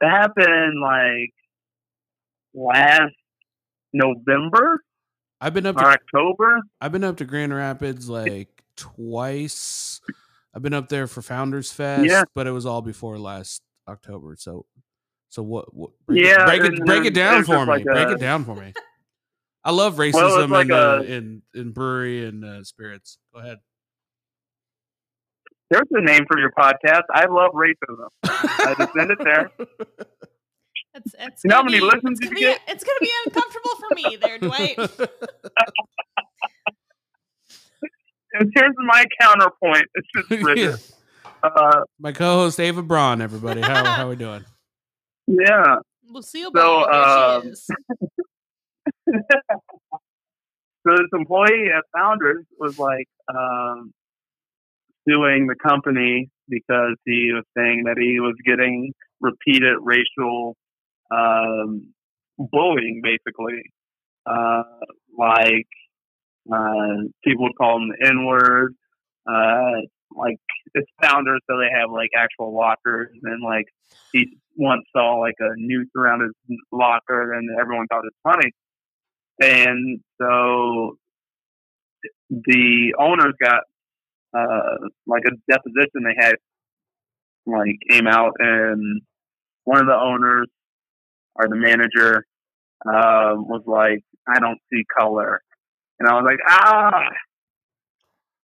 That 0.00 0.10
happened 0.10 0.80
like 0.82 1.30
last 2.54 3.14
November 3.92 4.80
I've 5.42 5.52
been 5.54 5.66
up 5.66 5.76
to. 5.76 5.84
October. 5.84 6.60
I've 6.80 6.92
been 6.92 7.02
up 7.04 7.16
to 7.18 7.24
Grand 7.24 7.52
Rapids 7.52 8.08
like 8.08 8.62
twice. 8.76 10.00
I've 10.54 10.62
been 10.62 10.72
up 10.74 10.88
there 10.88 11.06
for 11.06 11.20
Founders 11.22 11.72
Fest, 11.72 12.04
Yeah. 12.08 12.22
but 12.34 12.46
it 12.46 12.52
was 12.52 12.64
all 12.64 12.80
before 12.80 13.18
last 13.18 13.60
October. 13.88 14.36
So, 14.38 14.66
so 15.30 15.42
what? 15.42 15.74
what 15.74 15.90
break 16.06 16.22
Yeah, 16.24 16.42
it, 16.42 16.46
break 16.46 16.62
it, 16.72 16.86
break 16.86 17.04
it 17.06 17.14
down 17.14 17.42
for 17.44 17.58
me. 17.60 17.72
like 17.72 17.84
break 17.84 18.08
a- 18.08 18.12
it 18.12 18.20
down 18.20 18.44
for 18.44 18.54
me. 18.54 18.72
I 19.64 19.72
love 19.72 19.96
racism 19.96 20.50
like 20.50 20.66
in, 20.66 20.72
uh, 20.72 21.02
in 21.06 21.42
in 21.54 21.72
brewery 21.72 22.24
and 22.26 22.44
uh, 22.44 22.62
spirits. 22.64 23.18
Go 23.34 23.40
ahead. 23.40 23.58
There's 25.70 25.88
a 25.90 26.02
name 26.02 26.26
for 26.28 26.38
your 26.38 26.52
podcast. 26.52 27.02
I 27.14 27.24
love 27.26 27.52
racism. 27.54 28.08
I 28.24 28.74
just 28.78 28.92
send 28.92 29.10
it 29.10 29.18
there. 29.24 29.50
It's, 30.94 31.14
it's 31.18 31.44
You 31.44 31.48
know 31.48 31.56
how 31.56 31.62
gonna 31.62 31.70
many 31.72 31.80
be- 31.80 31.86
listens 31.86 32.20
it's 32.20 32.28
gonna 32.28 32.30
you 32.40 32.46
be, 32.46 32.52
get? 32.52 32.60
It's 32.68 32.84
gonna 32.84 32.98
be 33.00 33.10
uncomfortable 33.26 33.70
for 33.80 33.94
me 33.94 34.16
there, 34.20 34.38
Dwight. 34.38 34.78
And 38.34 38.50
here's 38.54 38.72
my 38.86 39.04
counterpoint. 39.20 39.84
It's 39.94 40.08
just 40.16 40.28
Bridget. 40.42 40.92
Uh, 41.42 41.82
My 42.00 42.12
co-host 42.12 42.58
Eva 42.60 42.82
Braun. 42.82 43.20
Everybody, 43.20 43.60
how 43.60 43.84
how 43.94 44.06
are 44.06 44.08
we 44.08 44.16
doing? 44.16 44.44
yeah. 45.26 45.76
Lucille 46.08 46.50
So, 46.54 46.62
Ball, 46.62 46.88
here 46.90 47.00
um, 47.02 47.42
she 47.42 47.48
is. 47.48 47.66
So 50.84 50.96
this 50.96 51.08
employee 51.12 51.68
at 51.76 51.84
Founders 51.94 52.44
was 52.58 52.78
like 52.78 53.06
um, 53.28 53.92
suing 55.08 55.46
the 55.46 55.54
company 55.62 56.30
because 56.48 56.96
he 57.04 57.32
was 57.34 57.44
saying 57.56 57.84
that 57.84 57.96
he 57.98 58.18
was 58.18 58.34
getting 58.46 58.92
repeated 59.20 59.76
racial 59.80 60.56
um, 61.12 61.92
bullying, 62.38 63.02
basically. 63.02 63.62
Uh, 64.24 64.62
like 65.18 65.68
uh, 66.52 67.08
people 67.24 67.44
would 67.44 67.56
call 67.56 67.78
them 67.78 67.88
the 67.88 68.06
N 68.08 68.24
word. 68.24 68.74
Uh, 69.28 69.82
like 70.16 70.36
it's 70.74 70.90
founders, 71.00 71.40
so 71.48 71.56
they 71.58 71.68
have 71.78 71.90
like 71.90 72.10
actual 72.16 72.54
lockers, 72.54 73.10
and 73.22 73.42
like 73.42 73.66
he 74.12 74.36
once 74.56 74.82
saw 74.94 75.16
like 75.16 75.36
a 75.40 75.50
noose 75.56 75.88
around 75.96 76.22
his 76.22 76.58
locker, 76.70 77.32
and 77.34 77.48
everyone 77.60 77.86
thought 77.86 78.04
it 78.04 78.12
was 78.24 78.32
funny, 78.34 78.52
and 79.40 80.00
so 80.20 80.96
the 82.30 82.94
owners 82.98 83.34
got 83.40 83.60
uh 84.34 84.88
like 85.06 85.22
a 85.26 85.52
deposition 85.52 86.02
they 86.04 86.16
had 86.16 86.34
like 87.46 87.76
came 87.90 88.06
out 88.06 88.32
and 88.38 89.02
one 89.64 89.80
of 89.80 89.86
the 89.86 89.94
owners 89.94 90.48
or 91.34 91.48
the 91.48 91.56
manager 91.56 92.24
uh, 92.86 93.34
was 93.36 93.62
like, 93.66 94.02
I 94.28 94.38
don't 94.38 94.58
see 94.72 94.82
color. 94.98 95.40
And 95.98 96.08
I 96.08 96.14
was 96.14 96.24
like, 96.24 96.38
ah, 96.48 97.02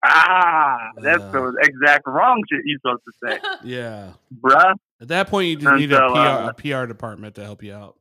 ah, 0.04 0.76
that's 1.02 1.22
Yeah. 1.22 1.30
the 1.32 1.56
exact 1.62 2.04
wrong 2.06 2.42
shit 2.50 2.60
you're 2.64 2.78
supposed 2.80 3.02
to 3.04 3.12
say, 3.26 3.58
Yeah. 3.68 4.12
bruh. 4.34 4.74
At 5.00 5.08
that 5.08 5.28
point, 5.28 5.48
you 5.48 5.56
just 5.56 5.66
And 5.66 5.78
need 5.78 5.92
a 5.92 6.00
PR, 6.10 6.16
uh, 6.16 6.48
a 6.48 6.54
PR 6.54 6.86
department 6.86 7.34
to 7.36 7.44
help 7.44 7.62
you 7.62 7.74
out. 7.74 7.96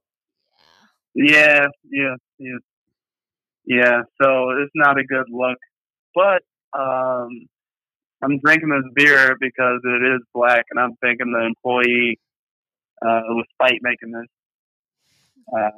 Yeah, 1.14 1.68
yeah, 1.90 2.16
yeah. 2.40 2.58
Yeah, 3.66 4.02
so 4.22 4.50
it's 4.62 4.72
not 4.76 5.00
a 5.00 5.04
good 5.04 5.26
look. 5.30 5.58
But 6.14 6.44
um, 6.78 7.30
I'm 8.22 8.40
drinking 8.44 8.70
this 8.70 8.92
beer 8.94 9.36
because 9.40 9.80
it 9.84 10.04
is 10.16 10.22
black, 10.34 10.66
and 10.70 10.80
I'm 10.80 10.96
thinking 11.02 11.32
the 11.32 11.46
employee 11.46 12.20
uh, 13.02 13.22
was 13.30 13.46
spite 13.54 13.80
making 13.82 14.12
this 14.12 14.28
uh, 15.54 15.70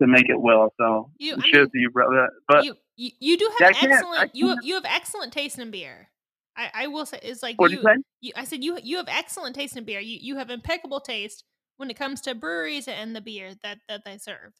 to 0.00 0.06
make 0.06 0.28
it 0.28 0.40
well. 0.40 0.72
So 0.78 1.10
You- 1.18 1.34
I 1.34 1.36
mean, 1.38 1.68
you, 1.74 1.90
brother. 1.90 2.28
But 2.48 2.64
you, 2.64 2.74
you 2.96 3.10
you 3.20 3.36
do 3.38 3.50
have 3.58 3.74
excellent 3.92 4.34
you 4.34 4.56
you 4.62 4.74
have 4.74 4.84
excellent 4.86 5.32
taste 5.32 5.58
in 5.58 5.70
beer. 5.70 6.08
I, 6.56 6.70
I 6.74 6.86
will 6.88 7.06
say 7.06 7.18
it's 7.22 7.42
like 7.42 7.56
you, 7.72 7.82
you 8.20 8.32
I 8.36 8.44
said 8.44 8.62
you 8.62 8.78
you 8.82 8.98
have 8.98 9.08
excellent 9.08 9.54
taste 9.56 9.76
in 9.76 9.84
beer. 9.84 10.00
You 10.00 10.18
you 10.20 10.36
have 10.36 10.50
impeccable 10.50 11.00
taste 11.00 11.44
when 11.78 11.90
it 11.90 11.98
comes 11.98 12.20
to 12.22 12.34
breweries 12.34 12.88
and 12.88 13.16
the 13.16 13.20
beer 13.20 13.54
that 13.62 13.78
that 13.88 14.04
they 14.04 14.18
serve. 14.18 14.52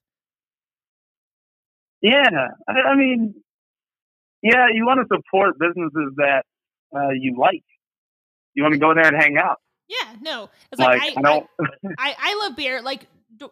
Yeah, 2.00 2.48
I, 2.68 2.72
I 2.72 2.96
mean, 2.96 3.34
yeah, 4.42 4.66
you 4.72 4.84
want 4.84 5.00
to 5.00 5.16
support 5.16 5.58
businesses 5.58 6.14
that 6.16 6.44
uh, 6.96 7.10
you 7.10 7.36
like. 7.38 7.62
You 8.54 8.64
want 8.64 8.72
to 8.74 8.80
go 8.80 8.92
there 8.92 9.06
and 9.06 9.16
hang 9.16 9.38
out. 9.38 9.58
Yeah, 9.88 10.16
no, 10.20 10.50
it's 10.70 10.80
like, 10.80 11.00
Like, 11.00 11.16
I, 11.16 11.20
I 11.20 11.22
don't. 11.22 11.46
I, 11.98 12.16
I 12.18 12.46
love 12.46 12.56
beer. 12.56 12.82
Like 12.82 13.06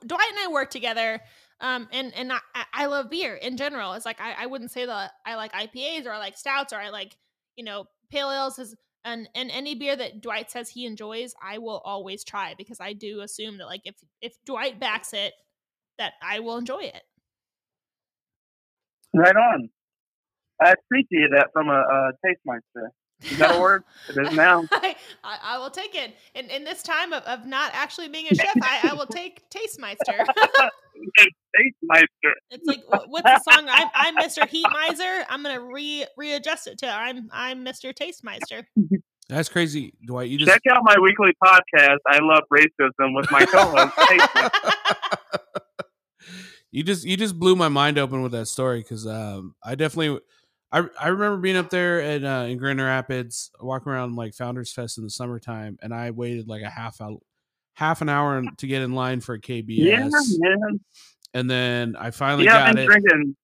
Dwight 0.06 0.28
and 0.30 0.38
I 0.38 0.48
work 0.52 0.70
together, 0.70 1.20
um, 1.60 1.88
and 1.92 2.12
and 2.14 2.32
I, 2.32 2.38
I- 2.72 2.86
love 2.86 3.10
beer 3.10 3.34
in 3.34 3.56
general. 3.56 3.92
It's 3.94 4.06
like 4.06 4.20
I, 4.20 4.34
I 4.40 4.46
wouldn't 4.46 4.70
say 4.70 4.86
that 4.86 5.12
I 5.26 5.36
like 5.36 5.52
IPAs 5.52 6.06
or 6.06 6.12
I 6.12 6.18
like 6.18 6.36
stouts 6.36 6.72
or 6.72 6.76
I 6.76 6.90
like 6.90 7.16
you 7.56 7.64
know 7.64 7.86
pale 8.10 8.30
ales. 8.30 8.58
Is 8.58 8.74
and 9.04 9.28
and 9.34 9.50
any 9.50 9.74
beer 9.74 9.96
that 9.96 10.20
Dwight 10.20 10.50
says 10.50 10.68
he 10.68 10.86
enjoys, 10.86 11.34
I 11.42 11.58
will 11.58 11.80
always 11.84 12.24
try 12.24 12.54
because 12.56 12.80
I 12.80 12.92
do 12.92 13.20
assume 13.20 13.58
that 13.58 13.66
like 13.66 13.82
if 13.84 13.96
if 14.20 14.34
Dwight 14.44 14.78
backs 14.80 15.12
it, 15.12 15.32
that 15.98 16.14
I 16.22 16.40
will 16.40 16.56
enjoy 16.56 16.80
it. 16.80 17.02
Right 19.14 19.36
on. 19.36 19.70
I 20.62 20.72
appreciate 20.72 21.30
that 21.34 21.48
from 21.52 21.68
a, 21.68 21.72
a 21.80 22.12
taste 22.24 22.40
meister. 22.44 22.92
Is 23.22 23.38
that 23.38 23.56
a 23.56 23.60
word? 23.60 23.84
It 24.08 24.26
is 24.26 24.32
now. 24.34 24.64
I, 24.72 24.96
I, 25.24 25.38
I 25.42 25.58
will 25.58 25.70
take 25.70 25.94
it. 25.94 26.14
In 26.34 26.46
in 26.46 26.64
this 26.64 26.82
time 26.82 27.12
of, 27.12 27.22
of 27.24 27.46
not 27.46 27.70
actually 27.74 28.08
being 28.08 28.26
a 28.30 28.34
chef, 28.34 28.54
I, 28.62 28.90
I 28.90 28.94
will 28.94 29.06
take 29.06 29.48
Tastemeister. 29.50 30.26
taste 31.56 31.76
meister. 31.82 32.34
It's 32.50 32.66
like 32.66 32.82
wh- 32.84 33.08
what's 33.08 33.24
the 33.24 33.52
song? 33.52 33.66
I'm 33.68 33.88
I'm 33.94 34.16
Mr. 34.16 34.46
Heat 34.46 34.66
Miser. 34.72 35.24
I'm 35.28 35.42
gonna 35.42 35.60
re 35.60 36.06
readjust 36.16 36.66
it 36.66 36.78
to 36.78 36.88
I'm 36.88 37.28
I'm 37.32 37.64
Mr. 37.64 37.94
Tastemeister. 37.94 38.64
That's 39.28 39.48
crazy, 39.48 39.94
Dwight. 40.04 40.28
You 40.28 40.38
just 40.38 40.50
Check 40.50 40.62
out 40.70 40.82
my 40.82 40.96
weekly 41.00 41.32
podcast. 41.42 41.98
I 42.06 42.18
love 42.20 42.42
racism 42.52 43.14
with 43.14 43.30
my 43.30 43.44
co-host. 43.46 43.94
You 46.72 46.84
just 46.84 47.04
you 47.04 47.16
just 47.16 47.38
blew 47.38 47.56
my 47.56 47.68
mind 47.68 47.98
open 47.98 48.22
with 48.22 48.32
that 48.32 48.46
story 48.46 48.80
because 48.80 49.06
um, 49.06 49.54
I 49.64 49.74
definitely 49.74 50.20
I 50.72 50.84
I 51.00 51.08
remember 51.08 51.38
being 51.38 51.56
up 51.56 51.70
there 51.70 52.00
at 52.00 52.24
uh, 52.24 52.46
in 52.48 52.58
Grand 52.58 52.80
Rapids, 52.80 53.50
walking 53.60 53.90
around 53.92 54.16
like 54.16 54.34
Founders 54.34 54.72
Fest 54.72 54.98
in 54.98 55.04
the 55.04 55.10
summertime, 55.10 55.78
and 55.82 55.92
I 55.94 56.10
waited 56.12 56.48
like 56.48 56.62
a 56.62 56.70
half 56.70 57.00
hour, 57.00 57.18
half 57.74 58.02
an 58.02 58.08
hour 58.08 58.42
to 58.58 58.66
get 58.66 58.82
in 58.82 58.94
line 58.94 59.20
for 59.20 59.34
a 59.34 59.40
KBS, 59.40 59.68
Yeah, 59.78 60.08
man. 60.38 60.80
and 61.34 61.50
then 61.50 61.96
I 61.98 62.10
finally 62.10 62.44
Yeah, 62.44 62.72
got 62.72 62.78
it, 62.78 62.86
drinking. 62.86 63.36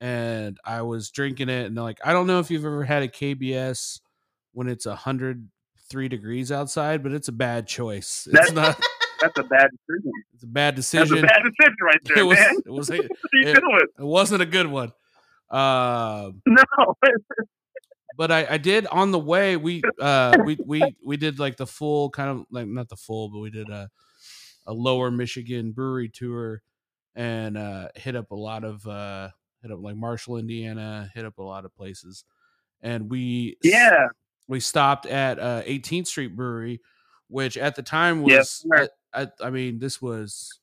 and 0.00 0.58
I 0.64 0.82
was 0.82 1.10
drinking 1.10 1.48
it, 1.48 1.66
and 1.66 1.76
they're 1.76 1.84
like, 1.84 2.00
I 2.04 2.12
don't 2.12 2.26
know 2.26 2.38
if 2.40 2.50
you've 2.50 2.64
ever 2.64 2.84
had 2.84 3.02
a 3.02 3.08
KBS 3.08 4.00
when 4.52 4.68
it's 4.68 4.86
a 4.86 4.96
hundred 4.96 5.48
three 5.90 6.08
degrees 6.08 6.50
outside, 6.50 7.02
but 7.02 7.12
it's 7.12 7.28
a 7.28 7.32
bad 7.32 7.66
choice. 7.66 8.26
It's 8.30 8.50
That's- 8.50 8.52
not. 8.52 8.80
That's 9.20 9.38
a 9.38 9.44
bad 9.44 9.68
decision. 9.70 10.12
It's 10.34 10.42
a 10.42 10.46
bad 10.48 10.74
decision. 10.74 11.20
That's 11.20 11.22
a 11.22 11.26
bad 11.28 11.42
decision 11.44 11.76
right 11.80 11.98
there, 12.04 12.18
it 12.18 12.22
was. 12.26 12.38
man. 12.40 12.56
It 12.66 12.70
was. 12.72 12.90
What 12.90 12.98
are 12.98 13.02
you 13.34 13.48
it- 13.50 13.54
doing? 13.60 13.80
It 14.00 14.04
wasn't 14.04 14.42
a 14.42 14.46
good 14.46 14.66
one. 14.66 14.92
Uh, 15.52 16.30
No. 16.46 16.64
but 18.16 18.30
I, 18.30 18.46
I 18.50 18.58
did 18.58 18.86
on 18.86 19.10
the 19.10 19.18
way. 19.18 19.56
We 19.56 19.82
uh 20.00 20.36
we 20.44 20.58
we 20.64 20.96
we 21.04 21.16
did 21.16 21.38
like 21.38 21.56
the 21.56 21.66
full 21.66 22.10
kind 22.10 22.30
of 22.30 22.46
like 22.50 22.66
not 22.66 22.88
the 22.88 22.96
full, 22.96 23.28
but 23.28 23.38
we 23.38 23.50
did 23.50 23.68
a 23.68 23.88
a 24.66 24.72
lower 24.72 25.10
Michigan 25.10 25.72
brewery 25.72 26.08
tour 26.08 26.62
and 27.14 27.56
uh 27.56 27.88
hit 27.94 28.16
up 28.16 28.30
a 28.30 28.36
lot 28.36 28.64
of 28.64 28.86
uh 28.86 29.28
hit 29.62 29.70
up 29.70 29.80
like 29.80 29.96
Marshall, 29.96 30.38
Indiana, 30.38 31.10
hit 31.14 31.24
up 31.24 31.38
a 31.38 31.42
lot 31.42 31.64
of 31.64 31.74
places. 31.74 32.24
And 32.80 33.10
we 33.10 33.56
yeah. 33.62 34.08
we 34.48 34.60
stopped 34.60 35.06
at 35.06 35.38
uh 35.38 35.62
18th 35.62 36.08
Street 36.08 36.36
Brewery, 36.36 36.80
which 37.28 37.56
at 37.56 37.76
the 37.76 37.82
time 37.82 38.22
was 38.22 38.32
Yes. 38.32 38.66
I, 39.14 39.22
I, 39.22 39.28
I 39.46 39.50
mean 39.50 39.78
this 39.78 40.02
was 40.02 40.60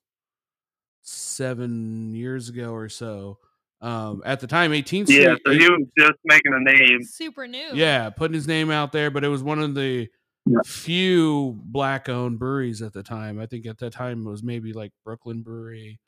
seven 1.01 2.13
years 2.13 2.49
ago 2.49 2.73
or 2.73 2.89
so. 2.89 3.39
Um, 3.81 4.21
at 4.25 4.39
the 4.41 4.47
time, 4.47 4.71
18th 4.71 5.07
Street, 5.07 5.21
Yeah. 5.23 5.35
So 5.45 5.51
he 5.53 5.69
was 5.69 5.87
just 5.97 6.17
making 6.25 6.53
a 6.53 6.59
name. 6.59 7.01
Super 7.03 7.47
new. 7.47 7.69
yeah, 7.73 8.09
putting 8.09 8.33
his 8.33 8.47
name 8.47 8.69
out 8.71 8.91
there, 8.91 9.09
but 9.09 9.23
it 9.23 9.29
was 9.29 9.41
one 9.41 9.59
of 9.59 9.73
the 9.75 10.09
Yeah. 10.45 10.57
few 10.65 11.59
black-owned 11.63 12.39
breweries 12.39 12.81
at 12.81 12.91
the 12.93 13.03
time. 13.03 13.39
I 13.39 13.45
think 13.45 13.65
at 13.65 13.77
that 13.79 13.93
time 13.93 14.25
it 14.25 14.29
was 14.29 14.43
maybe 14.43 14.73
like 14.73 14.91
Brooklyn 15.05 15.43
Brewery 15.43 15.99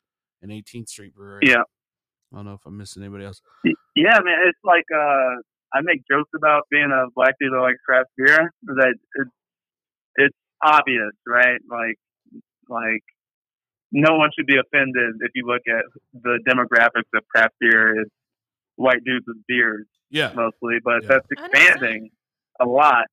and 0.42 0.50
18th 0.52 0.88
Street 0.88 1.14
Brewery. 1.14 1.42
Yeah. 1.46 1.62
I 2.32 2.36
don't 2.36 2.44
know 2.46 2.54
if 2.54 2.64
I'm 2.66 2.76
missing 2.76 3.02
anybody 3.02 3.24
else. 3.24 3.40
Yeah, 3.94 4.18
man. 4.24 4.38
It's 4.46 4.58
like 4.64 4.84
uh, 4.94 5.36
I 5.74 5.80
make 5.82 6.02
jokes 6.10 6.30
about 6.36 6.62
being 6.70 6.90
a 6.90 7.06
black 7.14 7.34
dude 7.40 7.52
that 7.52 7.58
likes 7.60 7.78
craft 7.86 8.08
beer. 8.16 8.50
That 8.64 8.94
it's 9.16 9.30
it's 10.16 10.36
obvious, 10.64 11.12
right? 11.26 11.60
Like 11.70 11.96
like 12.68 13.02
no 13.92 14.16
one 14.16 14.30
should 14.36 14.46
be 14.46 14.56
offended 14.56 15.16
if 15.20 15.30
you 15.34 15.46
look 15.46 15.62
at 15.68 15.84
the 16.14 16.38
demographics 16.48 17.08
of 17.14 17.22
craft 17.28 17.54
beer. 17.60 18.00
It's 18.00 18.10
white 18.76 19.04
dudes 19.04 19.26
with 19.28 19.36
beards 19.46 19.88
Yeah, 20.10 20.32
mostly, 20.34 20.78
but 20.82 21.02
Yeah. 21.02 21.08
that's 21.08 21.26
expanding 21.30 22.10
a 22.60 22.64
lot. 22.64 23.06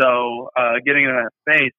So 0.00 0.50
uh, 0.56 0.74
getting 0.86 1.04
in 1.04 1.10
that 1.10 1.30
space 1.42 1.72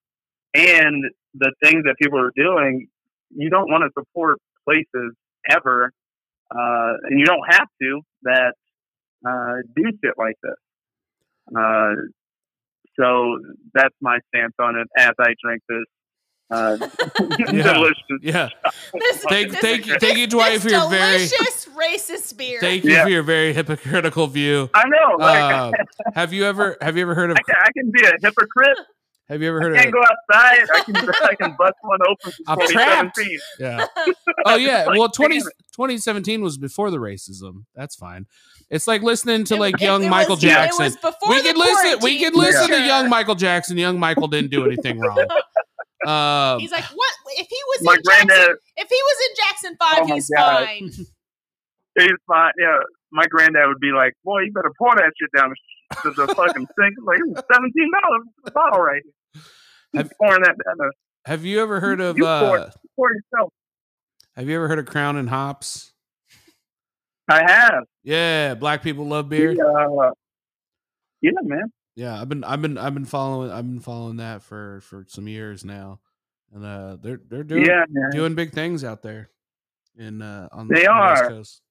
and 0.54 1.04
the 1.34 1.52
things 1.64 1.84
that 1.86 1.96
people 2.02 2.20
are 2.20 2.32
doing, 2.36 2.88
you 3.36 3.50
don't 3.50 3.70
want 3.70 3.84
to 3.84 3.90
support 4.00 4.38
places 4.66 5.14
ever, 5.50 5.92
uh, 6.52 6.94
and 7.04 7.20
you 7.20 7.26
don't 7.26 7.44
have 7.50 7.68
to 7.82 8.02
that 8.24 8.54
uh, 9.28 9.56
do 9.76 9.84
shit 10.04 10.14
like 10.18 10.36
this. 10.44 10.56
Uh, 11.58 11.94
so 13.00 13.40
that's 13.74 13.96
my 14.02 14.20
stance 14.30 14.54
on 14.60 14.78
it 14.78 14.88
as 14.98 15.12
I 15.20 15.34
drink 15.44 15.62
this. 15.68 15.84
Uh, 16.52 16.78
delicious. 17.28 17.96
yeah. 18.22 18.50
This, 18.94 19.24
Thank- 19.28 19.52
this- 19.52 19.60
thank 19.62 19.86
you- 19.88 19.98
thank 20.00 20.18
you, 20.18 20.28
Dwight, 20.28 20.54
this 20.54 20.64
for 20.64 20.70
your 20.70 20.90
very- 20.90 21.18
delicious 21.28 21.68
racist 21.76 22.38
beer. 22.38 22.60
Thank 22.62 22.84
you 22.84 22.92
Yeah. 22.92 23.04
for 23.04 23.10
your 23.10 23.24
very 23.24 23.52
hypocritical 23.54 24.28
view. 24.28 24.70
I 24.74 24.84
know. 24.88 25.16
Like, 25.18 25.42
Uh, 25.42 25.72
have 26.16 26.34
you 26.34 26.46
ever 26.46 26.78
have 26.82 26.96
you 26.98 27.02
ever 27.02 27.16
heard 27.16 27.32
of 27.32 27.38
I, 27.38 27.42
can, 27.52 27.56
I 27.62 27.72
can 27.76 27.92
be 27.92 28.06
a 28.06 28.12
hypocrite. 28.22 28.78
have 29.28 29.42
you 29.42 29.48
ever 29.50 29.60
heard 29.60 29.72
of 29.72 29.78
I 29.78 29.80
of 29.80 29.84
can't 29.86 29.94
go 29.96 30.02
outside. 30.02 30.68
I 30.72 30.80
can 30.82 30.96
I 31.24 31.36
can 31.36 31.56
bust 31.60 31.74
one 31.82 32.00
open 32.08 32.32
I'm 32.48 32.60
for 32.60 32.68
trapped. 32.72 33.20
yeah 33.60 33.86
oh 34.46 34.56
yeah 34.56 34.86
Like, 34.86 35.00
well 35.00 35.10
20, 35.10 35.40
2017 35.40 36.44
was 36.44 36.60
before 36.60 36.92
the 36.92 36.98
racism 37.00 37.66
that's 37.74 37.96
fine 37.96 38.28
it's 38.70 38.88
like 38.88 39.02
listening 39.02 39.46
to 39.46 39.56
It- 39.56 39.60
like 39.60 39.76
it- 39.76 39.82
young 39.82 40.04
it 40.04 40.10
Michael 40.10 40.36
was- 40.36 40.44
it 40.44 40.48
Jackson 40.50 40.86
was 40.86 40.96
before 40.98 41.30
we 41.30 41.38
the 41.42 41.48
could 41.50 41.58
listen 41.58 42.00
we 42.04 42.20
could 42.20 42.34
for 42.34 42.40
listen 42.40 42.68
to 42.70 42.82
young 42.86 43.10
Michael 43.10 43.36
Jackson 43.36 43.78
young 43.80 44.00
Michael 44.00 44.28
didn't 44.28 44.52
do 44.52 44.64
anything 44.66 45.00
wrong 45.00 45.26
um 46.08 46.60
He's 46.60 46.72
like, 46.72 46.84
what? 46.86 47.14
If 47.38 47.48
he 47.50 47.58
was 47.68 47.80
My 47.84 47.94
in 47.96 48.04
Jackson, 48.04 48.56
if 48.78 48.88
he 48.90 48.96
was 49.02 49.18
in 49.30 49.36
Jackson 49.36 49.78
Five, 49.80 50.00
Oh 50.10 50.14
he's 50.14 50.30
God. 50.36 50.66
fine. 50.66 50.90
he's 52.00 52.10
fine. 52.28 52.52
Yeah, 52.60 52.78
my 53.12 53.26
granddad 53.30 53.68
would 53.68 53.80
be 53.80 53.92
like, 53.92 54.14
"Boy, 54.24 54.42
you 54.42 54.52
better 54.54 54.72
pour 54.78 54.96
that 54.96 55.12
shit 55.20 55.30
down 55.36 55.54
to 56.04 56.12
the 56.12 56.28
fucking 56.34 56.68
sink." 56.80 56.96
Like, 57.04 57.20
it's 57.28 57.42
seventeen 57.52 57.90
dollars 58.02 58.28
a 58.48 58.52
bottle 58.52 58.82
right 58.82 59.02
here. 59.04 59.42
He's 59.94 60.02
Have- 60.04 60.12
pouring 60.22 60.42
that 60.44 60.56
down. 60.66 60.76
The, 60.78 60.92
have 61.26 61.44
you 61.46 61.62
ever 61.62 61.80
heard 61.80 62.00
of 62.02 62.18
You 62.18 62.24
pour 62.24 62.58
uh 62.60 62.72
pour 62.96 63.10
yourself. 63.14 63.52
have 64.36 64.48
you 64.48 64.56
ever 64.56 64.68
heard 64.68 64.80
of 64.80 64.86
Crown 64.86 65.16
and 65.18 65.30
Hops 65.30 65.92
I 67.28 67.42
have. 67.52 67.84
yeah 68.04 68.54
black 68.54 68.84
people 68.84 69.08
love 69.08 69.30
beer 69.30 69.50
Uh, 69.52 70.12
yeah, 71.22 71.32
man. 71.42 71.72
Yeah, 71.96 72.20
I've 72.20 72.28
been 72.28 72.44
I've 72.44 72.62
been 72.62 72.78
I've 72.78 72.94
been 72.94 73.06
following 73.06 73.52
I've 73.52 73.66
been 73.66 73.80
following 73.80 74.18
that 74.18 74.42
for 74.42 74.82
for 74.82 75.06
some 75.08 75.28
years 75.28 75.64
now, 75.64 76.00
and 76.54 76.66
uh, 76.66 76.98
they're 77.02 77.22
they're 77.30 77.44
doing 77.44 77.66
yeah, 77.66 77.86
doing 78.12 78.36
big 78.36 78.52
things 78.52 78.84
out 78.84 79.02
there 79.02 79.30
in 79.98 80.22
uh 80.22 80.50
on 80.52 80.68
the 80.68 80.76
They 80.76 80.86
on 80.88 80.98
the 80.98 81.10
West 81.10 81.24
are. 81.24 81.30
Coast. 81.30 81.62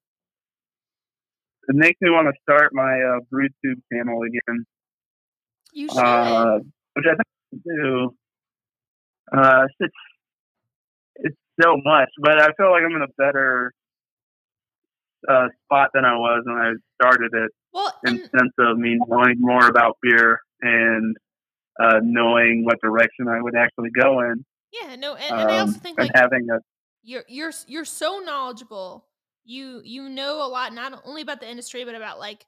It 1.68 1.76
makes 1.76 1.98
me 2.00 2.10
want 2.10 2.28
to 2.28 2.34
start 2.42 2.74
my 2.74 2.82
uh, 2.82 3.20
BrewTube 3.32 3.80
channel 3.92 4.20
again, 4.22 4.66
You 5.72 5.88
should. 5.88 5.98
uh, 5.98 6.58
which 6.94 7.06
I 7.06 7.14
think 7.16 7.28
I 7.54 7.56
do. 7.64 8.14
Uh, 9.32 9.66
it's 9.80 9.94
it's 11.16 11.36
so 11.62 11.76
much, 11.84 12.08
but 12.20 12.40
I 12.40 12.48
feel 12.56 12.70
like 12.70 12.82
I'm 12.82 12.96
in 12.96 13.02
a 13.02 13.12
better 13.16 13.72
uh, 15.28 15.48
spot 15.64 15.90
than 15.94 16.04
I 16.04 16.16
was 16.16 16.42
when 16.46 16.56
I 16.56 16.72
started 17.00 17.32
it. 17.32 17.50
well, 17.72 17.92
in 18.06 18.14
and, 18.14 18.20
sense 18.22 18.52
of 18.58 18.78
me 18.78 18.98
knowing 19.06 19.36
more 19.38 19.66
about 19.66 19.98
beer 20.02 20.40
and 20.60 21.16
uh, 21.80 22.00
knowing 22.02 22.64
what 22.64 22.80
direction 22.80 23.28
I 23.28 23.40
would 23.40 23.56
actually 23.56 23.90
go 23.90 24.20
in, 24.20 24.44
yeah, 24.74 24.96
no, 24.96 25.14
and, 25.14 25.40
and 25.40 25.50
I 25.50 25.58
also 25.58 25.74
um, 25.74 25.80
think 25.80 25.98
like 25.98 26.10
having 26.14 26.48
a 26.50 26.58
you're 27.02 27.24
you're 27.28 27.52
you're 27.66 27.84
so 27.84 28.20
knowledgeable. 28.24 29.06
You 29.44 29.82
you 29.84 30.08
know 30.08 30.44
a 30.44 30.48
lot 30.48 30.72
not 30.72 31.02
only 31.04 31.22
about 31.22 31.40
the 31.40 31.48
industry 31.48 31.84
but 31.84 31.94
about 31.94 32.18
like 32.18 32.46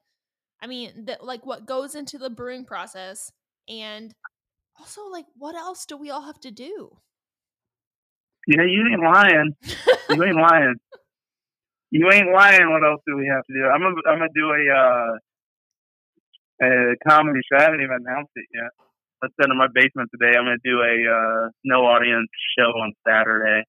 I 0.61 0.67
mean 0.67 1.05
that 1.05 1.25
like 1.25 1.45
what 1.45 1.67
goes 1.67 1.95
into 1.95 2.19
the 2.19 2.31
brewing 2.31 2.65
process 2.65 3.31
and 3.69 4.15
also 4.79 5.03
like 5.11 5.27
what 5.37 5.55
else 5.55 5.85
do 5.85 5.97
we 5.97 6.11
all 6.11 6.23
have 6.23 6.41
to 6.41 6.51
do? 6.51 6.97
Yeah, 8.47 8.63
you 8.63 8.87
ain't 8.91 9.03
lying, 9.03 9.55
you 10.11 10.25
ain't 10.25 10.37
lying, 10.37 10.75
you 11.97 12.11
ain't 12.13 12.33
lying. 12.33 12.71
What 12.71 12.85
else 12.85 13.01
do 13.07 13.17
we 13.17 13.27
have 13.33 13.45
to 13.47 13.53
do? 13.53 13.65
I'm 13.67 13.81
gonna 13.81 14.03
I'm 14.07 14.19
gonna 14.19 14.35
do 14.35 14.49
a 14.53 14.63
uh, 14.73 15.13
a 16.67 16.97
comedy 17.09 17.41
show. 17.49 17.59
I 17.59 17.63
haven't 17.63 17.81
even 17.81 17.99
announced 18.05 18.33
it 18.37 18.47
yet. 18.53 18.71
Let's 19.23 19.35
sit 19.41 19.51
in 19.51 19.57
my 19.57 19.69
basement 19.73 20.11
today. 20.13 20.37
I'm 20.37 20.45
gonna 20.45 20.63
do 20.65 20.81
a 20.81 20.95
uh, 21.09 21.51
no 21.65 21.87
audience 21.87 22.29
show 22.59 22.71
on 22.71 22.93
Saturday. 23.07 23.65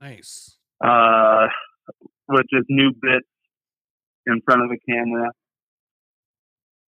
Nice. 0.00 0.58
uh, 0.84 1.46
with 2.28 2.44
just 2.52 2.66
new 2.68 2.90
bits 3.00 3.26
in 4.26 4.40
front 4.44 4.62
of 4.62 4.68
the 4.68 4.78
camera. 4.88 5.30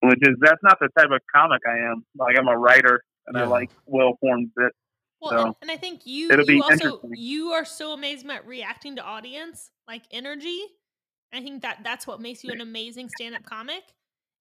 Which 0.03 0.19
is 0.23 0.37
that's 0.41 0.63
not 0.63 0.79
the 0.81 0.89
type 0.99 1.11
of 1.13 1.21
comic 1.35 1.63
I 1.69 1.91
am. 1.91 2.05
Like 2.19 2.37
I'm 2.39 2.49
a 2.49 2.57
writer 2.57 3.03
and 3.27 3.37
I 3.37 3.45
like 3.45 3.71
well 3.87 4.17
formed 4.21 4.51
bits. 4.57 4.77
Well, 5.27 5.39
So, 5.39 5.47
and, 5.47 5.55
and 5.63 5.71
I 5.71 5.77
think 5.77 6.03
you 6.05 6.31
you 6.47 6.63
also 6.63 7.01
you 7.13 7.51
are 7.53 7.65
so 7.65 7.93
amazing 7.93 8.31
at 8.31 8.47
reacting 8.47 8.97
to 8.97 9.03
audience 9.03 9.71
like 9.89 10.03
energy. 10.11 10.61
I 11.33 11.43
think 11.43 11.63
that 11.63 11.81
that's 11.85 12.07
what 12.07 12.21
makes 12.21 12.45
you 12.45 12.53
an 12.53 12.61
amazing 12.61 13.09
stand-up 13.11 13.45
comic. 13.45 13.83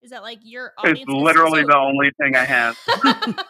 Is 0.02 0.12
that 0.12 0.22
like 0.22 0.40
your 0.44 0.74
audience? 0.78 1.00
It's 1.02 1.10
literally 1.12 1.62
so- 1.62 1.68
the 1.68 1.78
only 1.78 2.12
thing 2.22 2.36
I 2.36 2.46
have. 2.46 2.78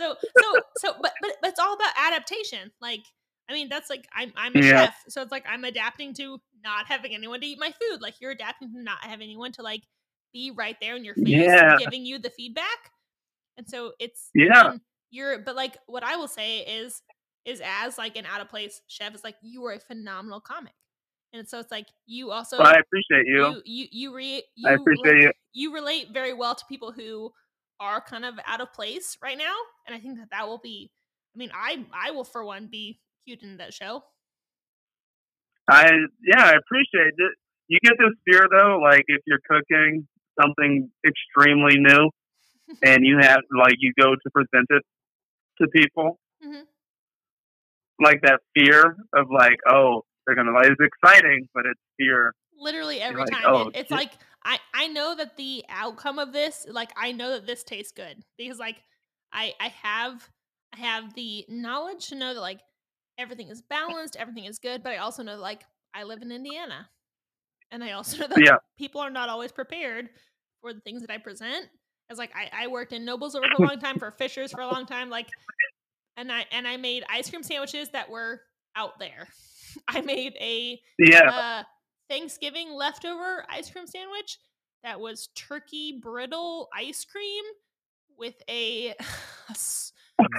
so 0.00 0.16
so 0.38 0.60
so 0.78 0.94
but, 1.00 1.12
but 1.22 1.36
it's 1.44 1.60
all 1.60 1.74
about 1.74 1.92
adaptation 1.96 2.70
like 2.80 3.00
i 3.48 3.52
mean 3.52 3.68
that's 3.68 3.88
like 3.88 4.06
i'm 4.14 4.32
i'm 4.36 4.54
a 4.56 4.60
Yeah. 4.60 4.84
chef 4.86 4.94
so 5.08 5.22
it's 5.22 5.32
like 5.32 5.44
i'm 5.48 5.64
adapting 5.64 6.12
to 6.14 6.38
not 6.62 6.86
having 6.86 7.14
anyone 7.14 7.40
to 7.40 7.46
eat 7.46 7.58
my 7.58 7.72
food 7.80 8.02
like 8.02 8.14
you're 8.20 8.30
adapting 8.32 8.72
to 8.74 8.82
not 8.82 8.98
having 9.02 9.24
anyone 9.24 9.52
to 9.52 9.62
like 9.62 9.82
be 10.32 10.50
right 10.50 10.76
there 10.80 10.96
in 10.96 11.04
your 11.04 11.14
face 11.14 11.28
Yeah. 11.28 11.76
giving 11.78 12.04
you 12.04 12.18
the 12.18 12.30
feedback 12.30 12.90
and 13.56 13.68
so 13.68 13.92
it's 13.98 14.30
Yeah. 14.34 14.70
and 14.72 14.80
you're 15.14 15.38
but 15.38 15.54
like 15.54 15.76
what 15.86 16.02
i 16.02 16.16
will 16.16 16.28
say 16.28 16.58
is 16.60 17.02
is 17.44 17.62
as 17.64 17.98
like 17.98 18.16
an 18.16 18.26
out 18.26 18.40
of 18.40 18.48
place 18.48 18.80
chef 18.88 19.14
is 19.14 19.22
like 19.24 19.36
you 19.42 19.64
are 19.64 19.72
a 19.72 19.78
phenomenal 19.80 20.40
comic 20.40 20.74
and 21.32 21.48
so 21.48 21.58
it's 21.58 21.70
like 21.70 21.88
you 22.06 22.30
also 22.30 22.58
But 22.58 22.76
I 22.76 22.78
appreciate 22.80 23.26
you. 23.26 23.44
you 23.44 23.62
you 23.64 23.86
you, 23.90 24.14
re, 24.14 24.42
you 24.56 24.68
I 24.68 24.74
appreciate 24.74 25.22
you. 25.22 25.32
you 25.52 25.74
relate 25.74 26.08
very 26.12 26.32
well 26.32 26.54
to 26.54 26.64
people 26.68 26.92
who 26.92 27.32
are 27.80 28.00
kind 28.00 28.24
of 28.24 28.34
out 28.46 28.60
of 28.60 28.72
place 28.72 29.16
right 29.22 29.36
now 29.36 29.54
and 29.86 29.94
i 29.96 29.98
think 29.98 30.16
that 30.18 30.30
that 30.30 30.46
will 30.46 30.60
be 30.62 30.90
i 31.34 31.38
mean 31.38 31.50
i 31.54 31.84
i 31.92 32.10
will 32.12 32.24
for 32.24 32.44
one 32.44 32.68
be 32.70 33.00
cute 33.26 33.42
in 33.42 33.56
that 33.56 33.74
show 33.74 34.02
I 35.68 35.90
yeah, 36.22 36.44
I 36.44 36.52
appreciate 36.52 37.14
it. 37.16 37.32
You 37.68 37.78
get 37.82 37.94
this 37.98 38.12
fear 38.26 38.46
though, 38.50 38.78
like 38.82 39.04
if 39.08 39.22
you're 39.26 39.40
cooking 39.50 40.06
something 40.40 40.90
extremely 41.06 41.78
new 41.78 42.10
and 42.84 43.04
you 43.04 43.18
have 43.20 43.40
like 43.56 43.76
you 43.78 43.92
go 43.98 44.14
to 44.14 44.30
present 44.32 44.66
it 44.70 44.82
to 45.60 45.68
people, 45.68 46.18
Mhm. 46.42 46.66
like 48.00 48.20
that 48.22 48.40
fear 48.54 48.96
of 49.14 49.30
like, 49.30 49.58
oh, 49.68 50.02
they're 50.26 50.34
gonna 50.36 50.52
like 50.52 50.66
it's 50.66 50.80
exciting, 50.80 51.48
but 51.54 51.66
it's 51.66 51.80
fear. 51.98 52.34
literally 52.58 53.00
every 53.00 53.20
like, 53.22 53.30
time 53.30 53.44
"Oh, 53.46 53.70
it's 53.74 53.90
shit." 53.90 53.98
like 53.98 54.12
i 54.44 54.58
i 54.74 54.86
know 54.88 55.14
that 55.14 55.36
the 55.36 55.64
outcome 55.68 56.18
of 56.18 56.32
this 56.32 56.66
like 56.70 56.92
i 56.96 57.12
know 57.12 57.30
that 57.30 57.46
this 57.46 57.64
tastes 57.64 57.92
good 57.92 58.22
because 58.38 58.58
like 58.58 58.82
i 59.32 59.52
i 59.60 59.68
have 59.68 60.28
i 60.72 60.78
have 60.78 61.14
the 61.14 61.44
knowledge 61.48 62.08
to 62.08 62.14
know 62.14 62.32
that 62.34 62.40
like 62.40 62.60
everything 63.18 63.48
is 63.48 63.60
balanced 63.62 64.16
everything 64.16 64.44
is 64.44 64.58
good 64.58 64.82
but 64.82 64.92
i 64.92 64.96
also 64.98 65.22
know 65.22 65.36
like 65.36 65.62
i 65.94 66.02
live 66.04 66.22
in 66.22 66.30
indiana 66.32 66.88
and 67.70 67.82
i 67.82 67.92
also 67.92 68.18
know 68.18 68.28
that 68.28 68.44
Yeah. 68.44 68.56
people 68.78 69.00
are 69.00 69.10
not 69.10 69.28
always 69.28 69.52
prepared 69.52 70.08
for 70.60 70.72
the 70.72 70.80
things 70.80 71.00
that 71.00 71.10
i 71.10 71.18
present 71.18 71.68
as 72.10 72.18
like 72.18 72.30
i 72.36 72.64
i 72.64 72.66
worked 72.66 72.92
in 72.92 73.04
Noblesville 73.04 73.42
for 73.56 73.62
a 73.64 73.66
long 73.68 73.78
time 73.80 73.98
for 73.98 74.10
fishers 74.12 74.50
for 74.52 74.60
a 74.60 74.66
long 74.66 74.86
time 74.86 75.10
like 75.10 75.28
and 76.16 76.30
i 76.32 76.44
and 76.52 76.66
i 76.68 76.76
made 76.76 77.04
ice 77.10 77.30
cream 77.30 77.42
sandwiches 77.42 77.88
that 77.90 78.10
were 78.10 78.40
out 78.76 78.98
there 78.98 79.28
i 79.88 80.00
made 80.00 80.34
a 80.40 80.80
Yeah. 80.98 81.30
uh, 81.30 81.62
Thanksgiving 82.10 82.70
leftover 82.72 83.44
ice 83.48 83.70
cream 83.70 83.86
sandwich 83.86 84.38
that 84.82 85.00
was 85.00 85.28
turkey 85.34 85.98
brittle 86.02 86.68
ice 86.74 87.04
cream 87.04 87.44
with 88.18 88.34
a 88.48 88.94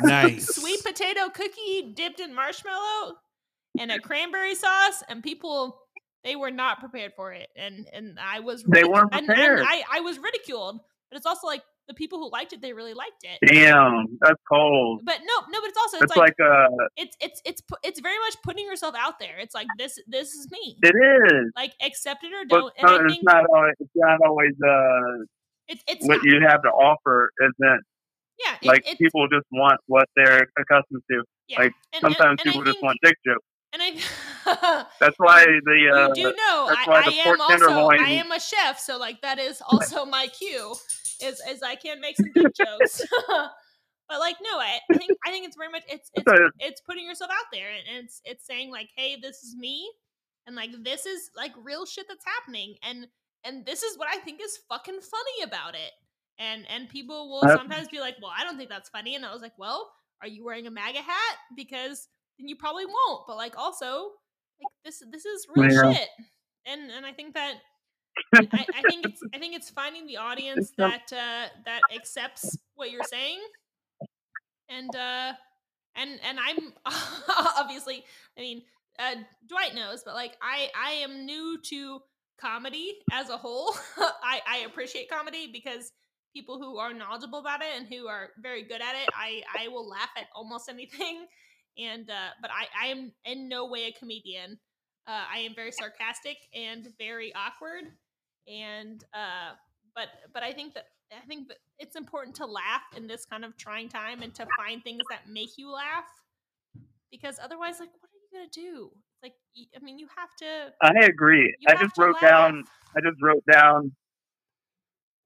Nice. 0.03 0.55
sweet 0.55 0.83
potato 0.83 1.29
cookie 1.33 1.91
dipped 1.95 2.19
in 2.19 2.33
marshmallow 2.33 3.15
and 3.79 3.91
a 3.91 3.99
cranberry 3.99 4.55
sauce 4.55 5.03
and 5.09 5.21
people 5.21 5.81
they 6.23 6.35
were 6.35 6.51
not 6.51 6.79
prepared 6.79 7.13
for 7.15 7.33
it 7.33 7.49
and 7.55 7.87
and 7.93 8.17
I 8.19 8.39
was 8.39 8.63
They 8.63 8.83
weren't 8.83 9.09
and, 9.13 9.27
prepared. 9.27 9.59
and 9.59 9.67
I 9.69 9.83
I 9.91 9.99
was 9.99 10.17
ridiculed 10.17 10.79
but 11.15 11.19
it's 11.19 11.25
also 11.25 11.47
like 11.47 11.63
the 11.87 11.93
people 11.93 12.19
who 12.19 12.29
liked 12.29 12.51
it 12.51 12.61
they 12.61 12.73
really 12.73 12.93
liked 12.93 13.23
it 13.23 13.37
Damn, 13.47 14.05
that's 14.19 14.41
cold. 14.51 15.01
but 15.05 15.19
no 15.23 15.33
no 15.49 15.61
but 15.61 15.69
it's 15.69 15.77
also 15.77 15.97
it's 15.97 16.03
It's 16.11 16.17
like, 16.17 16.35
like 16.39 16.47
uh 16.51 16.67
it's 16.97 17.15
it's 17.21 17.41
it's 17.45 17.61
it's 17.83 17.99
very 18.01 18.17
much 18.19 18.35
putting 18.43 18.65
yourself 18.65 18.95
out 18.99 19.17
there 19.19 19.37
it's 19.39 19.55
like 19.55 19.67
this 19.77 19.97
this 20.07 20.33
is 20.33 20.49
me 20.51 20.77
it 20.83 20.93
is. 20.93 21.51
like 21.55 21.71
accept 21.81 22.23
it 22.25 22.33
or 22.33 22.43
don't 22.43 22.73
and 22.77 22.89
I 22.89 23.05
it's 23.13 23.23
not 23.23 23.45
always 23.53 23.73
it's 23.79 23.91
not 23.95 24.19
always 24.27 24.51
uh 24.61 25.23
it's 25.69 25.83
it's 25.87 26.05
what 26.07 26.17
not. 26.17 26.25
you 26.25 26.41
have 26.45 26.61
to 26.63 26.69
offer 26.69 27.31
isn't 27.39 27.81
yeah 28.39 28.55
it, 28.61 28.65
like 28.67 28.83
it's, 28.85 28.97
people 28.97 29.27
just 29.29 29.45
want 29.51 29.79
what 29.87 30.07
they're 30.17 30.45
accustomed 30.59 31.01
to. 31.11 31.23
yeah. 31.47 31.59
like, 31.61 31.73
and, 31.93 32.03
and- 32.03 32.15
Sometimes 32.15 32.41
and 32.41 32.49
I 32.49 32.51
people 32.51 32.63
just 32.65 32.83
want 32.83 32.97
dick 33.01 33.15
jokes. 33.25 33.45
and 33.73 33.81
I 33.81 34.85
That's 34.99 35.15
why 35.17 35.45
the 35.45 35.91
uh 35.93 36.07
you 36.09 36.13
do 36.15 36.23
know 36.35 36.67
I, 36.69 36.85
I 36.87 37.29
am 37.29 37.41
also 37.41 37.87
I 37.89 38.09
am 38.09 38.31
a 38.31 38.39
chef, 38.39 38.79
so 38.79 38.97
like 38.97 39.21
that 39.21 39.39
is 39.39 39.61
also 39.69 40.05
my 40.05 40.27
cue 40.27 40.75
is 41.21 41.41
is 41.49 41.61
I 41.63 41.75
can't 41.75 41.99
make 41.99 42.17
some 42.17 42.31
dick 42.33 42.53
jokes. 42.55 43.01
but 44.09 44.19
like 44.19 44.37
no, 44.41 44.59
I, 44.59 44.79
think 44.93 45.11
I 45.25 45.31
think 45.31 45.47
it's 45.47 45.57
very 45.57 45.71
much 45.71 45.83
it's 45.87 46.09
it's 46.13 46.31
it's 46.59 46.81
putting 46.81 47.05
yourself 47.05 47.31
out 47.31 47.47
there 47.51 47.69
and, 47.69 48.03
it's 48.03 48.21
it's 48.25 48.45
saying 48.45 48.71
like, 48.71 48.89
hey, 48.95 49.17
this 49.21 49.43
is 49.43 49.55
me 49.57 49.91
and 50.47 50.55
like 50.55 50.71
this 50.83 51.05
is 51.05 51.31
like 51.35 51.51
real 51.63 51.85
shit 51.85 52.05
that's 52.07 52.25
happening 52.25 52.75
and 52.83 53.07
and 53.43 53.65
this 53.65 53.83
is 53.83 53.97
what 53.97 54.07
I 54.11 54.17
think 54.17 54.41
is 54.43 54.59
fucking 54.69 54.99
funny 54.99 55.43
about 55.43 55.75
it. 55.75 55.91
And 56.37 56.65
and 56.69 56.89
people 56.89 57.29
will 57.29 57.47
sometimes 57.47 57.87
be 57.87 57.99
like, 57.99 58.15
well, 58.21 58.31
I 58.37 58.43
don't 58.43 58.57
think 58.57 58.69
that's 58.69 58.89
funny. 58.89 59.15
And 59.15 59.25
I 59.25 59.31
was 59.31 59.41
like, 59.41 59.57
well, 59.57 59.91
are 60.21 60.27
you 60.27 60.43
wearing 60.43 60.67
a 60.67 60.71
MAGA 60.71 60.99
hat? 60.99 61.37
Because 61.55 62.07
then 62.37 62.47
you 62.47 62.55
probably 62.55 62.85
won't. 62.85 63.25
But 63.27 63.37
like 63.37 63.57
also, 63.57 64.11
like 64.59 64.73
this 64.83 65.01
this 65.11 65.25
is 65.25 65.47
real 65.55 65.71
Yeah. 65.71 65.93
shit. 65.93 66.09
And 66.65 66.91
and 66.91 67.05
I 67.05 67.13
think 67.13 67.35
that 67.35 67.55
I, 68.35 68.65
I 68.75 68.81
think 68.89 69.05
it's 69.05 69.21
I 69.33 69.39
think 69.39 69.55
it's 69.55 69.69
finding 69.69 70.07
the 70.07 70.17
audience 70.17 70.71
that 70.77 71.11
uh 71.11 71.47
that 71.65 71.81
accepts 71.93 72.57
what 72.75 72.91
you're 72.91 73.03
saying. 73.03 73.39
And 74.69 74.93
uh 74.95 75.33
and 75.95 76.19
and 76.27 76.39
I'm 76.39 76.73
obviously 77.57 78.03
I 78.37 78.41
mean 78.41 78.63
uh 78.99 79.15
Dwight 79.47 79.75
knows, 79.75 80.03
but 80.05 80.13
like 80.13 80.35
I 80.41 80.69
I 80.75 80.91
am 80.91 81.25
new 81.25 81.59
to 81.69 81.99
comedy 82.39 82.99
as 83.11 83.29
a 83.29 83.37
whole. 83.37 83.75
I 83.97 84.41
I 84.47 84.57
appreciate 84.65 85.09
comedy 85.09 85.49
because 85.51 85.91
people 86.33 86.59
who 86.59 86.77
are 86.77 86.93
knowledgeable 86.93 87.39
about 87.39 87.61
it 87.61 87.69
and 87.77 87.87
who 87.87 88.07
are 88.07 88.29
very 88.41 88.63
good 88.63 88.81
at 88.81 88.95
it, 88.95 89.09
I 89.13 89.43
I 89.57 89.67
will 89.69 89.87
laugh 89.87 90.09
at 90.17 90.27
almost 90.35 90.69
anything. 90.69 91.25
And 91.77 92.09
uh 92.09 92.29
but 92.41 92.51
I 92.51 92.67
I 92.81 92.87
am 92.87 93.11
in 93.25 93.49
no 93.49 93.67
way 93.67 93.85
a 93.85 93.91
comedian. 93.91 94.57
Uh, 95.07 95.23
I 95.31 95.39
am 95.39 95.53
very 95.53 95.71
sarcastic 95.71 96.37
and 96.55 96.87
very 96.97 97.31
awkward, 97.35 97.83
and 98.47 99.03
uh, 99.13 99.53
but 99.95 100.07
but 100.33 100.43
I 100.43 100.51
think 100.51 100.73
that 100.73 100.87
I 101.11 101.25
think 101.27 101.47
that 101.49 101.57
it's 101.79 101.95
important 101.95 102.35
to 102.37 102.45
laugh 102.45 102.83
in 102.95 103.07
this 103.07 103.25
kind 103.25 103.45
of 103.45 103.57
trying 103.57 103.89
time 103.89 104.21
and 104.21 104.33
to 104.35 104.47
find 104.57 104.83
things 104.83 105.01
that 105.09 105.29
make 105.29 105.57
you 105.57 105.71
laugh, 105.71 106.05
because 107.11 107.39
otherwise, 107.43 107.79
like, 107.79 107.89
what 107.99 108.09
are 108.09 108.17
you 108.17 108.39
gonna 108.39 108.49
do? 108.51 108.91
It's 108.93 109.23
like, 109.23 109.33
I 109.75 109.83
mean, 109.83 109.99
you 109.99 110.07
have 110.15 110.29
to. 110.39 110.73
I 110.81 111.05
agree. 111.05 111.53
I 111.67 111.75
just 111.75 111.95
to 111.95 112.01
wrote 112.01 112.21
down. 112.21 112.63
I 112.97 113.01
just 113.01 113.21
wrote 113.21 113.43
down 113.51 113.91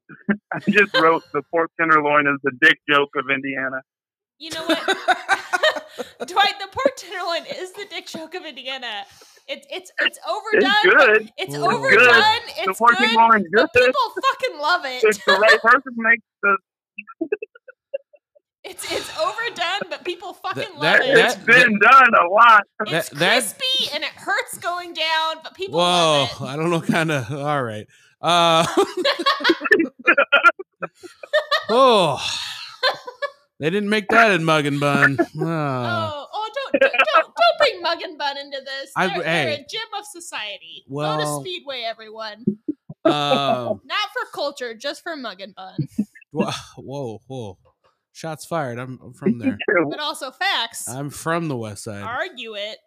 I 0.54 0.60
just 0.70 0.94
wrote 0.96 1.24
the 1.34 1.42
pork 1.52 1.72
tenderloin 1.80 2.28
is 2.28 2.40
the 2.44 2.52
dick 2.62 2.80
joke 2.90 3.10
of 3.16 3.30
Indiana. 3.30 3.82
You 4.38 4.52
know 4.52 4.66
what? 4.66 4.86
Dwight, 6.28 6.60
the 6.60 6.68
pork 6.72 6.96
tenderloin 6.98 7.46
is 7.60 7.74
the 7.74 7.86
dick 7.90 8.08
joke 8.08 8.36
of 8.36 8.46
Indiana. 8.46 9.04
It's 9.50 9.66
it's 9.72 9.92
it's 10.00 10.20
overdone. 10.30 10.72
It's 10.84 10.96
good. 10.96 11.22
It's 11.22 11.32
It's 11.38 11.56
overdone. 11.56 11.82
good. 11.92 12.42
It's 12.58 12.80
the 12.80 12.86
good. 12.86 12.98
tenderloin 12.98 13.42
is 13.42 13.50
But 13.52 13.74
people 13.74 14.14
fucking 14.24 14.60
love 14.60 14.86
it. 14.86 15.04
If 15.04 15.26
the 15.26 15.34
right 15.34 15.60
person 15.62 15.94
makes 15.98 16.24
the 16.44 16.58
It's 18.64 18.92
it's 18.92 19.10
overdone, 19.18 19.90
but 19.90 20.04
people 20.06 20.34
fucking 20.34 20.74
love 20.74 20.82
that- 20.82 21.02
it. 21.06 21.16
that- 21.16 21.36
it's 21.38 21.46
been 21.46 21.80
done 21.80 22.14
a 22.14 22.28
lot. 22.30 22.62
it's 22.86 23.10
that- 23.10 23.20
that- 23.20 23.32
crispy 23.42 23.90
and 23.96 24.04
it 24.04 24.12
hurts 24.12 24.58
going 24.60 24.94
down, 24.94 25.38
but 25.44 25.56
people 25.56 25.80
Whoa, 25.80 26.28
love 26.30 26.30
it. 26.30 26.42
I 26.46 26.56
don't 26.56 26.70
know, 26.70 26.82
kind 26.82 27.10
of. 27.12 27.32
All 27.32 27.64
right. 27.64 27.88
Uh, 28.22 28.68
oh, 31.70 32.22
they 33.60 33.70
didn't 33.70 33.90
make 33.90 34.08
that 34.10 34.32
in 34.32 34.44
Mug 34.44 34.66
and 34.66 34.80
Bun. 34.80 35.18
Oh. 35.20 35.26
Oh, 35.42 36.28
oh, 36.34 36.50
don't 36.54 36.82
don't 36.82 36.92
don't, 36.92 37.26
don't 37.26 37.58
bring 37.60 37.82
Mug 37.82 38.02
and 38.02 38.18
Bun 38.18 38.38
into 38.38 38.60
this. 38.62 38.92
They're, 38.96 39.24
they're 39.24 39.54
a 39.54 39.58
gym 39.58 39.82
of 39.98 40.06
society. 40.06 40.86
Go 40.90 41.18
to 41.18 41.42
Speedway, 41.42 41.84
everyone. 41.86 42.46
Um, 43.06 43.82
Not 43.86 44.10
for 44.14 44.26
culture, 44.34 44.74
just 44.74 45.04
for 45.04 45.16
Mug 45.16 45.42
and 45.42 45.56
Bun, 45.56 45.78
wha- 46.32 46.54
whoa, 46.78 47.22
whoa. 47.28 47.58
Shots 48.12 48.46
fired. 48.46 48.80
I'm, 48.80 49.00
I'm 49.04 49.14
from 49.14 49.40
there. 49.40 49.58
but 49.90 50.00
also 50.00 50.32
facts. 50.32 50.90
I'm 50.90 51.10
from 51.10 51.48
the 51.48 51.56
West 51.56 51.84
Side. 51.84 52.04
Argue 52.04 52.56
it. 52.56 52.78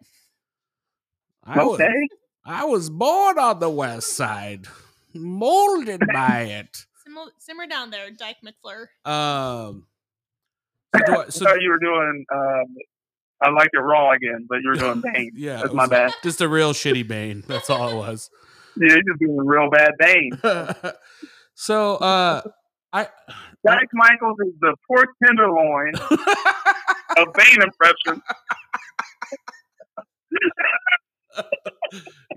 I 1.43 1.63
was, 1.63 1.79
okay. 1.79 2.07
I 2.45 2.65
was 2.65 2.89
born 2.89 3.39
on 3.39 3.59
the 3.59 3.69
West 3.69 4.13
Side, 4.13 4.67
molded 5.13 6.01
by 6.13 6.41
it. 6.41 6.85
Simmer, 7.03 7.25
simmer 7.39 7.67
down 7.67 7.89
there, 7.89 8.11
Dyke 8.11 8.37
McFleur. 8.45 8.87
Um, 9.11 9.17
so 9.65 9.73
do 9.73 9.83
I- 10.93 10.99
I 11.25 11.29
so- 11.29 11.45
thought 11.45 11.61
you 11.61 11.69
were 11.69 11.79
doing. 11.79 12.25
Um, 12.33 12.65
I 13.41 13.49
like 13.49 13.69
it 13.73 13.79
raw 13.79 14.11
again, 14.11 14.45
but 14.47 14.59
you 14.63 14.69
were 14.69 14.75
doing 14.75 15.01
Bane. 15.01 15.31
yeah, 15.35 15.61
That's 15.61 15.73
my 15.73 15.85
bad. 15.85 16.13
Just 16.23 16.39
a 16.39 16.47
real 16.47 16.71
shitty 16.73 17.05
Bane. 17.07 17.43
That's 17.47 17.69
all 17.69 17.89
it 17.89 17.95
was. 17.95 18.29
Yeah, 18.77 18.87
you're 18.93 19.01
just 19.03 19.19
doing 19.19 19.37
a 19.37 19.43
real 19.43 19.69
bad 19.69 19.91
Bane. 19.99 20.31
so, 21.55 21.95
uh, 21.97 22.41
I. 22.93 23.07
Jack 23.67 23.87
Michaels 23.93 24.37
is 24.45 24.53
the 24.61 24.75
pork 24.87 25.07
tenderloin 25.25 25.93
of 27.17 27.33
Bane 27.33 27.61
impression. 27.61 28.21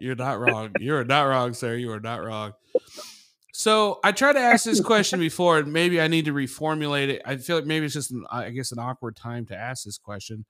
You're 0.01 0.15
not 0.17 0.39
wrong. 0.41 0.73
You're 0.79 1.05
not 1.05 1.23
wrong, 1.23 1.55
sir. 1.55 1.75
You 1.77 1.91
are 1.93 2.01
not 2.01 2.23
wrong. 2.25 2.53
So 3.67 3.99
I 4.05 4.13
tried 4.13 4.35
to 4.35 4.39
ask 4.39 4.65
this 4.65 4.81
question 4.93 5.19
before, 5.19 5.59
and 5.59 5.73
maybe 5.73 6.01
I 6.01 6.07
need 6.07 6.27
to 6.27 6.33
reformulate 6.33 7.09
it. 7.09 7.23
I 7.25 7.37
feel 7.37 7.57
like 7.57 7.65
maybe 7.67 7.87
it's 7.87 7.95
just, 7.95 8.13
an, 8.13 8.25
I 8.31 8.51
guess, 8.51 8.71
an 8.71 8.79
awkward 8.79 9.17
time 9.17 9.45
to 9.47 9.57
ask 9.57 9.85
this 9.85 9.99
question. 9.99 10.45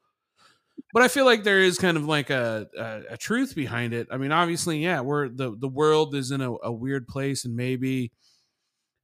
But 0.92 1.02
I 1.02 1.08
feel 1.08 1.24
like 1.24 1.42
there 1.42 1.62
is 1.62 1.78
kind 1.78 1.96
of 1.96 2.04
like 2.04 2.28
a, 2.28 2.68
a, 2.76 3.14
a 3.14 3.16
truth 3.16 3.54
behind 3.54 3.94
it. 3.94 4.08
I 4.10 4.18
mean, 4.18 4.32
obviously, 4.32 4.84
yeah, 4.84 5.00
we're 5.00 5.30
the 5.30 5.56
the 5.58 5.66
world 5.66 6.14
is 6.14 6.30
in 6.30 6.42
a, 6.42 6.52
a 6.62 6.70
weird 6.70 7.08
place, 7.08 7.46
and 7.46 7.56
maybe 7.56 8.12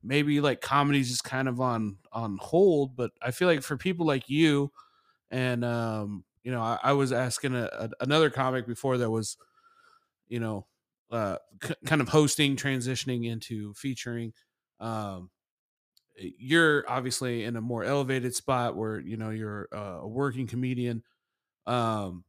maybe 0.03 0.43
like 0.43 0.61
comedy's 0.61 1.09
just 1.09 1.25
kind 1.25 1.49
of 1.49 1.59
on 1.59 1.97
on 2.13 2.37
hold. 2.39 2.95
But 2.95 3.13
I 3.23 3.31
feel 3.31 3.49
like 3.49 3.63
for 3.63 3.79
people 3.79 4.05
like 4.05 4.29
you, 4.29 4.73
and 5.31 5.65
um, 5.65 6.25
you 6.45 6.53
know, 6.53 6.61
I, 6.61 6.79
I 6.83 6.93
was 6.93 7.13
asking 7.13 7.55
a, 7.55 7.65
a, 7.65 7.91
another 8.01 8.29
comic 8.29 8.67
before 8.67 8.99
that 8.99 9.09
was, 9.09 9.39
you 10.29 10.39
know, 10.39 10.67
uh, 11.13 11.39
k- 11.61 11.75
kind 11.87 12.01
of 12.01 12.09
hosting, 12.09 12.57
transitioning 12.57 13.31
into 13.31 13.75
featuring. 13.75 14.33
Um, 14.81 15.31
you're 16.17 16.85
obviously 16.89 17.45
in 17.45 17.57
a 17.57 17.61
more 17.61 17.85
elevated 17.85 18.35
spot 18.35 18.77
where 18.77 18.99
you 19.01 19.17
know 19.17 19.31
you're 19.31 19.69
uh, 19.73 20.01
a 20.03 20.09
working 20.09 20.47
comedian. 20.47 21.03
Um, 21.67 22.25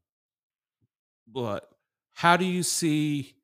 but 1.28 1.66
how 2.14 2.38
do 2.38 2.46
you 2.46 2.64
see 2.64 3.36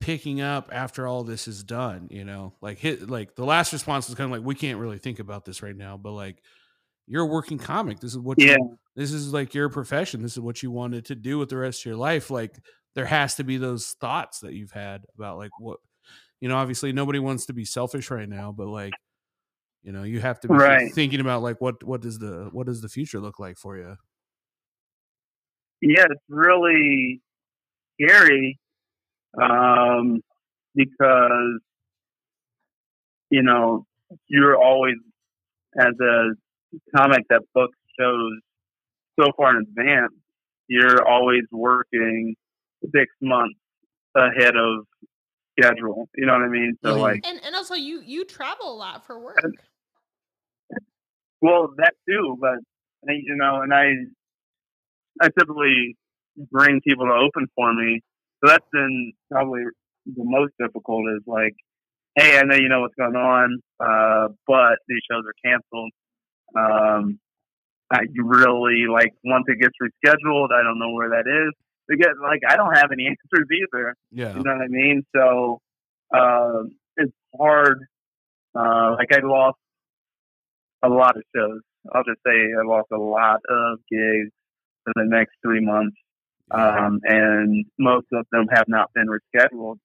picking 0.00 0.40
up 0.40 0.68
after 0.72 1.06
all 1.06 1.24
this 1.24 1.48
is 1.48 1.62
done? 1.64 2.08
You 2.10 2.24
know, 2.24 2.54
like 2.60 2.78
hit 2.78 3.08
like 3.08 3.34
the 3.34 3.44
last 3.44 3.72
response 3.72 4.08
was 4.08 4.16
kind 4.16 4.32
of 4.32 4.38
like 4.38 4.46
we 4.46 4.54
can't 4.54 4.78
really 4.78 4.98
think 4.98 5.18
about 5.18 5.44
this 5.44 5.62
right 5.62 5.76
now, 5.76 5.96
but 5.96 6.12
like 6.12 6.42
you're 7.06 7.22
a 7.22 7.26
working 7.26 7.58
comic. 7.58 8.00
This 8.00 8.12
is 8.12 8.18
what 8.18 8.38
Yeah. 8.38 8.56
you, 8.58 8.78
this 8.96 9.12
is 9.12 9.32
like 9.32 9.54
your 9.54 9.68
profession. 9.68 10.22
This 10.22 10.32
is 10.32 10.40
what 10.40 10.62
you 10.62 10.70
wanted 10.70 11.06
to 11.06 11.14
do 11.14 11.38
with 11.38 11.48
the 11.48 11.56
rest 11.56 11.82
of 11.82 11.86
your 11.86 11.96
life. 11.96 12.30
Like 12.30 12.56
there 12.94 13.06
has 13.06 13.36
to 13.36 13.44
be 13.44 13.56
those 13.56 13.94
thoughts 14.00 14.40
that 14.40 14.52
you've 14.54 14.72
had 14.72 15.04
about 15.16 15.38
like 15.38 15.50
what 15.58 15.78
you 16.40 16.48
know. 16.48 16.56
Obviously, 16.56 16.92
nobody 16.92 17.18
wants 17.18 17.46
to 17.46 17.52
be 17.52 17.64
selfish 17.64 18.10
right 18.10 18.28
now, 18.28 18.52
but 18.52 18.66
like 18.66 18.92
you 19.82 19.92
know, 19.92 20.02
you 20.02 20.20
have 20.20 20.40
to 20.40 20.48
be 20.48 20.54
Right. 20.54 20.92
thinking 20.92 21.20
about 21.20 21.42
like 21.42 21.60
what 21.60 21.82
what 21.84 22.00
does 22.00 22.18
the 22.18 22.48
what 22.52 22.66
does 22.66 22.82
the 22.82 22.88
future 22.88 23.20
look 23.20 23.38
like 23.38 23.56
for 23.56 23.76
you? 23.76 23.96
yeah, 25.80 26.04
it's 26.10 26.20
really 26.28 27.20
scary 28.00 28.58
um, 29.40 30.20
because 30.74 31.60
you 33.30 33.42
know 33.42 33.86
you're 34.28 34.56
always 34.56 34.96
as 35.78 35.94
a 36.00 36.30
comic 36.96 37.24
that 37.30 37.42
books 37.54 37.76
shows 37.98 38.32
so 39.18 39.30
far 39.36 39.50
in 39.56 39.64
advance. 39.68 40.12
You're 40.68 41.06
always 41.06 41.42
working 41.50 42.36
six 42.94 43.12
months 43.20 43.58
ahead 44.16 44.56
of 44.56 44.86
schedule. 45.58 46.08
You 46.16 46.26
know 46.26 46.32
what 46.32 46.42
I 46.42 46.48
mean? 46.48 46.76
So 46.84 46.96
like, 46.98 47.26
And 47.26 47.40
and 47.44 47.54
also 47.54 47.74
you 47.74 48.00
you 48.04 48.24
travel 48.24 48.72
a 48.72 48.76
lot 48.76 49.06
for 49.06 49.18
work. 49.20 49.38
well, 51.40 51.70
that 51.76 51.94
too, 52.08 52.36
but 52.40 52.58
you 53.08 53.36
know, 53.36 53.62
and 53.62 53.72
I 53.72 53.92
I 55.20 55.28
typically 55.38 55.96
bring 56.50 56.80
people 56.86 57.06
to 57.06 57.12
open 57.12 57.46
for 57.54 57.72
me. 57.74 58.00
So 58.42 58.50
that's 58.50 58.66
been 58.72 59.12
probably 59.30 59.62
the 60.06 60.24
most 60.24 60.52
difficult 60.58 61.04
is 61.16 61.22
like, 61.26 61.54
hey, 62.16 62.38
I 62.38 62.42
know 62.42 62.56
you 62.56 62.68
know 62.68 62.80
what's 62.80 62.94
going 62.94 63.16
on, 63.16 63.60
uh, 63.78 64.28
but 64.46 64.78
these 64.88 65.00
shows 65.10 65.24
are 65.26 65.50
canceled. 65.50 65.92
Um, 66.56 67.18
I 67.92 68.00
really 68.16 68.86
like 68.90 69.12
once 69.24 69.44
it 69.48 69.60
gets 69.60 69.74
rescheduled, 69.82 70.52
I 70.52 70.62
don't 70.62 70.78
know 70.78 70.92
where 70.92 71.10
that 71.10 71.26
is. 71.26 71.52
Because 71.90 72.14
like 72.22 72.40
I 72.48 72.56
don't 72.56 72.74
have 72.74 72.90
any 72.92 73.06
answers 73.08 73.46
either. 73.52 73.94
Yeah. 74.10 74.36
You 74.36 74.42
know 74.42 74.54
what 74.54 74.62
I 74.62 74.68
mean? 74.68 75.04
So 75.14 75.60
um, 76.16 76.70
it's 76.96 77.12
hard. 77.36 77.86
Uh, 78.54 78.94
like 78.98 79.12
I 79.12 79.20
lost 79.22 79.58
a 80.82 80.88
lot 80.88 81.16
of 81.16 81.22
shows. 81.34 81.60
I'll 81.92 82.04
just 82.04 82.20
say 82.26 82.32
I 82.32 82.66
lost 82.66 82.88
a 82.92 82.98
lot 82.98 83.40
of 83.48 83.78
gigs 83.90 84.30
for 84.84 84.92
the 84.94 85.04
next 85.04 85.32
three 85.42 85.64
months, 85.64 85.96
um, 86.50 87.00
and 87.04 87.64
most 87.78 88.06
of 88.12 88.26
them 88.32 88.46
have 88.52 88.66
not 88.68 88.90
been 88.94 89.06
rescheduled. 89.06 89.76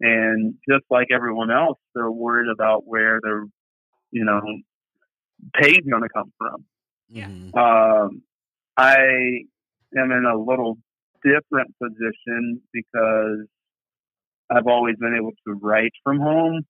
And 0.00 0.54
just 0.68 0.84
like 0.90 1.08
everyone 1.12 1.50
else, 1.50 1.78
they're 1.94 2.10
worried 2.10 2.50
about 2.52 2.86
where 2.86 3.20
their, 3.22 3.44
you 4.10 4.24
know, 4.24 4.40
pay's 5.54 5.80
going 5.88 6.02
to 6.02 6.08
come 6.08 6.32
from. 6.38 6.64
Yeah. 7.08 7.28
Mhm. 7.28 7.56
Um, 7.56 8.22
I 8.76 8.96
am 9.96 10.10
in 10.10 10.24
a 10.24 10.36
little 10.36 10.78
different 11.24 11.74
position 11.82 12.60
because 12.72 13.46
I've 14.50 14.66
always 14.66 14.96
been 14.96 15.16
able 15.16 15.32
to 15.46 15.54
write 15.60 15.92
from 16.02 16.20
home. 16.20 16.62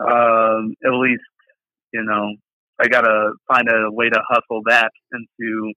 Um, 0.00 0.74
at 0.84 0.92
least, 0.92 1.22
you 1.92 2.02
know, 2.02 2.34
I 2.80 2.88
got 2.88 3.02
to 3.02 3.32
find 3.46 3.68
a 3.68 3.90
way 3.90 4.08
to 4.08 4.20
hustle 4.28 4.62
that 4.66 4.90
into 5.12 5.72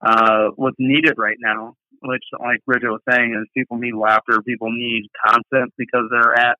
uh, 0.00 0.48
what's 0.56 0.76
needed 0.78 1.14
right 1.18 1.36
now, 1.40 1.74
which, 2.02 2.22
like 2.40 2.64
Bridget 2.66 2.90
was 2.90 3.00
saying, 3.10 3.36
is 3.38 3.48
people 3.56 3.76
need 3.78 3.94
laughter, 3.94 4.40
people 4.42 4.70
need 4.70 5.08
content 5.26 5.72
because 5.76 6.04
they're 6.10 6.34
at 6.34 6.58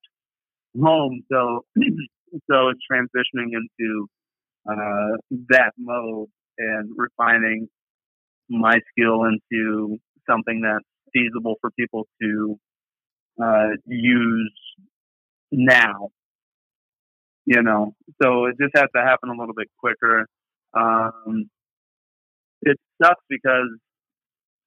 home. 0.80 1.22
So, 1.30 1.64
so 2.50 2.68
it's 2.68 2.80
transitioning 2.90 3.50
into 3.52 4.06
uh, 4.68 5.16
that 5.48 5.72
mode 5.78 6.28
and 6.58 6.90
refining 6.96 7.68
my 8.48 8.78
skill 8.90 9.24
into 9.24 9.98
something 10.28 10.62
that's 10.62 10.84
feasible 11.12 11.56
for 11.60 11.70
people 11.72 12.06
to 12.20 12.58
uh, 13.42 13.68
use 13.86 14.52
now. 15.50 16.10
You 17.44 17.62
know, 17.62 17.94
so 18.22 18.46
it 18.46 18.54
just 18.60 18.76
has 18.76 18.86
to 18.94 19.02
happen 19.02 19.28
a 19.28 19.32
little 19.38 19.54
bit 19.54 19.66
quicker. 19.78 20.26
Um, 20.74 21.50
it 22.62 22.78
sucks 23.02 23.24
because, 23.28 23.68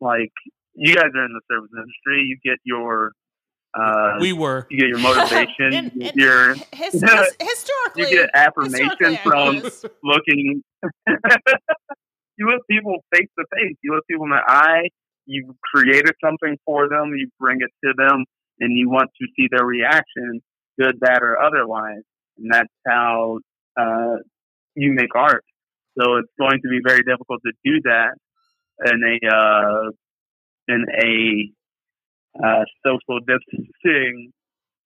like, 0.02 0.34
you 0.74 0.94
guys 0.94 1.06
are 1.16 1.26
in 1.26 1.34
the 1.34 1.42
service 1.50 1.70
industry. 1.74 2.26
You 2.28 2.38
get 2.44 2.60
your 2.66 3.14
uh, 3.74 4.18
we 4.20 4.32
were. 4.34 4.68
you 4.70 4.80
get 4.80 4.88
your 4.88 5.00
motivation. 5.00 5.54
And- 5.74 5.92
you 5.94 6.02
get 6.02 6.16
your 6.16 6.54
his, 6.74 6.94
his, 6.94 7.02
historically, 7.40 8.04
you 8.04 8.10
get 8.10 8.30
affirmation 8.34 9.18
from 9.24 9.62
looking. 10.04 10.64
you 12.38 12.48
look 12.48 12.62
people 12.70 12.98
face 13.14 13.30
to 13.38 13.46
face. 13.54 13.76
You 13.84 13.94
look 13.96 14.06
people 14.08 14.26
in 14.26 14.32
the 14.32 14.44
eye. 14.48 14.90
You 15.26 15.56
created 15.74 16.14
something 16.24 16.58
for 16.66 16.88
them. 16.90 17.14
You 17.16 17.30
bring 17.40 17.60
it 17.62 17.72
to 17.88 17.94
them, 17.98 18.26
and 18.60 18.78
you 18.78 18.90
want 18.90 19.10
to 19.20 19.28
see 19.36 19.48
their 19.52 19.66
reaction, 19.66 20.42
good, 20.80 21.00
bad, 21.00 21.22
or 21.22 21.42
otherwise. 21.42 22.04
and 22.38 22.52
that's 22.52 22.74
how 22.88 23.40
uh, 23.80 24.18
you 24.76 24.94
make 24.94 25.16
art. 25.16 25.44
So 26.00 26.18
it's 26.18 26.32
going 26.40 26.60
to 26.62 26.70
be 26.70 26.80
very 26.86 27.02
difficult 27.04 27.42
to 27.46 27.54
do 27.64 27.82
that 27.86 28.16
in 28.86 29.02
a 29.04 29.36
uh, 29.36 29.92
in 30.68 30.86
a 31.04 32.46
uh, 32.46 32.64
social 32.86 33.20
distancing 33.20 34.32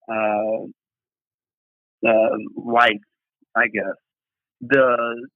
uh, 0.08 0.66
uh, 2.08 2.38
life, 2.56 3.02
I 3.56 3.66
guess. 3.68 3.98
The 4.62 5.28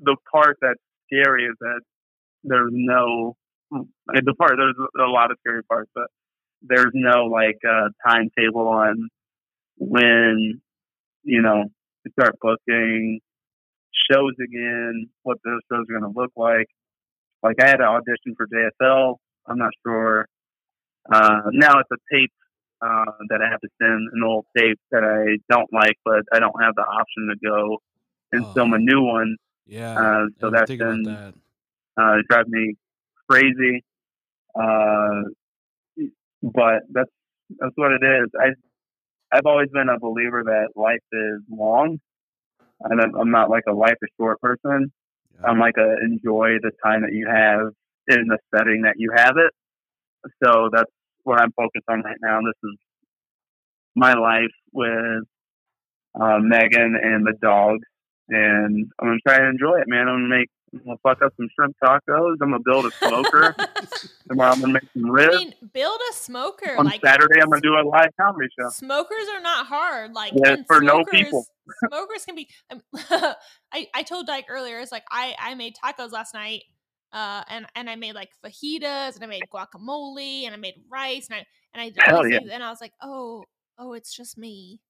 the 0.00 0.16
part 0.32 0.56
that's 0.60 0.80
scary 1.12 1.44
is 1.44 1.56
that 1.60 1.80
there's 2.44 2.70
no 2.72 3.36
the 3.70 4.34
part 4.38 4.52
there's 4.56 4.76
a 5.00 5.10
lot 5.10 5.30
of 5.30 5.38
scary 5.40 5.62
parts, 5.64 5.90
but 5.94 6.06
there's 6.62 6.92
no 6.94 7.24
like 7.26 7.58
uh, 7.68 7.88
timetable 8.06 8.68
on 8.68 9.08
when 9.78 10.60
you 11.22 11.42
know 11.42 11.64
to 12.06 12.12
start 12.12 12.36
booking 12.40 13.20
shows 14.10 14.32
again, 14.42 15.08
what 15.22 15.38
those 15.44 15.60
shows 15.70 15.84
are 15.88 16.00
going 16.00 16.12
to 16.12 16.18
look 16.18 16.32
like. 16.36 16.66
Like 17.42 17.56
I 17.62 17.68
had 17.68 17.80
an 17.80 17.86
audition 17.86 18.34
for 18.36 18.46
JFL. 18.46 19.16
I'm 19.46 19.58
not 19.58 19.70
sure. 19.86 20.26
Uh, 21.12 21.40
now 21.52 21.78
it's 21.80 21.90
a 21.92 22.14
tape 22.14 22.30
uh, 22.80 23.04
that 23.28 23.40
I 23.42 23.50
have 23.50 23.60
to 23.60 23.68
send 23.80 24.08
an 24.12 24.22
old 24.24 24.46
tape 24.56 24.78
that 24.90 25.02
I 25.04 25.38
don't 25.52 25.68
like, 25.72 25.96
but 26.04 26.22
I 26.32 26.38
don't 26.38 26.54
have 26.62 26.74
the 26.74 26.82
option 26.82 27.28
to 27.30 27.36
go 27.48 27.78
and 28.32 28.44
Oh. 28.44 28.52
film 28.54 28.72
a 28.74 28.78
new 28.78 29.02
one. 29.02 29.36
Yeah. 29.66 29.98
Uh, 29.98 30.26
so 30.40 30.50
that's 30.50 30.70
been 30.70 31.02
that. 31.04 31.34
uh, 31.98 32.18
it 32.18 32.26
drives 32.28 32.48
me 32.48 32.74
crazy. 33.28 33.84
Uh, 34.54 35.22
but 36.42 36.82
that's 36.90 37.10
that's 37.58 37.72
what 37.76 37.92
it 37.92 38.04
is. 38.04 38.28
I 38.38 38.48
I've 39.36 39.46
always 39.46 39.68
been 39.72 39.88
a 39.88 39.98
believer 39.98 40.42
that 40.44 40.68
life 40.76 41.00
is 41.12 41.40
long, 41.50 41.98
and 42.80 43.00
I'm, 43.00 43.14
I'm 43.14 43.30
not 43.30 43.50
like 43.50 43.64
a 43.68 43.72
life 43.72 43.96
is 44.02 44.08
short 44.20 44.40
person. 44.40 44.92
Yeah. 45.34 45.48
I'm 45.48 45.58
like 45.58 45.76
a 45.78 45.96
enjoy 46.02 46.58
the 46.60 46.72
time 46.84 47.02
that 47.02 47.12
you 47.12 47.26
have 47.28 47.72
in 48.08 48.26
the 48.28 48.38
setting 48.54 48.82
that 48.82 48.94
you 48.98 49.12
have 49.16 49.34
it. 49.36 49.52
So 50.44 50.68
that's 50.72 50.90
what 51.24 51.40
I'm 51.40 51.52
focused 51.52 51.84
on 51.88 52.02
right 52.02 52.16
now. 52.20 52.40
This 52.40 52.70
is 52.70 52.78
my 53.94 54.14
life 54.14 54.52
with 54.72 55.24
uh, 56.20 56.38
Megan 56.40 56.96
and 57.02 57.26
the 57.26 57.34
dogs, 57.40 57.84
and 58.28 58.90
I'm 59.00 59.06
gonna 59.08 59.18
try 59.26 59.38
to 59.38 59.48
enjoy 59.48 59.78
it, 59.80 59.88
man. 59.88 60.08
I'm 60.08 60.14
gonna 60.28 60.28
make, 60.38 60.48
I'm 60.72 60.80
gonna 60.84 60.96
fuck 61.02 61.22
up 61.22 61.32
some 61.36 61.48
shrimp 61.54 61.76
tacos. 61.82 62.36
I'm 62.42 62.50
gonna 62.50 62.58
build 62.64 62.86
a 62.86 62.90
smoker. 62.92 63.54
Tomorrow 64.28 64.52
I'm 64.52 64.60
gonna 64.60 64.72
make 64.74 64.84
some 64.96 65.06
I 65.06 65.12
ribs. 65.12 65.36
mean, 65.36 65.54
build 65.72 66.00
a 66.10 66.14
smoker. 66.14 66.76
On 66.78 66.84
like 66.86 67.00
Saturday 67.04 67.40
I'm 67.40 67.48
gonna 67.48 67.60
do 67.60 67.74
a 67.74 67.82
live 67.86 68.10
comedy 68.20 68.48
show. 68.58 68.68
Smokers 68.70 69.26
are 69.34 69.40
not 69.40 69.66
hard. 69.66 70.12
Like 70.12 70.32
Yeah, 70.34 70.52
and 70.54 70.66
for 70.66 70.80
no 70.80 71.02
smokers- 71.02 71.10
people. 71.20 71.46
smokers 71.88 72.24
can 72.24 72.34
be. 72.34 72.48
I'm- 72.70 72.82
I 73.72 73.86
I 73.94 74.02
told 74.02 74.26
Dyke 74.26 74.46
earlier. 74.48 74.80
It's 74.80 74.92
like 74.92 75.04
I 75.10 75.34
I 75.38 75.54
made 75.54 75.74
tacos 75.82 76.12
last 76.12 76.34
night. 76.34 76.62
Uh, 77.12 77.42
and 77.50 77.66
and 77.76 77.90
I 77.90 77.96
made 77.96 78.14
like 78.14 78.30
fajitas, 78.42 79.16
and 79.16 79.22
I 79.22 79.26
made 79.26 79.42
guacamole, 79.52 80.44
and 80.46 80.54
I 80.54 80.56
made 80.56 80.76
rice, 80.90 81.28
and 81.30 81.40
I 81.40 81.46
and 81.74 81.92
I 82.00 82.04
Hell 82.08 82.26
yeah. 82.26 82.38
and 82.50 82.64
I 82.64 82.70
was 82.70 82.80
like, 82.80 82.92
oh 83.02 83.44
oh, 83.78 83.92
it's 83.92 84.16
just 84.16 84.38
me. 84.38 84.80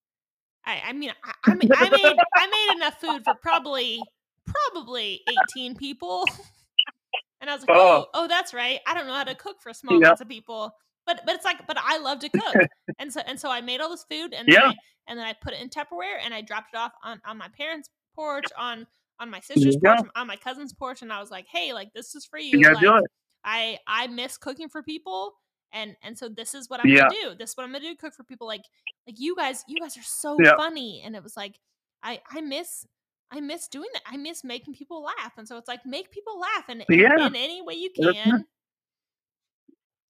I 0.64 0.82
I 0.88 0.92
mean, 0.92 1.12
I, 1.24 1.32
I, 1.44 1.54
made, 1.90 2.16
I 2.36 2.46
made 2.46 2.76
enough 2.76 3.00
food 3.00 3.24
for 3.24 3.34
probably 3.34 4.00
probably 4.46 5.20
eighteen 5.28 5.74
people, 5.76 6.24
and 7.40 7.50
I 7.50 7.54
was 7.54 7.62
like, 7.62 7.70
Oh. 7.76 8.04
oh 8.14 8.24
oh, 8.24 8.28
that's 8.28 8.54
right. 8.54 8.80
I 8.86 8.94
don't 8.94 9.06
know 9.06 9.14
how 9.14 9.24
to 9.24 9.34
cook 9.34 9.56
for 9.62 9.72
small 9.72 9.94
Yeah. 9.94 10.06
amounts 10.08 10.20
of 10.20 10.28
people, 10.28 10.72
but 11.06 11.20
but 11.26 11.34
it's 11.34 11.44
like, 11.44 11.66
but 11.66 11.76
I 11.80 11.98
love 11.98 12.20
to 12.20 12.28
cook, 12.28 12.54
and 12.98 13.12
so 13.12 13.20
and 13.26 13.38
so 13.38 13.50
I 13.50 13.60
made 13.60 13.80
all 13.80 13.90
this 13.90 14.04
food, 14.10 14.32
and 14.34 14.46
then 14.48 14.54
Yeah. 14.54 14.68
I, 14.68 14.74
and 15.08 15.18
then 15.18 15.26
I 15.26 15.32
put 15.32 15.52
it 15.52 15.60
in 15.60 15.68
Tupperware, 15.68 16.18
and 16.24 16.32
I 16.32 16.40
dropped 16.42 16.74
it 16.74 16.76
off 16.76 16.92
on 17.02 17.20
on 17.26 17.36
my 17.38 17.48
parents' 17.56 17.88
porch, 18.14 18.44
on 18.56 18.86
on 19.18 19.30
my 19.30 19.40
sister's 19.40 19.74
you 19.74 19.80
porch, 19.80 20.00
on 20.16 20.26
my 20.26 20.36
cousin's 20.36 20.72
porch, 20.72 21.02
and 21.02 21.12
I 21.12 21.20
was 21.20 21.30
like, 21.30 21.46
hey, 21.50 21.72
like 21.72 21.92
this 21.94 22.14
is 22.14 22.24
for 22.24 22.38
you. 22.38 22.58
You 22.58 22.72
like. 22.74 23.04
I 23.44 23.78
I 23.86 24.06
miss 24.06 24.36
cooking 24.38 24.68
for 24.68 24.82
people. 24.82 25.34
And 25.72 25.96
and 26.02 26.16
so 26.16 26.28
this 26.28 26.54
is 26.54 26.68
what 26.68 26.80
I'm 26.80 26.88
Yeah. 26.88 27.08
gonna 27.08 27.16
do. 27.22 27.34
This 27.34 27.50
is 27.50 27.56
what 27.56 27.64
I'm 27.64 27.72
gonna 27.72 27.84
do. 27.84 27.96
Cook 27.96 28.14
for 28.14 28.24
people. 28.24 28.46
Like 28.46 28.64
like 29.06 29.18
you 29.18 29.34
guys. 29.36 29.64
You 29.66 29.80
guys 29.80 29.96
are 29.96 30.02
so 30.02 30.38
Yeah. 30.42 30.56
funny. 30.56 31.02
And 31.04 31.16
it 31.16 31.22
was 31.22 31.36
like 31.36 31.58
I 32.02 32.20
I 32.30 32.40
miss 32.40 32.86
I 33.30 33.40
miss 33.40 33.68
doing 33.68 33.88
that. 33.94 34.02
I 34.06 34.16
miss 34.16 34.44
making 34.44 34.74
people 34.74 35.02
laugh. 35.02 35.32
And 35.38 35.48
so 35.48 35.56
it's 35.56 35.68
like 35.68 35.86
make 35.86 36.10
people 36.10 36.38
laugh 36.38 36.64
and 36.68 36.84
in, 36.88 36.98
Yeah. 37.00 37.26
in 37.26 37.34
any 37.34 37.62
way 37.62 37.74
you 37.74 37.90
can. 37.90 38.44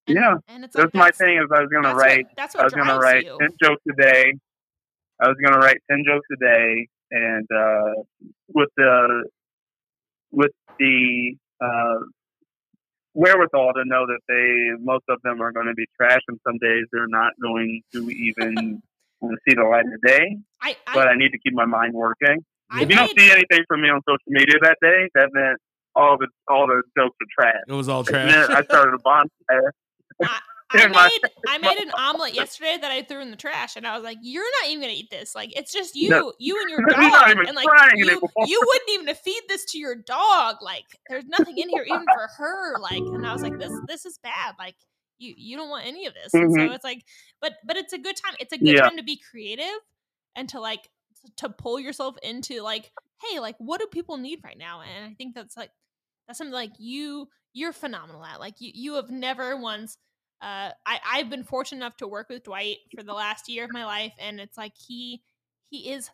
And, 0.08 0.16
Yeah. 0.16 0.36
And 0.48 0.64
it's 0.64 0.74
like 0.74 0.86
That's 0.86 0.94
my 0.94 1.10
thing. 1.12 1.38
Is 1.38 1.44
I 1.54 1.60
was 1.60 1.70
gonna 1.72 1.88
that's 1.88 1.98
write. 1.98 2.24
What, 2.24 2.36
that's 2.36 2.56
I 2.56 2.64
was 2.64 2.72
gonna 2.72 2.98
write 2.98 3.24
you. 3.24 3.38
ten 3.40 3.50
jokes 3.62 3.82
a 3.88 4.02
day. 4.02 4.34
I 5.20 5.28
was 5.28 5.36
gonna 5.42 5.58
write 5.58 5.78
ten 5.88 6.02
jokes 6.04 6.26
a 6.32 6.44
day, 6.44 6.88
and 7.12 7.46
uh, 7.54 8.02
with 8.48 8.70
the 8.76 9.28
with 10.32 10.50
the 10.80 11.36
uh, 11.60 11.98
wherewithal 13.14 13.72
to 13.74 13.84
know 13.84 14.06
that 14.06 14.20
they 14.28 14.82
most 14.82 15.04
of 15.08 15.20
them 15.22 15.40
are 15.42 15.52
going 15.52 15.66
to 15.66 15.74
be 15.74 15.86
trash, 15.96 16.20
and 16.28 16.38
some 16.46 16.58
days 16.58 16.84
they're 16.92 17.06
not 17.08 17.32
going 17.42 17.82
to 17.92 18.10
even 18.10 18.82
see 19.22 19.54
the 19.54 19.64
light 19.64 19.84
of 19.86 20.00
day. 20.06 20.36
I 20.62 20.76
I, 20.86 20.94
But 20.94 21.08
I 21.08 21.14
need 21.16 21.30
to 21.30 21.38
keep 21.38 21.54
my 21.54 21.64
mind 21.66 21.94
working. 21.94 22.44
I 22.70 22.82
if 22.82 22.88
you 22.90 22.96
don't 22.96 23.18
see 23.18 23.30
anything 23.30 23.64
from 23.68 23.82
me 23.82 23.88
on 23.90 24.00
social 24.08 24.18
media 24.28 24.54
that 24.62 24.78
day, 24.80 25.08
that 25.14 25.28
meant 25.32 25.58
all 25.94 26.16
the 26.18 26.28
all 26.48 26.66
the 26.66 26.82
jokes 26.96 27.16
are 27.20 27.26
trash. 27.38 27.62
It 27.68 27.72
was 27.72 27.88
all 27.88 28.00
It 28.00 28.06
trash. 28.06 28.30
meant 28.30 28.50
I 28.50 28.62
started 28.62 28.94
a 28.94 28.98
bonfire. 29.04 29.72
I 30.74 30.86
made 30.88 31.30
I 31.48 31.58
made 31.58 31.78
an 31.78 31.90
omelet 31.96 32.34
yesterday 32.34 32.78
that 32.80 32.90
I 32.90 33.02
threw 33.02 33.20
in 33.20 33.30
the 33.30 33.36
trash, 33.36 33.76
and 33.76 33.86
I 33.86 33.94
was 33.94 34.04
like, 34.04 34.18
"You're 34.22 34.44
not 34.62 34.70
even 34.70 34.80
gonna 34.82 34.92
eat 34.94 35.10
this. 35.10 35.34
Like, 35.34 35.56
it's 35.56 35.72
just 35.72 35.94
you, 35.94 36.08
No. 36.10 36.32
you 36.38 36.58
and 36.60 36.70
your 36.70 36.86
dog, 36.86 37.30
and 37.46 37.54
like 37.54 37.66
you, 37.94 38.08
anymore. 38.08 38.30
you 38.46 38.62
wouldn't 38.66 38.90
even 38.90 39.14
feed 39.14 39.42
this 39.48 39.64
to 39.72 39.78
your 39.78 39.94
dog. 39.96 40.56
Like, 40.62 40.84
there's 41.08 41.26
nothing 41.26 41.56
in 41.58 41.68
here 41.68 41.84
even 41.86 42.04
for 42.04 42.28
her. 42.38 42.78
Like, 42.78 43.02
and 43.14 43.26
I 43.26 43.32
was 43.32 43.42
like, 43.42 43.58
this 43.58 43.70
this 43.88 44.06
is 44.06 44.18
bad. 44.22 44.54
Like, 44.58 44.76
you 45.18 45.34
you 45.36 45.56
don't 45.56 45.68
want 45.70 45.86
any 45.86 46.06
of 46.06 46.14
this. 46.14 46.32
And 46.34 46.52
so 46.52 46.72
it's 46.72 46.84
like, 46.84 47.04
but 47.40 47.54
but 47.66 47.76
it's 47.76 47.92
a 47.92 47.98
good 47.98 48.16
time. 48.16 48.34
It's 48.40 48.52
a 48.52 48.58
good 48.58 48.76
Yeah. 48.76 48.82
time 48.82 48.96
to 48.96 49.02
be 49.02 49.16
creative 49.30 49.66
and 50.36 50.48
to 50.50 50.60
like 50.60 50.88
to 51.36 51.48
pull 51.48 51.78
yourself 51.78 52.16
into 52.22 52.62
like, 52.62 52.90
hey, 53.22 53.38
like, 53.38 53.56
what 53.58 53.80
do 53.80 53.86
people 53.86 54.16
need 54.16 54.40
right 54.44 54.58
now? 54.58 54.80
And 54.80 55.04
I 55.10 55.14
think 55.14 55.34
that's 55.34 55.56
like 55.56 55.70
that's 56.26 56.38
something 56.38 56.52
like 56.52 56.72
you 56.78 57.28
you're 57.52 57.72
phenomenal 57.72 58.24
at. 58.24 58.40
Like, 58.40 58.54
you 58.60 58.70
you 58.74 58.94
have 58.94 59.10
never 59.10 59.56
once 59.56 59.98
uh, 60.43 60.70
I, 60.84 61.01
I've 61.07 61.30
been 61.30 61.45
fortunate 61.45 61.78
enough 61.78 61.97
to 61.99 62.09
work 62.09 62.28
with 62.28 62.43
Dwight 62.43 62.78
for 62.97 63.05
the 63.05 63.12
last 63.12 63.49
year 63.49 63.64
of 63.64 63.72
my 63.72 63.84
life, 63.84 64.12
and 64.18 64.40
it's 64.40 64.59
like 64.59 64.72
he 64.76 65.22
he 65.70 65.90
is 65.93 66.11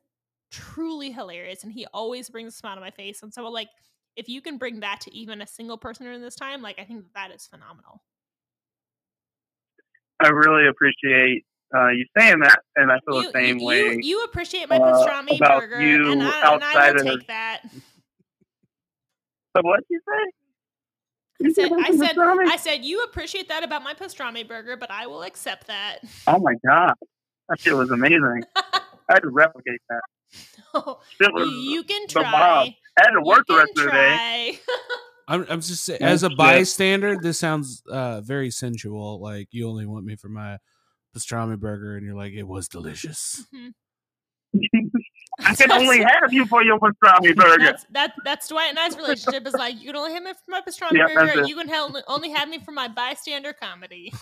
truly 0.50 1.10
hilarious, 1.10 1.64
and 1.64 1.72
he 1.72 1.86
always 1.94 2.28
brings 2.28 2.54
a 2.54 2.56
smile 2.56 2.74
to 2.74 2.80
my 2.80 2.90
face. 2.90 3.22
And 3.22 3.32
so, 3.32 3.48
like, 3.48 3.68
if 4.16 4.28
you 4.28 4.42
can 4.42 4.58
bring 4.58 4.80
that 4.80 5.00
to 5.02 5.14
even 5.16 5.40
a 5.40 5.46
single 5.46 5.78
person 5.78 6.04
during 6.04 6.20
this 6.20 6.34
time, 6.36 6.60
like, 6.60 6.78
I 6.78 6.84
think 6.84 7.04
that, 7.04 7.28
that 7.28 7.34
is 7.34 7.46
phenomenal. 7.46 8.02
I 10.20 10.28
really 10.28 10.68
appreciate 10.68 11.44
uh, 11.74 11.88
you 11.88 12.04
saying 12.16 12.40
that, 12.40 12.60
and 12.76 12.92
I 12.92 12.98
feel 13.06 13.22
You, 13.22 13.32
the 13.32 13.38
same 13.38 13.58
you, 13.58 13.66
way. 13.66 13.78
you, 13.78 13.98
you 14.02 14.24
appreciate 14.24 14.68
my 14.68 14.76
uh, 14.76 14.80
pastrami 14.80 15.36
about 15.36 15.60
burger, 15.60 15.80
you 15.80 16.12
and 16.12 16.22
I, 16.22 16.54
and 16.54 16.64
I 16.64 16.92
will 16.92 16.98
take 16.98 17.26
that. 17.28 17.62
But 19.54 19.64
what 19.64 19.80
you 19.88 19.98
say? 19.98 20.47
I 21.44 21.52
said, 21.52 21.68
said 21.68 21.72
I 21.78 21.96
said. 21.96 22.18
I 22.18 22.56
said, 22.56 22.84
you 22.84 23.02
appreciate 23.04 23.48
that 23.48 23.62
about 23.62 23.82
my 23.82 23.94
pastrami 23.94 24.46
burger, 24.46 24.76
but 24.76 24.90
I 24.90 25.06
will 25.06 25.22
accept 25.22 25.68
that. 25.68 25.98
Oh 26.26 26.38
my 26.38 26.54
god, 26.66 26.94
that 27.48 27.60
shit 27.60 27.74
was 27.74 27.90
amazing. 27.90 28.42
I 28.56 28.80
had 29.14 29.20
to 29.20 29.30
replicate 29.30 29.80
that. 29.88 30.00
Shit 31.18 31.30
you, 31.36 31.46
you 31.46 31.82
can 31.84 32.06
try. 32.08 32.22
bomb. 32.22 32.32
I 32.32 32.74
had 32.98 33.10
to 33.12 33.22
work 33.22 33.46
the 33.46 33.54
can 33.54 33.58
rest 33.60 33.78
of 33.78 33.84
the 33.84 33.90
day. 33.90 34.58
I'm, 35.28 35.46
I'm 35.48 35.60
just 35.60 35.84
saying, 35.84 36.02
as 36.02 36.22
a 36.22 36.30
bystander, 36.30 37.16
this 37.20 37.38
sounds 37.38 37.82
uh, 37.90 38.20
very 38.20 38.50
sensual. 38.50 39.20
Like 39.20 39.48
you 39.50 39.68
only 39.68 39.86
want 39.86 40.04
me 40.04 40.16
for 40.16 40.28
my 40.28 40.58
pastrami 41.16 41.58
burger, 41.58 41.96
and 41.96 42.04
you're 42.04 42.16
like, 42.16 42.32
it 42.32 42.44
was 42.44 42.68
delicious. 42.68 43.44
Mhm. 43.54 43.72
I 45.40 45.54
can 45.54 45.70
only 45.72 45.98
have 46.20 46.32
you 46.32 46.46
for 46.46 46.62
your 46.62 46.78
pastrami 46.78 47.34
burger. 47.34 47.64
That's 47.64 47.86
that. 47.92 48.12
That's 48.24 48.48
Dwight 48.48 48.70
and 48.70 48.78
I's 48.78 48.96
relationship. 48.96 49.46
Is 49.46 49.54
like 49.54 49.76
you 49.80 49.86
can 49.86 49.96
only 49.96 50.12
have 50.14 50.22
me 50.22 50.32
for 50.32 50.50
my 50.50 50.60
pastrami 50.60 50.92
Yeah, 50.98 51.06
that's 51.14 51.34
burger. 51.36 51.46
You 51.48 51.56
can 51.56 51.68
hel- 51.68 52.02
only 52.08 52.30
have 52.30 52.48
me 52.48 52.58
for 52.58 52.72
my 52.72 52.88
bystander 52.88 53.52
comedy. 53.52 54.12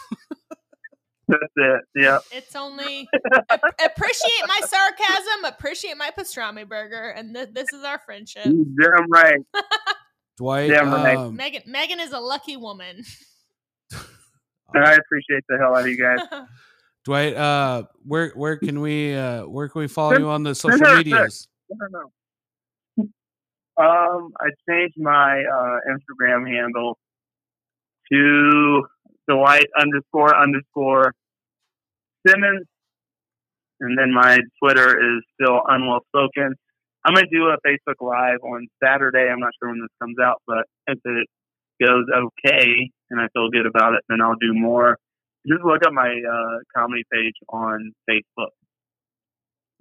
That's 1.28 1.42
it. 1.56 1.80
Yeah. 1.96 2.18
It's 2.30 2.54
only 2.54 3.08
ap- 3.50 3.60
appreciate 3.84 4.42
my 4.46 4.60
sarcasm, 4.64 5.44
appreciate 5.44 5.96
my 5.96 6.10
pastrami 6.16 6.68
burger, 6.68 7.08
and 7.16 7.34
th- 7.34 7.48
this 7.52 7.66
is 7.72 7.82
our 7.82 7.98
friendship. 7.98 8.44
You're 8.46 8.96
damn 8.96 9.10
right. 9.10 9.40
Dwight, 10.36 10.70
Damn 10.70 10.92
right. 10.92 11.16
um, 11.16 11.34
Megan, 11.34 11.62
Megan 11.66 11.98
is 11.98 12.12
a 12.12 12.20
lucky 12.20 12.56
woman. 12.58 13.02
I 14.74 14.92
appreciate 14.92 15.42
the 15.48 15.56
hell 15.58 15.74
out 15.74 15.80
of 15.80 15.88
you 15.88 15.96
guys. 15.98 16.20
Dwight, 17.06 17.36
uh, 17.36 17.84
where 18.04 18.30
where 18.30 18.56
can 18.56 18.80
we 18.80 19.14
uh, 19.14 19.46
where 19.46 19.68
can 19.68 19.80
we 19.80 19.86
follow 19.86 20.18
you 20.18 20.28
on 20.28 20.42
the 20.42 20.56
social 20.56 20.80
medias? 20.96 21.46
I 21.70 21.76
don't 21.78 21.92
know. 21.92 22.10
Um, 23.78 24.32
I 24.40 24.48
changed 24.68 24.96
my 24.98 25.44
uh, 25.44 25.78
Instagram 25.88 26.48
handle 26.48 26.98
to 28.12 28.82
Dwight 29.28 29.66
underscore 29.80 30.34
underscore 30.36 31.12
Simmons. 32.26 32.66
and 33.80 33.96
then 33.96 34.12
my 34.12 34.38
Twitter 34.60 34.98
is 34.98 35.22
still 35.40 35.60
unwell 35.68 36.00
spoken. 36.08 36.54
I'm 37.04 37.14
gonna 37.14 37.26
do 37.30 37.44
a 37.46 37.56
Facebook 37.64 38.00
Live 38.00 38.38
on 38.42 38.66
Saturday. 38.82 39.28
I'm 39.30 39.38
not 39.38 39.52
sure 39.62 39.68
when 39.70 39.80
this 39.80 39.90
comes 40.02 40.16
out, 40.18 40.42
but 40.44 40.66
if 40.88 40.98
it 41.04 41.28
goes 41.80 42.06
okay 42.10 42.90
and 43.10 43.20
I 43.20 43.28
feel 43.32 43.48
good 43.50 43.66
about 43.66 43.94
it, 43.94 44.00
then 44.08 44.20
I'll 44.20 44.34
do 44.40 44.52
more. 44.54 44.98
Just 45.48 45.64
look 45.64 45.84
up 45.86 45.92
my 45.92 46.08
uh, 46.08 46.58
comedy 46.76 47.04
page 47.12 47.34
on 47.48 47.92
Facebook. 48.10 48.50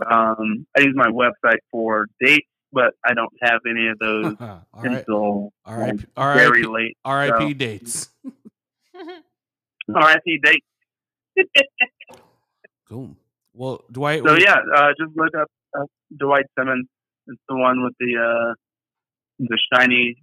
Um, 0.05 0.68
I 0.78 0.82
use 0.82 0.93
my 0.95 1.07
website 1.07 1.59
for 1.72 2.07
dates, 2.20 2.47
but 2.72 2.93
I 3.05 3.13
don't 3.13 3.32
have 3.41 3.61
any 3.70 3.88
of 3.88 3.97
those 3.99 4.36
all 4.39 4.66
right. 4.74 4.91
until 4.97 5.51
All 5.66 5.78
right. 5.78 5.95
like, 6.16 6.38
very 6.38 6.63
right. 6.63 6.72
late. 6.72 6.97
R.I.P. 7.05 7.47
So- 7.49 7.53
dates. 7.53 8.09
RIP 9.88 10.41
dates. 10.43 10.66
Cool. 12.88 13.16
Well, 13.55 13.84
Dwight. 13.91 14.22
So 14.24 14.36
yeah, 14.38 14.57
uh, 14.76 14.89
just 14.99 15.18
look 15.18 15.34
up 15.36 15.47
uh, 15.76 15.86
Dwight 16.16 16.45
Simmons. 16.57 16.86
It's 17.26 17.41
the 17.49 17.55
one 17.55 17.84
with 17.84 17.93
the 17.99 18.16
uh, 18.16 18.53
the 19.39 19.57
shiny, 19.74 20.18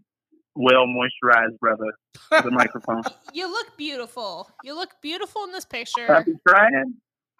well 0.54 0.86
moisturized 0.86 1.58
brother 1.60 1.92
the 2.30 2.50
microphone. 2.50 3.02
you 3.32 3.50
look 3.50 3.76
beautiful. 3.76 4.50
You 4.64 4.74
look 4.74 4.90
beautiful 5.00 5.44
in 5.44 5.52
this 5.52 5.64
picture. 5.64 6.06
Happy 6.06 6.32
trying. 6.46 6.94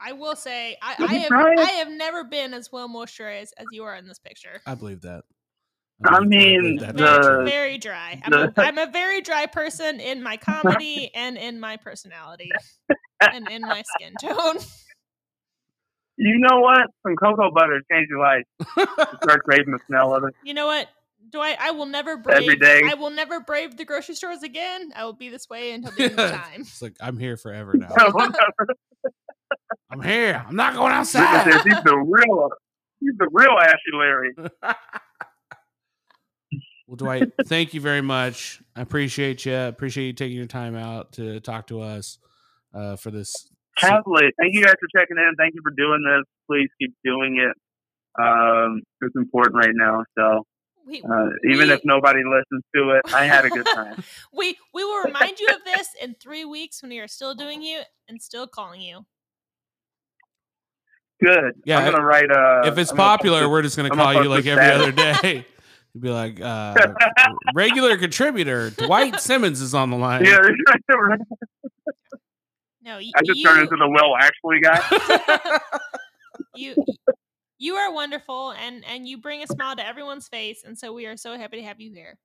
I 0.05 0.13
will 0.13 0.35
say, 0.35 0.77
I, 0.83 0.97
I 0.99 1.15
have 1.15 1.29
try. 1.29 1.55
I 1.57 1.71
have 1.73 1.91
never 1.91 2.25
been 2.25 2.55
as 2.55 2.73
well 2.73 2.89
moisturized 2.89 3.51
as 3.57 3.69
you 3.71 3.85
are 3.85 3.95
in 3.95 4.07
this 4.09 4.19
picture. 4.19 4.61
I 4.67 4.75
believe 4.75 5.03
that. 5.03 5.25
I 6.05 6.19
believe- 6.19 6.29
mean, 6.29 6.77
that. 6.79 6.97
Very, 6.97 7.45
The- 7.45 7.51
very 7.51 7.79
dry. 7.79 8.21
I'm 8.25 8.33
a, 8.33 8.51
the- 8.51 8.63
I'm 8.63 8.79
a 8.79 8.91
very 8.91 9.21
dry 9.21 9.47
person 9.47 10.01
in 10.01 10.23
my 10.23 10.37
comedy 10.39 11.11
and 11.15 11.37
in 11.39 11.61
my 11.61 11.77
personality 11.77 12.51
and 13.21 13.49
in 13.49 13.63
my 13.63 13.83
skin 13.95 14.15
tone. 14.21 14.57
You 16.19 16.39
know 16.39 16.61
what? 16.61 16.83
Some 17.05 17.17
cocoa 17.17 17.51
butter 17.53 17.81
changed 17.91 18.11
your 18.11 18.21
life. 18.21 18.43
You 18.77 18.85
start 19.23 19.43
craving 19.45 19.73
the 19.73 19.79
smell 19.87 20.15
of 20.15 20.25
it. 20.25 20.35
You 20.45 20.53
know 20.53 20.67
what? 20.67 20.87
Dwight, 21.33 21.57
I 21.61 21.70
will 21.70 21.87
never 21.87 22.16
brave. 22.16 22.43
Every 22.43 22.57
day. 22.57 22.83
I 22.85 22.95
will 22.95 23.11
never 23.11 23.41
brave 23.41 23.76
the 23.76 23.85
grocery 23.85 24.14
stores 24.14 24.43
again. 24.43 24.93
I 24.95 25.05
will 25.05 25.12
be 25.14 25.30
this 25.30 25.49
way 25.49 25.72
until 25.72 25.93
the 25.93 26.05
end 26.05 26.18
of 26.18 26.30
time. 26.30 26.61
it's 26.61 26.83
like 26.83 26.97
I'm 27.01 27.18
here 27.18 27.37
forever 27.37 27.72
now. 27.76 27.89
I'm 29.91 30.03
here. 30.03 30.45
I'm 30.47 30.57
not 30.57 30.74
going 30.74 30.93
Look 30.93 31.01
outside. 31.01 31.47
He's 31.47 31.83
the 31.85 31.97
real. 31.97 32.51
He's 33.01 33.16
the 33.18 33.28
real 33.33 33.57
Ashy 33.59 33.76
Larry. 33.95 34.35
Well, 36.89 36.97
Dwight, 36.97 37.33
thank 37.47 37.72
you 37.72 37.80
very 37.80 38.03
much. 38.03 38.61
I 38.76 38.83
appreciate 38.83 39.47
you. 39.47 39.55
Appreciate 39.55 40.09
you 40.09 40.12
taking 40.12 40.37
your 40.37 40.45
time 40.45 40.76
out 40.76 41.12
to 41.12 41.41
talk 41.41 41.68
to 41.68 41.80
us 41.80 42.18
uh, 42.74 42.97
for 42.97 43.11
this. 43.11 43.33
Happily. 43.78 44.24
Thank 44.39 44.55
you 44.55 44.62
guys 44.62 44.74
for 44.78 45.01
checking 45.01 45.16
in. 45.16 45.33
Thank 45.39 45.55
you 45.55 45.62
for 45.62 45.70
doing 45.74 46.05
this. 46.05 46.24
Please 46.51 46.68
keep 46.78 46.95
doing 47.03 47.39
it. 47.39 47.57
Um, 48.22 48.83
it's 49.01 49.16
important 49.16 49.57
right 49.57 49.72
now. 49.72 50.05
So 50.18 50.45
We, 50.87 51.01
uh, 51.03 51.28
even 51.51 51.68
we- 51.68 51.74
if 51.74 51.80
nobody 51.85 52.20
listens 52.24 52.62
to 52.74 52.91
it, 52.91 53.14
I 53.14 53.24
had 53.24 53.45
a 53.45 53.51
good 53.51 53.66
time. 53.66 54.03
we 54.33 54.57
we 54.74 54.85
will 54.85 55.05
remind 55.05 55.39
you 55.39 55.47
of 55.49 55.64
this 55.64 55.89
in 56.03 56.14
three 56.20 56.45
weeks 56.45 56.83
when 56.83 56.91
we 56.91 56.99
are 56.99 57.09
still 57.09 57.35
doing 57.35 57.62
you 57.62 57.83
and 58.09 58.20
still 58.20 58.47
calling 58.47 58.80
you. 58.80 59.05
Good. 61.22 61.55
Yeah, 61.64 61.78
I'm 61.78 61.93
gonna 61.93 62.05
write. 62.05 62.30
Uh, 62.30 62.62
if 62.64 62.78
it's 62.78 62.91
I'm 62.91 62.97
gonna 62.97 63.09
popular, 63.11 63.49
we're 63.49 63.62
just 63.62 63.76
going 63.76 63.89
to 63.89 63.93
I'm 63.93 63.99
gonna 63.99 64.12
call 64.14 64.22
you 64.24 64.28
like 64.28 64.45
every 64.47 64.64
status. 64.64 64.83
other 64.83 64.93
day. 65.22 65.47
You'd 65.95 66.01
be 66.03 66.09
like, 66.11 66.41
uh, 66.41 66.74
regular 67.55 67.97
contributor 67.99 68.70
Dwight 68.70 69.20
Simmons 69.20 69.61
is 69.61 69.74
on 69.74 69.91
the 69.91 69.97
line. 69.97 70.24
Yeah, 70.24 70.39
right. 70.97 71.20
No, 72.83 72.97
y- 72.97 73.11
I 73.14 73.20
just 73.24 73.39
you, 73.39 73.45
turned 73.45 73.61
into 73.61 73.76
the 73.76 73.89
well 73.89 74.16
actually 74.18 74.61
guy. 74.61 75.61
you 76.57 76.74
you 77.63 77.77
are 77.77 77.95
wonderful 77.95 78.51
and 78.53 78.85
and 78.85 79.07
you 79.07 79.17
bring 79.19 79.43
a 79.43 79.47
smile 79.47 79.77
to 79.77 79.87
everyone's 79.87 80.27
face 80.27 80.65
and 80.65 80.77
so 80.77 80.93
we 80.93 81.07
are 81.07 81.17
so 81.17 81.39
happy 81.39 81.59
to 81.59 81.63
have 81.63 81.81
you 81.81 81.93
here. 81.93 82.19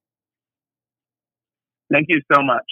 Thank 1.91 2.07
you 2.09 2.19
so 2.33 2.41
much. 2.41 2.65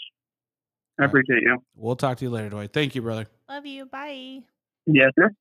I 0.99 1.05
appreciate 1.05 1.43
you. 1.43 1.57
We'll 1.76 1.95
talk 1.95 2.18
to 2.18 2.26
you 2.26 2.32
later, 2.32 2.49
Dwight. 2.49 2.74
Thank 2.74 2.95
you, 2.95 3.01
brother. 3.01 3.28
Love 3.47 3.66
you. 3.66 3.86
Bye. 3.86 4.41
Yes, 4.88 5.11
sir. 5.18 5.32